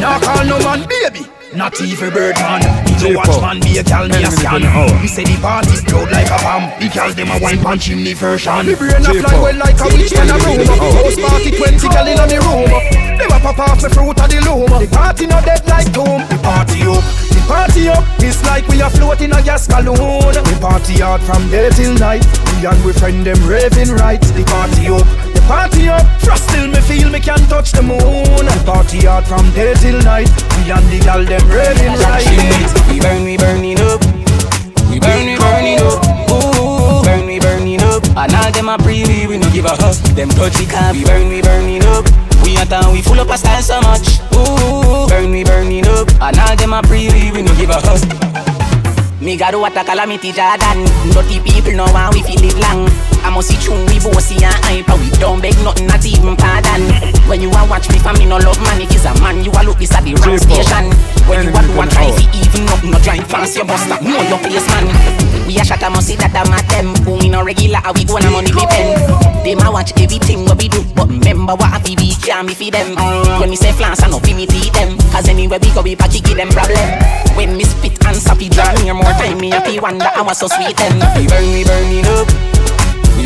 Now 0.00 0.18
call 0.18 0.44
no 0.44 0.58
man 0.58 0.88
baby, 0.88 1.24
not 1.54 1.80
even 1.80 2.10
bird 2.12 2.34
man. 2.40 2.63
No 3.04 3.12
watch 3.20 3.36
man, 3.36 3.60
be 3.60 3.76
a 3.76 3.84
gal 3.84 4.08
me 4.08 4.24
a 4.24 4.30
scan. 4.32 4.64
Me 5.02 5.08
say 5.08 5.24
the 5.24 5.36
party 5.36 5.76
loud 5.92 6.08
like 6.08 6.32
a 6.32 6.38
bomb. 6.40 6.72
The 6.80 6.88
gal 6.88 7.12
them 7.12 7.28
a 7.28 7.38
wine 7.38 7.60
punch 7.60 7.90
in 7.90 8.02
the 8.02 8.14
version. 8.14 8.64
Me 8.64 8.74
brain 8.74 9.04
a 9.04 9.12
fly 9.20 9.36
well 9.44 9.56
like 9.60 9.76
a 9.76 9.84
witch 9.92 10.12
in 10.16 10.24
a 10.24 10.36
room. 10.40 10.64
House 10.64 11.20
party 11.20 11.50
20 11.52 11.88
gal 11.92 12.08
in 12.08 12.16
me 12.32 12.38
room. 12.40 12.72
Them 13.20 13.28
a 13.28 13.38
pop 13.44 13.58
off 13.60 13.82
me 13.84 13.90
fruit 13.92 14.16
of 14.16 14.28
the 14.32 14.40
loom. 14.40 14.72
The 14.80 14.88
party 14.88 15.26
no 15.26 15.36
dead 15.44 15.60
like 15.68 15.92
tomb. 15.92 16.24
The 16.32 16.38
party 16.40 16.80
up, 16.88 17.04
the 17.04 17.23
party 17.46 17.88
up. 17.88 18.04
It's 18.18 18.42
like 18.44 18.66
we 18.68 18.80
are 18.82 18.90
floating 18.90 19.32
a 19.32 19.42
gas 19.42 19.66
balloon. 19.66 20.34
We 20.34 20.54
party 20.60 21.00
hard 21.00 21.22
from 21.22 21.48
day 21.50 21.70
till 21.70 21.94
night. 21.94 22.24
Me 22.56 22.66
and 22.66 22.84
we 22.84 22.92
friend 22.92 23.24
them 23.24 23.40
raving 23.46 23.92
right. 23.96 24.20
The 24.20 24.44
party 24.44 24.88
up, 24.88 25.06
the 25.34 25.42
party 25.46 25.88
up. 25.88 26.04
Frost 26.20 26.48
till 26.50 26.68
me 26.68 26.80
feel 26.80 27.10
me 27.10 27.20
can 27.20 27.40
touch 27.48 27.72
the 27.72 27.82
moon 27.82 28.44
and 28.48 28.60
party 28.66 29.06
hard 29.06 29.26
from 29.26 29.50
day 29.52 29.74
till 29.74 30.00
night. 30.02 30.30
We 30.56 30.70
and 30.72 30.86
the 30.90 31.00
gal 31.04 31.24
them 31.24 31.44
raving 31.48 31.96
right. 32.00 32.24
We 32.88 33.00
burn, 33.00 33.24
we 33.24 33.36
burning 33.36 33.80
up. 33.80 34.00
We 34.90 35.00
burn, 35.00 35.26
we 35.26 35.36
burning 35.36 35.80
up. 35.80 36.00
Ooh, 36.30 37.02
burn, 37.02 37.26
we 37.26 37.40
burning 37.40 37.82
up. 37.82 38.04
And 38.16 38.34
all 38.34 38.52
them 38.52 38.68
a 38.68 38.78
pre 38.78 39.04
we 39.26 39.38
no 39.38 39.50
give 39.50 39.66
a 39.66 39.76
fuck. 39.76 39.96
Them 40.14 40.30
touchy 40.30 40.66
car, 40.66 40.92
we 40.92 41.04
burn, 41.04 41.28
we 41.28 41.42
burning 41.42 41.84
up. 41.84 42.06
We 42.44 42.56
a 42.56 42.66
town, 42.66 42.92
we 42.92 43.00
full 43.00 43.18
up 43.20 43.30
a 43.30 43.38
style 43.38 43.62
so 43.62 43.80
much. 43.80 44.20
Ooh, 44.36 45.08
burn, 45.08 45.30
we 45.32 45.44
burning 45.44 45.86
up. 45.88 46.08
And 46.20 46.38
all 46.38 46.56
them 46.56 46.72
a 46.72 46.82
pre 46.82 47.08
we 47.08 47.42
no 47.42 47.54
give 47.56 47.70
a 47.70 47.80
fuck. 47.80 48.04
Me 49.20 49.36
got 49.36 49.54
what 49.54 49.76
a 49.76 49.82
calamity 49.84 50.32
Jordan 50.32 50.84
Dirty 51.12 51.40
people 51.40 51.72
know 51.72 51.86
how 51.86 52.12
we 52.12 52.20
feel 52.22 52.44
it 52.44 52.56
long 52.58 53.13
I 53.24 53.32
must 53.32 53.48
see 53.48 53.56
true 53.56 53.80
we 53.88 53.96
bossy 53.98 54.36
and 54.44 54.52
hype 54.68 54.84
We 55.00 55.08
don't 55.16 55.40
beg 55.40 55.56
nothing 55.64 55.88
not 55.88 56.04
even 56.04 56.36
pardon. 56.36 56.92
When 57.24 57.40
you 57.40 57.48
a 57.48 57.64
watch 57.64 57.88
me 57.88 57.96
for 57.98 58.12
me 58.20 58.28
no 58.28 58.36
love 58.36 58.60
man 58.60 58.84
If 58.84 58.92
it's 58.92 59.08
a 59.08 59.16
man 59.24 59.40
you 59.40 59.50
a 59.50 59.64
look 59.64 59.80
this 59.80 59.96
at 59.96 60.04
the 60.04 60.12
wrong 60.20 60.36
station. 60.36 60.92
When 61.24 61.48
you 61.48 61.56
a 61.56 61.60
do 61.64 61.72
a 61.80 61.84
try 61.88 62.12
fi 62.12 62.24
even 62.36 62.68
up 62.68 62.84
no 62.84 63.00
drive 63.00 63.24
fast 63.26 63.56
You 63.56 63.64
must 63.64 63.88
stop 63.88 64.04
know 64.04 64.20
your 64.28 64.36
place 64.44 64.68
man. 64.76 64.92
We 65.48 65.56
a 65.56 65.64
shot 65.64 65.80
a 65.82 65.88
must 65.88 66.06
see 66.06 66.20
that 66.20 66.36
I'm 66.36 66.52
at 66.52 66.68
them 66.68 66.92
Who 67.08 67.16
me 67.16 67.32
no 67.32 67.40
regular 67.40 67.80
how 67.80 67.96
we 67.96 68.04
go 68.04 68.20
on 68.20 68.28
a 68.28 68.30
money 68.30 68.52
depend 68.52 69.00
Them 69.40 69.64
a 69.64 69.72
watch 69.72 69.96
everything 69.96 70.44
what 70.44 70.60
we 70.60 70.68
do 70.68 70.84
But 70.92 71.08
remember 71.08 71.56
what 71.56 71.72
I 71.72 71.80
fi 71.80 71.96
be 71.96 72.12
can't 72.20 72.48
be 72.48 72.52
fi 72.52 72.68
them. 72.68 72.92
When 73.40 73.48
me 73.48 73.56
say 73.56 73.72
flans 73.72 74.04
I 74.04 74.08
no 74.12 74.20
fi 74.20 74.36
me 74.36 74.44
teeth 74.44 74.72
them 74.76 75.00
Cause 75.12 75.28
anywhere 75.28 75.58
we 75.60 75.72
go 75.72 75.80
we 75.80 75.96
party 75.96 76.20
give 76.20 76.36
them 76.36 76.52
problem. 76.52 76.88
When 77.36 77.56
me 77.56 77.64
spit 77.64 77.96
and 78.04 78.16
sappy 78.16 78.48
draw 78.52 78.68
near 78.84 78.92
more 78.92 79.16
time 79.16 79.40
me 79.40 79.48
happy 79.50 79.80
wonder 79.80 80.08
I 80.12 80.20
was 80.20 80.38
so 80.38 80.46
sweet 80.48 80.76
and 80.80 81.00
we 81.16 81.24
burn 81.28 81.44
we 81.56 81.64
burning 81.64 82.04
up 82.04 82.28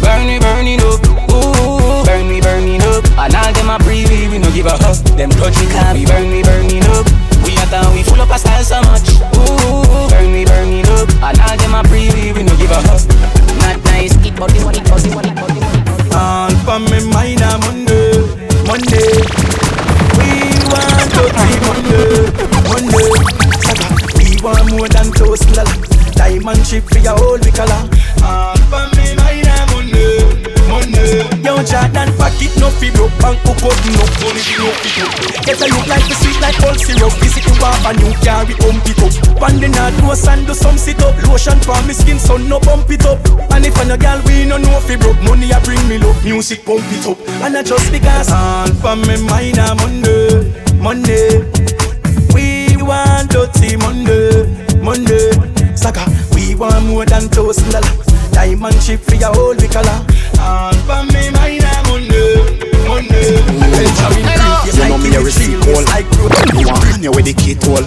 burn 0.08 0.24
we 0.26 0.38
burning 0.40 0.80
up 0.80 1.00
ooh 1.28 2.00
burn 2.08 2.28
we 2.32 2.40
burning 2.40 2.80
up 2.88 3.04
and 3.20 3.34
all 3.36 3.52
them 3.52 3.68
a 3.68 3.76
breathe 3.84 4.08
we 4.32 4.38
no 4.38 4.48
give 4.56 4.64
a 4.64 4.72
fuck. 4.80 4.96
Them 5.16 5.28
touch 5.36 5.60
we 5.60 5.66
can 5.68 5.92
we 5.92 6.06
burn 6.06 6.32
we 6.32 6.40
burning 6.42 6.86
up 6.96 7.04
we 7.44 7.52
a 7.60 7.64
town 7.68 7.92
we 7.92 8.02
full 8.02 8.20
up 8.20 8.32
a 8.32 8.38
style 8.38 8.64
so 8.64 8.80
much. 8.88 9.08
Ooh 9.36 10.08
burn 10.08 10.32
we 10.32 10.48
burning 10.48 10.88
up 10.96 11.08
and 11.28 11.38
all 11.44 11.56
them 11.60 11.74
a 11.76 11.82
breathe 11.84 12.16
we 12.36 12.42
no 12.42 12.56
give 12.56 12.72
a 12.72 12.80
fuck. 12.88 13.04
Not 13.60 13.76
nice 13.92 14.16
it 14.24 14.32
body 14.40 14.56
body 14.64 14.80
body 14.88 15.10
body 15.12 15.32
body 15.36 15.60
All 16.16 16.50
for 16.64 16.80
me 16.88 17.04
mind 17.12 17.44
a 17.44 17.60
Monday, 17.60 18.16
Monday. 18.64 19.12
We 20.16 20.56
want 20.72 21.04
to 21.12 21.22
see 21.36 21.58
Monday, 21.68 22.32
Monday. 22.64 23.12
Saga, 23.60 23.86
we 24.16 24.26
want 24.40 24.64
more 24.72 24.88
than 24.88 25.12
toast 25.12 25.52
lala. 25.52 25.74
Diamond 26.16 26.64
chip 26.64 26.84
for 26.88 26.98
your 26.98 27.16
whole 27.18 27.38
color. 27.52 27.82
All 28.24 28.56
for 28.72 28.86
me 28.96 29.17
Monday. 30.88 31.20
Yo, 31.44 31.56
Jordan 31.62 32.10
pocket 32.16 32.52
no 32.58 32.70
fi 32.70 32.90
broke, 32.90 33.12
bank 33.20 33.38
hook 33.44 33.62
up 33.68 33.78
no 33.92 34.04
money 34.24 34.42
no 34.56 34.68
fi 34.80 34.90
up. 35.04 35.12
Get 35.44 35.60
a 35.60 35.66
look 35.68 35.86
like 35.86 36.06
the 36.08 36.14
sweet 36.16 36.40
like 36.40 36.58
old 36.64 36.78
syrup. 36.80 37.12
Visit 37.20 37.44
you 37.44 37.54
off 37.64 37.84
and 37.86 38.00
you 38.00 38.12
carry 38.24 38.54
home 38.64 38.80
pick 38.84 38.98
up. 39.04 39.12
One 39.40 39.60
the 39.60 39.68
north 39.68 39.96
coast 40.00 40.28
and 40.28 40.46
do 40.46 40.54
some 40.54 40.78
sit 40.78 41.00
up. 41.02 41.14
Lotion 41.28 41.58
for 41.60 41.80
me 41.86 41.92
skin 41.92 42.18
so 42.18 42.36
no 42.36 42.60
bump 42.60 42.90
it 42.90 43.04
up. 43.04 43.20
And 43.52 43.64
if 43.66 43.76
a 43.76 43.84
no 43.84 43.96
girl 43.96 44.20
we 44.26 44.44
no 44.44 44.56
know 44.56 44.80
fi 44.80 44.96
broke, 44.96 45.20
money 45.22 45.50
a 45.52 45.60
bring 45.60 45.80
me 45.88 45.98
love. 45.98 46.22
Music 46.24 46.64
pump 46.64 46.84
it 46.92 47.06
up. 47.06 47.18
And 47.44 47.56
I 47.56 47.62
just 47.62 47.90
because 47.92 48.30
all 48.32 48.68
for 48.80 48.96
me 48.96 49.20
mind 49.28 49.58
a 49.58 49.74
Monday, 49.76 50.48
Monday. 50.80 51.44
We 52.34 52.76
want 52.80 53.30
dirty 53.30 53.76
Monday, 53.76 54.46
Monday. 54.80 55.32
Saka, 55.76 56.06
we 56.48 56.54
want 56.54 56.84
more 56.86 57.04
than 57.04 57.28
toast 57.28 57.60
lala. 57.72 57.84
Diamond 58.32 58.80
chip 58.80 59.00
for 59.00 59.14
your 59.16 59.32
whole 59.34 59.54
we 59.54 59.68
color. 59.68 60.00
All 60.40 60.72
for 60.88 61.04
me 61.12 61.28
mind 61.30 61.64
a 61.64 61.72
Monday, 61.84 62.40
Monday. 62.88 63.36
Benjamin 63.68 64.24
You 64.64 64.72
know 64.88 64.98
me 64.98 65.14
a 65.16 65.20
receipt 65.20 65.60
call 65.60 65.84
like 65.92 66.08
You. 66.56 66.68
Want 66.68 66.82
man 66.88 67.02
you 67.02 67.12
with 67.12 67.26
the 67.28 67.34
key 67.36 67.54
toll. 67.54 67.84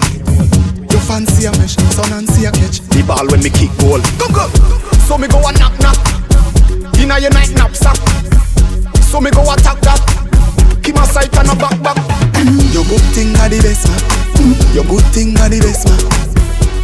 You 0.90 0.98
fancy 1.02 1.46
a 1.46 1.52
mesh, 1.58 1.74
son 1.90 2.12
and 2.14 2.28
see 2.28 2.46
a 2.46 2.52
catch. 2.52 2.78
The 2.94 3.02
ball 3.02 3.26
when 3.28 3.42
me 3.42 3.50
kick 3.50 3.74
goal. 3.82 3.98
Come 4.22 4.32
go 4.32 4.46
So 5.10 5.18
me 5.18 5.26
go 5.26 5.42
a 5.42 5.50
knock 5.58 5.74
knock. 5.82 5.98
Inna 7.02 7.18
your 7.18 7.32
night 7.34 7.50
knapsack 7.54 7.98
So 9.10 9.20
me 9.20 9.30
go 9.32 9.42
attack 9.42 9.80
that 9.82 9.98
Keep 10.84 10.94
my 10.94 11.04
sight 11.04 11.34
and 11.36 11.50
a 11.50 11.54
back 11.58 11.74
back. 11.82 11.96
Mm, 12.38 12.62
your 12.72 12.84
good 12.86 13.02
thing 13.10 13.34
are 13.42 13.48
the 13.50 13.58
best 13.58 13.90
man 13.90 13.98
mm, 14.38 14.54
Your 14.74 14.84
good 14.86 15.02
thing 15.10 15.34
are 15.42 15.50
the 15.50 15.58
best 15.58 15.82
man 15.90 15.98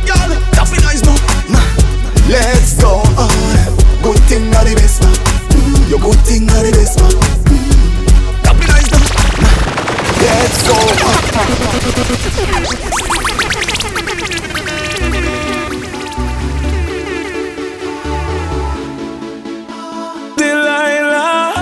Girl, 0.03 0.35
tapping 0.59 0.83
eyes 0.91 1.03
no? 1.07 1.15
man 1.15 1.38
Let's 2.29 2.75
go 2.81 3.01
on 3.17 3.29
Good 4.03 4.21
thing 4.29 4.55
are 4.55 4.65
the 4.65 4.75
best 4.77 5.01
man 5.03 5.15
mm, 5.15 5.89
Your 5.89 6.01
good 6.01 6.21
thing 6.27 6.49
are 6.51 6.63
the 6.63 6.73
best 6.73 7.01
man 7.01 7.13
Tapping 8.45 8.71
eyes 8.71 8.89
no 8.93 8.99
Let's 10.21 10.63
go 10.69 10.77
Delilah. 20.37 21.55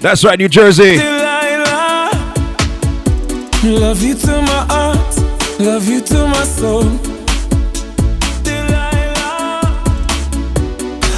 That's 0.00 0.24
right, 0.24 0.38
New 0.38 0.48
Jersey. 0.48 0.96
Delilah. 0.96 2.10
Love 3.64 4.02
you 4.02 4.14
to 4.14 4.42
my 4.42 4.66
heart, 4.68 5.03
love 5.58 5.88
you 5.88 6.00
to 6.00 6.26
my 6.26 6.44
soul. 6.44 6.84
Delilah. 8.42 9.60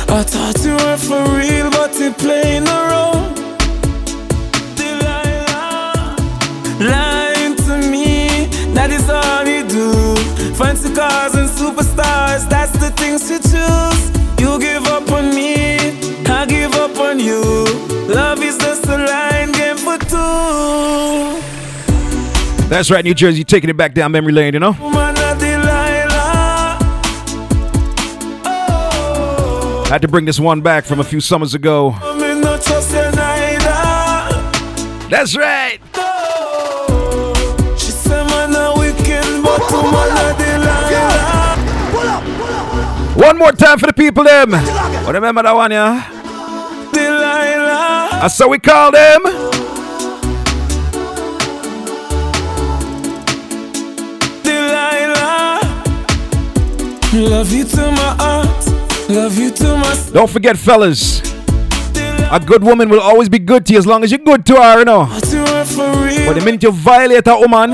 I 0.09 0.23
thought 0.23 0.59
you 0.65 0.75
were 0.75 0.97
for 0.97 1.23
real, 1.37 1.71
but 1.71 1.99
you 1.99 2.13
playing 2.13 2.67
a 2.69 2.81
role. 2.93 3.23
Delilah. 4.77 6.17
Lying 6.81 7.57
to 7.67 7.77
me, 7.91 8.49
that 8.75 8.91
is 8.91 9.09
all 9.09 9.47
you 9.47 9.67
do. 9.67 10.17
Fancy 10.55 10.93
cars 10.95 11.35
and 11.35 11.49
superstars, 11.49 12.49
that's 12.49 12.73
the 12.73 12.91
things 12.91 13.31
you 13.31 13.39
choose. 13.39 14.03
You 14.41 14.59
give 14.59 14.87
up 14.87 15.11
on 15.13 15.35
me, 15.35 15.56
That's 22.69 22.91
right, 22.91 23.05
New 23.05 23.15
Jersey, 23.15 23.45
taking 23.45 23.71
it 23.71 23.77
back 23.77 23.95
down 23.95 24.11
memory 24.11 24.33
lane, 24.33 24.55
you 24.55 24.61
know? 24.61 24.73
Woman, 24.81 25.17
a 25.17 25.37
Delilah. 25.39 26.79
Had 29.89 30.03
to 30.03 30.09
bring 30.09 30.25
this 30.25 30.41
one 30.41 30.61
back 30.63 30.85
from 30.85 30.99
a 30.99 31.05
few 31.05 31.21
summers 31.21 31.55
ago. 31.55 31.93
Me 31.93 32.41
not 32.41 32.61
trust 32.61 32.91
you 32.91 33.03
neither. 33.13 33.71
That's 35.09 35.37
right. 35.37 35.79
She 37.79 37.93
say 37.93 38.27
man 38.27 38.53
a 38.57 38.75
wicked, 38.77 39.43
but 39.45 39.61
woman 39.71 40.11
a 40.11 40.35
Delilah. 40.37 41.57
One 43.15 43.39
more 43.39 43.53
time 43.53 43.79
for 43.79 43.87
the 43.87 43.93
people, 43.93 44.25
them. 44.25 44.51
Remember 45.07 45.45
that 45.45 45.55
one, 45.55 45.71
yeah? 45.71 46.11
Delilah. 46.93 48.09
That's 48.23 48.37
how 48.37 48.49
we 48.49 48.59
call 48.59 48.91
them. 48.91 49.46
Love 57.17 57.51
you 57.51 57.65
to 57.65 57.91
my 57.93 58.15
heart, 58.19 59.09
love 59.09 59.39
you 59.39 59.51
to 59.51 59.77
my. 59.79 60.11
Don't 60.13 60.29
forget, 60.29 60.57
fellas. 60.59 61.23
A 62.31 62.39
good 62.45 62.63
woman 62.63 62.91
will 62.91 63.01
always 63.01 63.31
be 63.31 63.39
good 63.39 63.65
to 63.67 63.73
you 63.73 63.79
as 63.79 63.87
long 63.87 64.05
as 64.05 64.11
you're 64.11 64.19
good 64.19 64.45
to 64.47 64.57
her, 64.57 64.81
you 64.81 64.85
know. 64.85 65.07
But 65.07 65.33
you 65.33 65.41
were 65.41 65.65
for 65.65 65.91
real. 66.05 66.27
But 66.27 66.39
the 66.39 66.43
minute 66.45 66.63
you 66.63 66.71
violate 66.73 67.27
a 67.27 67.37
woman, 67.37 67.73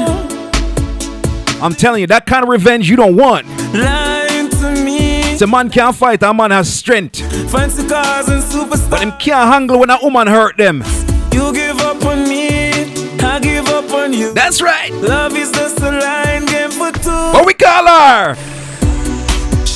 I'm 1.60 1.74
telling 1.74 2.02
you, 2.02 2.06
that 2.06 2.24
kind 2.24 2.44
of 2.44 2.50
revenge 2.50 2.88
you 2.88 2.94
don't 2.94 3.16
want. 3.16 3.48
Lying 3.74 4.48
to 4.48 4.84
me. 4.84 5.36
So 5.36 5.48
man 5.48 5.70
can't 5.70 5.96
fight, 5.96 6.22
a 6.22 6.32
man 6.32 6.52
has 6.52 6.72
strength. 6.72 7.18
Fancy 7.50 7.86
cars 7.88 8.28
and 8.28 8.42
superstars. 8.44 8.90
But 8.90 9.00
them 9.00 9.12
can't 9.18 9.52
handle 9.52 9.80
when 9.80 9.90
a 9.90 9.98
woman 10.00 10.28
hurt 10.28 10.56
them. 10.56 10.84
You 11.32 11.52
give 11.52 11.80
up 11.80 12.04
on 12.04 12.28
me, 12.28 12.82
I 13.18 13.40
give 13.42 13.66
up 13.66 13.90
on 13.92 14.12
you. 14.12 14.32
That's 14.34 14.62
right. 14.62 14.92
Love 14.92 15.36
is 15.36 15.50
just 15.50 15.80
a 15.80 15.90
line 15.90 16.46
game 16.46 16.70
for 16.70 16.92
two. 16.92 17.10
What 17.10 17.44
we 17.44 17.54
call 17.54 17.86
her? 17.88 18.61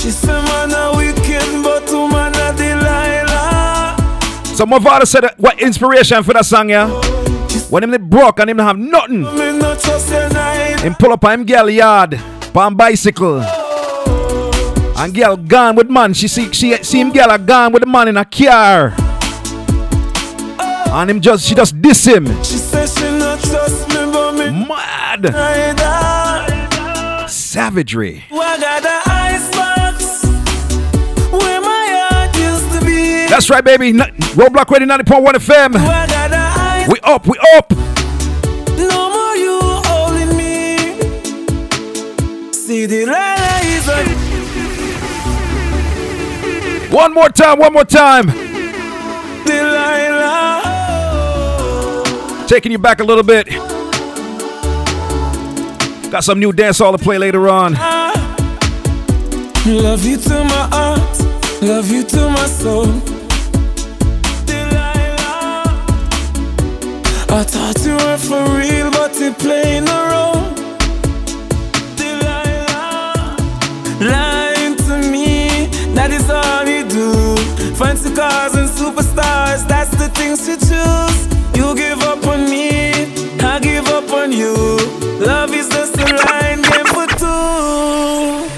She 0.06 0.12
say 0.12 0.28
man 0.28 0.70
a 0.70 0.96
wicked, 0.96 1.64
but 1.64 1.90
woman 1.90 2.32
a 2.32 2.54
Delilah. 2.54 3.96
So 4.54 4.64
my 4.64 4.78
father 4.78 5.04
said, 5.04 5.24
what 5.36 5.60
inspiration 5.60 6.22
for 6.22 6.32
that 6.32 6.46
song, 6.46 6.70
yeah? 6.70 6.86
When 7.70 7.82
him 7.82 8.08
broke 8.08 8.38
and 8.38 8.48
him 8.48 8.58
have 8.58 8.78
nothing. 8.78 9.22
Not 9.22 9.80
trust 9.80 10.08
you 10.10 10.28
neither. 10.28 10.82
Him 10.84 10.94
pull 10.94 11.12
up 11.12 11.24
on 11.24 11.40
him 11.40 11.44
girl 11.44 11.68
yard, 11.68 12.20
on 12.54 12.76
bicycle. 12.76 13.42
And 14.96 15.12
girl 15.12 15.36
gone 15.36 15.74
with 15.74 15.90
man. 15.90 16.14
She 16.14 16.28
see 16.28 16.52
she 16.52 16.76
see 16.84 17.00
him 17.00 17.10
girl 17.10 17.36
gone 17.38 17.72
with 17.72 17.82
the 17.82 17.88
man 17.88 18.06
in 18.06 18.16
a 18.16 18.24
car. 18.24 18.94
And 20.94 21.10
him 21.10 21.20
just 21.20 21.48
she 21.48 21.56
just 21.56 21.82
diss 21.82 22.04
him. 22.04 22.26
She 22.44 22.58
say 22.58 22.86
she 22.86 23.10
not 23.18 23.40
trust 23.40 23.88
me, 23.88 24.06
but 24.12 24.34
me 24.34 24.50
Mad. 24.68 25.34
Savagery. 27.28 28.22
That's 33.36 33.50
right, 33.50 33.62
baby. 33.62 33.88
N- 33.88 33.98
Roadblock 34.32 34.70
Radio 34.70 34.88
90.1 34.88 35.34
FM. 35.34 35.74
We 36.88 36.98
up, 37.02 37.26
we 37.26 37.36
up. 37.54 37.70
No 38.78 39.10
more 39.12 39.36
you 39.36 39.60
holding 39.84 40.34
me. 40.38 40.78
See 42.50 42.86
the 42.86 43.04
light 43.04 43.62
is 43.64 43.86
on. 43.90 44.06
One 46.90 47.12
more 47.12 47.28
time, 47.28 47.58
one 47.58 47.74
more 47.74 47.84
time. 47.84 48.28
Delilah. 49.44 50.62
Oh. 50.64 52.46
Taking 52.48 52.72
you 52.72 52.78
back 52.78 53.00
a 53.00 53.04
little 53.04 53.22
bit. 53.22 53.48
Got 56.10 56.24
some 56.24 56.40
new 56.40 56.54
dance 56.54 56.80
all 56.80 56.92
to 56.96 57.04
play 57.04 57.18
later 57.18 57.50
on. 57.50 57.74
Ah. 57.76 58.14
Love 59.66 60.06
you 60.06 60.16
to 60.16 60.30
my 60.44 60.68
heart, 60.72 61.20
love 61.60 61.90
you 61.90 62.02
to 62.02 62.30
my 62.30 62.46
soul. 62.46 62.86
I 67.36 67.42
thought 67.42 67.84
you 67.84 67.92
were 67.92 68.16
for 68.16 68.42
real, 68.56 68.90
but 68.90 69.14
you 69.20 69.30
playing 69.30 69.86
a 69.86 70.00
role. 70.08 70.40
Delilah, 71.94 73.36
lying 74.00 74.74
to 74.88 74.96
me, 75.12 75.68
that 75.92 76.10
is 76.12 76.30
all 76.30 76.64
you 76.66 76.88
do. 76.88 77.36
Fancy 77.76 78.14
cars 78.14 78.54
and 78.54 78.70
superstars, 78.70 79.68
that's 79.68 79.90
the 80.00 80.08
things 80.16 80.48
you 80.48 80.56
choose. 80.56 81.28
You 81.54 81.76
give 81.76 82.00
up 82.08 82.26
on 82.26 82.48
me, 82.48 83.04
I 83.44 83.60
give 83.60 83.86
up 83.88 84.10
on 84.12 84.32
you. 84.32 84.56
Love 85.20 85.52
is 85.52 85.68
just 85.68 85.94
a 85.98 86.06
line 86.08 86.62
game 86.62 86.88
for 86.96 87.06
two. 87.20 88.48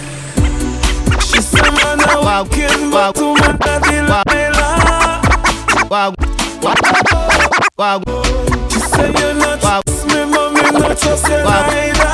She 1.27 1.43
said, 1.43 1.67
man, 1.83 1.99
I 1.99 2.15
walking, 2.23 2.93
but 2.93 3.17
to 3.17 3.35
my 3.35 3.57
daddy, 3.59 4.07
Delilah. 4.07 5.19
She 5.67 5.89
said, 8.99 9.19
you're 9.19 9.35
not 9.35 9.61
trust 9.61 10.07
me, 10.07 10.25
mommy, 10.27 10.63
not 10.75 10.99
trust 10.99 11.29
you 11.29 11.39
neither. 11.39 12.13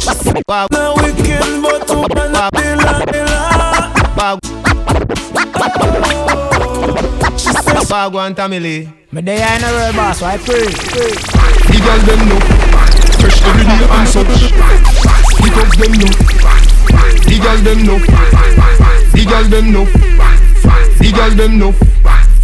She 0.00 0.12
said, 0.14 0.42
now 0.48 0.94
we 0.96 1.12
can, 1.22 1.62
but 1.62 1.86
to 1.86 1.96
my 2.24 2.50
Wagwan 7.90 8.34
Tamile. 8.34 8.76
Me 9.12 9.20
day 9.22 9.42
I 9.42 9.58
know 9.58 9.76
real 9.76 9.92
boss, 9.92 10.18
so 10.18 10.26
I 10.26 10.38
pray. 10.38 10.66
The 11.70 11.78
girl 11.84 12.00
them 12.06 12.20
know 12.28 12.40
Fresh 13.20 13.42
every 13.42 13.64
day 13.64 13.82
and 13.90 14.08
such 14.08 14.34
The 15.38 15.48
thugs 15.54 15.76
them 15.76 15.92
know 16.00 16.12
The 17.28 17.36
girl 17.42 17.60
them 17.66 17.78
know 17.86 17.98
The 19.12 19.22
girl 19.28 19.44
them 19.44 19.66
know 19.72 19.84
The 20.98 21.10
girl 21.12 21.34
them 21.34 21.52
know 21.58 21.72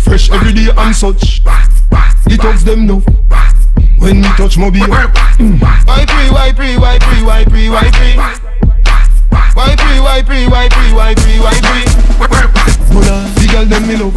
Fresh 0.06 0.30
every 0.30 0.52
day 0.54 0.70
and 0.70 0.94
such. 0.94 1.42
The 1.42 2.38
thugs 2.38 2.62
them 2.62 2.86
know 2.86 3.02
When 3.98 4.22
me 4.22 4.28
touch 4.38 4.56
mobile 4.56 4.86
Why 4.86 6.06
pre, 6.06 6.30
why 6.30 6.52
pre, 6.54 6.78
why 6.78 6.98
pre, 6.98 7.22
why 7.26 7.42
pre, 7.42 7.68
why 7.68 7.90
pre? 7.90 8.14
Why 9.54 9.74
pre, 9.74 9.98
why 9.98 10.22
pre, 10.22 10.46
why 10.46 10.68
pre, 10.70 10.86
why 10.94 11.14
pre, 11.14 11.38
why 11.42 11.58
pre? 11.58 11.82
Mula, 12.94 13.18
uh, 13.18 13.34
the 13.34 13.46
girl 13.50 13.66
them 13.66 13.82
me 13.86 13.96
love. 13.98 14.14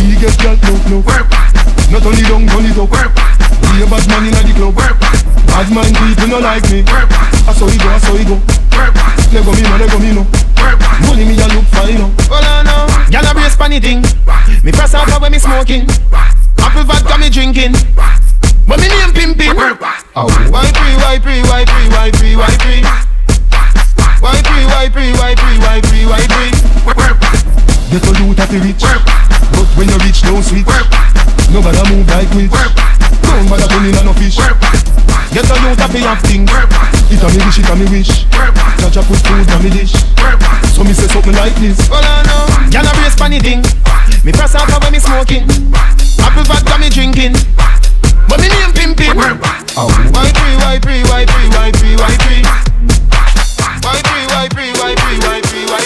We 0.00 0.16
get 0.16 0.32
girl 0.40 0.56
love 0.64 0.80
love. 0.88 1.52
Not 1.92 2.06
only 2.08 2.24
down, 2.24 2.48
turn 2.48 2.64
it 2.64 2.78
up 2.80 2.88
We 2.88 3.84
a 3.84 3.86
bad 3.92 4.08
man 4.08 4.24
inna 4.32 4.40
the 4.48 4.52
club. 4.56 4.76
Bad 5.52 5.68
mind 5.76 5.92
people 5.92 6.28
no 6.28 6.38
like 6.40 6.64
me. 6.72 6.80
I 6.88 7.52
saw 7.52 7.68
it 7.68 7.76
go, 7.76 7.88
I 7.92 7.98
saw 8.00 8.16
it 8.16 8.24
go. 8.24 8.40
Lego 9.28 9.52
me 9.52 9.60
no, 9.60 9.76
Lego 9.76 9.98
me 10.00 10.10
no. 10.16 10.24
Money 11.04 11.24
me 11.28 11.36
a 11.36 11.46
look 11.52 11.64
fine 11.68 12.00
no. 12.00 12.08
Hold 12.32 12.44
on 12.44 12.64
now, 12.64 12.88
y'all 13.12 13.28
a 13.28 13.34
brace 13.34 13.56
funny 13.56 13.80
thing. 13.80 14.00
Me 14.62 14.70
press 14.70 14.94
out 14.94 15.10
when 15.20 15.32
me 15.32 15.38
smoking. 15.40 15.90
Apple 16.62 16.84
vodka 16.84 17.18
me 17.18 17.28
drinking. 17.28 17.74
But 18.68 18.78
me 18.78 18.86
name 18.86 19.10
pimping. 19.10 19.58
Oh. 20.14 20.30
Why 20.54 20.70
pre, 20.70 20.94
why 21.02 21.18
pre, 21.18 21.42
why 21.42 21.64
pre, 21.66 21.88
why 21.90 22.10
pre, 22.14 22.36
why 22.36 22.54
pre? 22.62 22.78
Why 24.22 24.38
pre, 24.38 24.62
why 24.70 24.86
pre, 24.88 25.10
why 25.18 25.34
pre, 25.34 25.58
why 25.58 25.80
pre, 25.82 26.06
why 26.06 26.22
pre? 26.30 26.46
Get 27.90 28.06
a 28.06 28.12
loot 28.22 28.38
at 28.38 28.48
the 28.48 28.58
rich 28.62 28.80
But 28.80 29.66
when 29.76 29.88
you 29.88 29.98
rich 29.98 30.22
don't 30.22 30.42
switch 30.42 30.64
Nobody 31.50 31.82
move 31.90 32.08
like 32.08 32.30
witch 33.32 33.48
Don't 33.48 33.48
bother 33.48 33.68
pulling 33.68 33.96
on 33.96 34.04
no 34.06 34.12
fish. 34.12 34.36
Get 35.32 35.48
a 35.48 35.54
at 35.56 35.88
the 35.88 35.98
have 36.04 36.20
thing. 36.28 36.44
It 37.08 37.22
a 37.22 37.28
me 37.32 37.40
wish, 37.44 37.58
it 37.58 37.68
a 37.68 37.74
me 37.76 37.86
wish. 37.88 38.28
Chacha 38.80 39.00
put 39.08 39.20
food 39.24 39.48
on 39.48 39.64
me 39.64 39.70
dish. 39.70 39.96
So 40.76 40.84
me 40.84 40.92
say 40.92 41.08
something 41.08 41.32
like 41.34 41.54
this. 41.56 41.80
Hold 41.88 42.04
on 42.04 42.24
now, 42.28 42.44
y'all 42.68 42.84
a 42.84 42.92
brace 43.00 43.16
funny 43.16 43.40
thing. 43.40 43.64
Me 44.24 44.32
press 44.32 44.54
out 44.54 44.68
when 44.68 44.92
me 44.92 44.98
smoking. 44.98 45.48
Apple 46.20 46.44
vodka 46.44 46.76
me 46.78 46.88
drinking. 46.90 47.32
But 48.28 48.40
me 48.40 48.48
name 48.48 48.72
pimping. 48.72 49.16
Oh. 49.76 49.88
Why 50.12 50.28
pre, 50.32 50.52
why 50.60 50.78
pre, 50.78 51.00
why 51.08 51.24
pre, 51.24 51.48
why 51.48 51.72
pre, 51.72 51.96
why 51.96 52.12
pre? 52.20 52.44
Why 53.82 53.98
pre, 54.04 54.20
why 54.28 54.46
pre, 54.52 54.66
why 54.76 54.94
pre, 54.94 55.16
why 55.24 55.40
pre, 55.40 55.64
why 55.72 55.82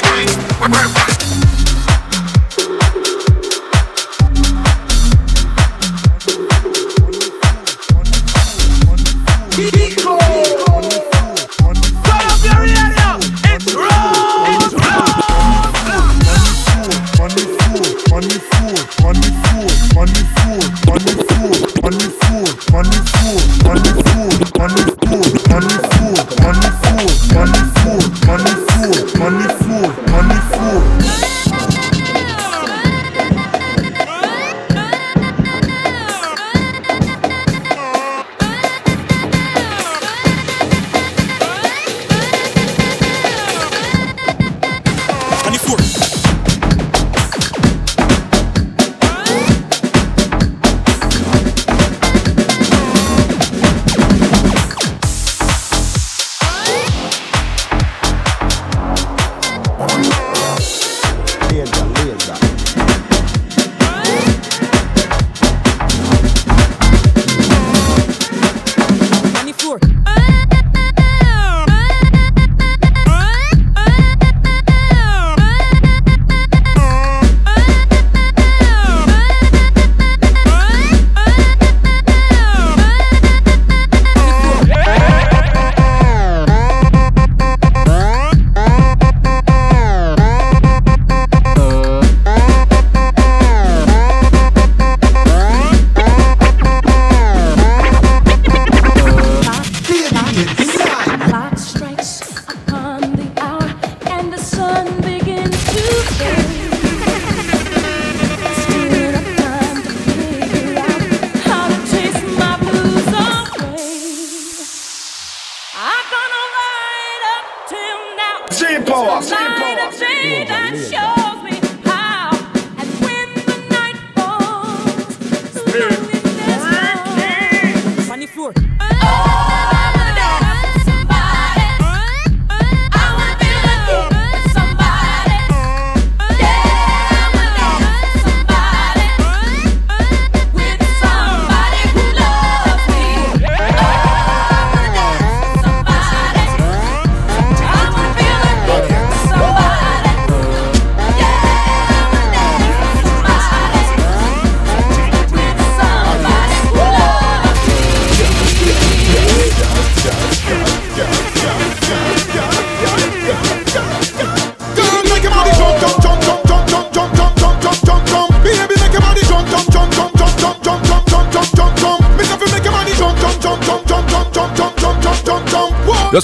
pre? 22.82 23.07
Clock 25.57 25.86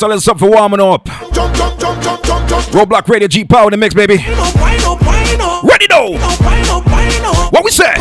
so 0.03 0.09
let's 0.09 0.27
up 0.27 0.37
for 0.37 0.51
warming 0.51 0.81
up. 0.81 1.07
Jump, 1.33 1.55
jump, 1.55 1.79
jump, 1.79 2.03
jump, 2.03 2.25
jump, 2.25 2.49
jump. 2.49 2.65
Roadblock 2.75 3.07
Radio 3.07 3.29
G 3.29 3.45
Power 3.45 3.67
in 3.67 3.71
the 3.71 3.77
mix, 3.77 3.95
baby. 3.95 4.17
Ready 4.17 5.87
though. 5.87 6.19
What 7.51 7.63
we 7.63 7.71
say? 7.71 7.95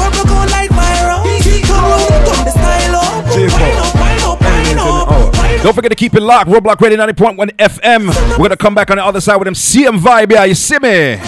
Don't 5.62 5.76
forget 5.76 5.92
to 5.92 5.96
keep 5.96 6.16
it 6.16 6.22
locked. 6.22 6.50
Roadblock 6.50 6.82
Radio 6.82 6.98
90.1 6.98 7.38
FM. 7.58 8.08
We're 8.32 8.38
going 8.38 8.50
to 8.50 8.58
come 8.58 8.74
back 8.74 8.90
on 8.90 8.98
the 8.98 9.06
other 9.06 9.22
side 9.22 9.36
with 9.36 9.46
them 9.46 9.54
CM 9.54 10.00
vibe. 10.00 10.32
Yeah, 10.32 10.46
you 10.46 10.56
see 10.56 10.80
me? 10.80 11.22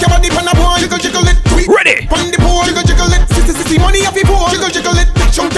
Ready? 1.70 2.08
Money 3.78 4.06
up, 4.06 4.14
people, 4.16 4.48
jiggle, 4.50 4.70
jiggle 4.70 4.98
it, 4.98 5.08
chunk 5.32 5.54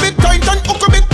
bit, 0.00 0.16
tight 0.18 0.48
and 0.48 0.66
hook 0.66 0.88
a 0.88 0.90
bit. 0.90 1.07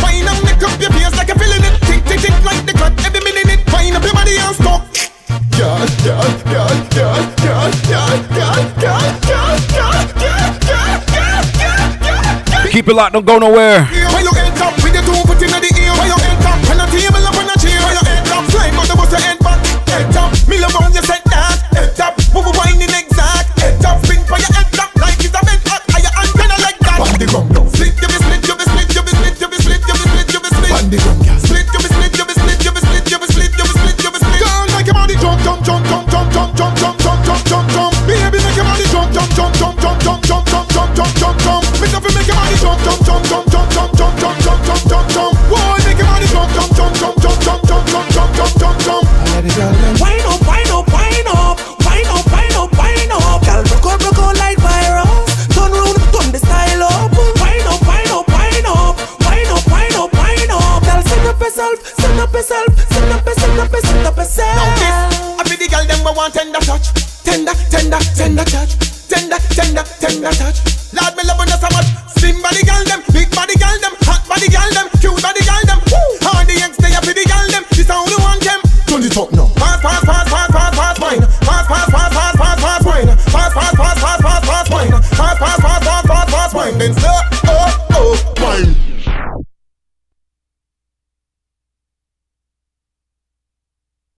Keep 12.70 12.88
it 12.88 12.94
locked. 12.94 13.12
Don't 13.12 13.24
go 13.24 13.38
nowhere. 13.38 13.84
When 13.84 14.24
you 14.24 14.34
jump, 42.84 43.00
jump, 43.04 43.24
jump, 43.24 43.50
jump, 43.50 43.70
jump, 43.72 43.96
jump, 43.96 44.14
jump, 44.20 44.38
jump, 44.44 44.60
jump, 44.64 44.82
jump, 44.88 45.06
jump. 45.10 45.32
Boy, 45.48 45.76
make 45.84 45.98
your 45.98 46.06
body 46.06 46.26
jump, 46.28 46.50
jump, 46.52 46.70
jump, 46.76 46.92
jump, 47.00 47.16
jump, 47.22 47.38
jump, 47.40 47.60
jump, 47.64 47.88
jump, 47.88 48.08
jump, 48.12 48.30
jump, 48.36 48.52
jump, 48.60 48.76
jump. 48.84 49.04
Wine 50.00 50.24
up, 50.28 50.40
wine 50.46 50.70
up, 50.70 50.86
wine 50.92 51.28
up, 51.32 51.56
wine 51.84 52.08
up, 52.12 52.26
wine 52.28 52.54
up, 52.54 52.70
wine 52.76 53.12
up. 53.12 53.40
Girl, 53.44 53.62
broke 53.64 53.88
out, 53.88 53.98
broke 54.00 54.20
out 54.20 54.36
like 54.36 54.58
virus. 54.60 55.32
Turn 55.54 55.72
round, 55.72 55.96
turn 56.12 56.28
the 56.32 56.38
style 56.38 56.82
up. 56.84 57.12
Wine 57.40 57.66
up, 57.72 57.80
wine 57.88 58.12
up, 58.12 58.28
wine 58.28 58.68
up, 58.68 58.96
wine 59.24 59.48
up, 59.48 59.64
wine 59.72 59.96
up, 59.96 60.12
wine 60.12 60.52
up. 60.52 60.82
Girl, 60.84 61.02
send 61.08 61.26
up 61.28 61.40
yourself, 61.40 61.78
send 61.98 62.20
up 62.20 62.32
yourself, 62.32 62.70
send 62.92 63.12
up, 63.12 63.28
send 63.28 63.60
up, 63.60 63.74
send 63.74 64.06
up 64.06 64.16
yourself. 64.16 64.56
Now 64.60 64.76
this, 64.76 64.96
I 65.40 65.42
be 65.48 65.56
the 65.56 65.68
girl 65.72 65.84
them 65.88 66.00
we 66.04 66.12
want 66.12 66.34
tender 66.34 66.60
touch, 66.60 66.92
tender, 67.24 67.54
tender, 67.72 68.00
tender 68.12 68.44
touch, 68.44 68.76
tender, 69.08 69.38
tender, 69.56 69.84
tender 70.00 70.32
touch. 70.32 70.64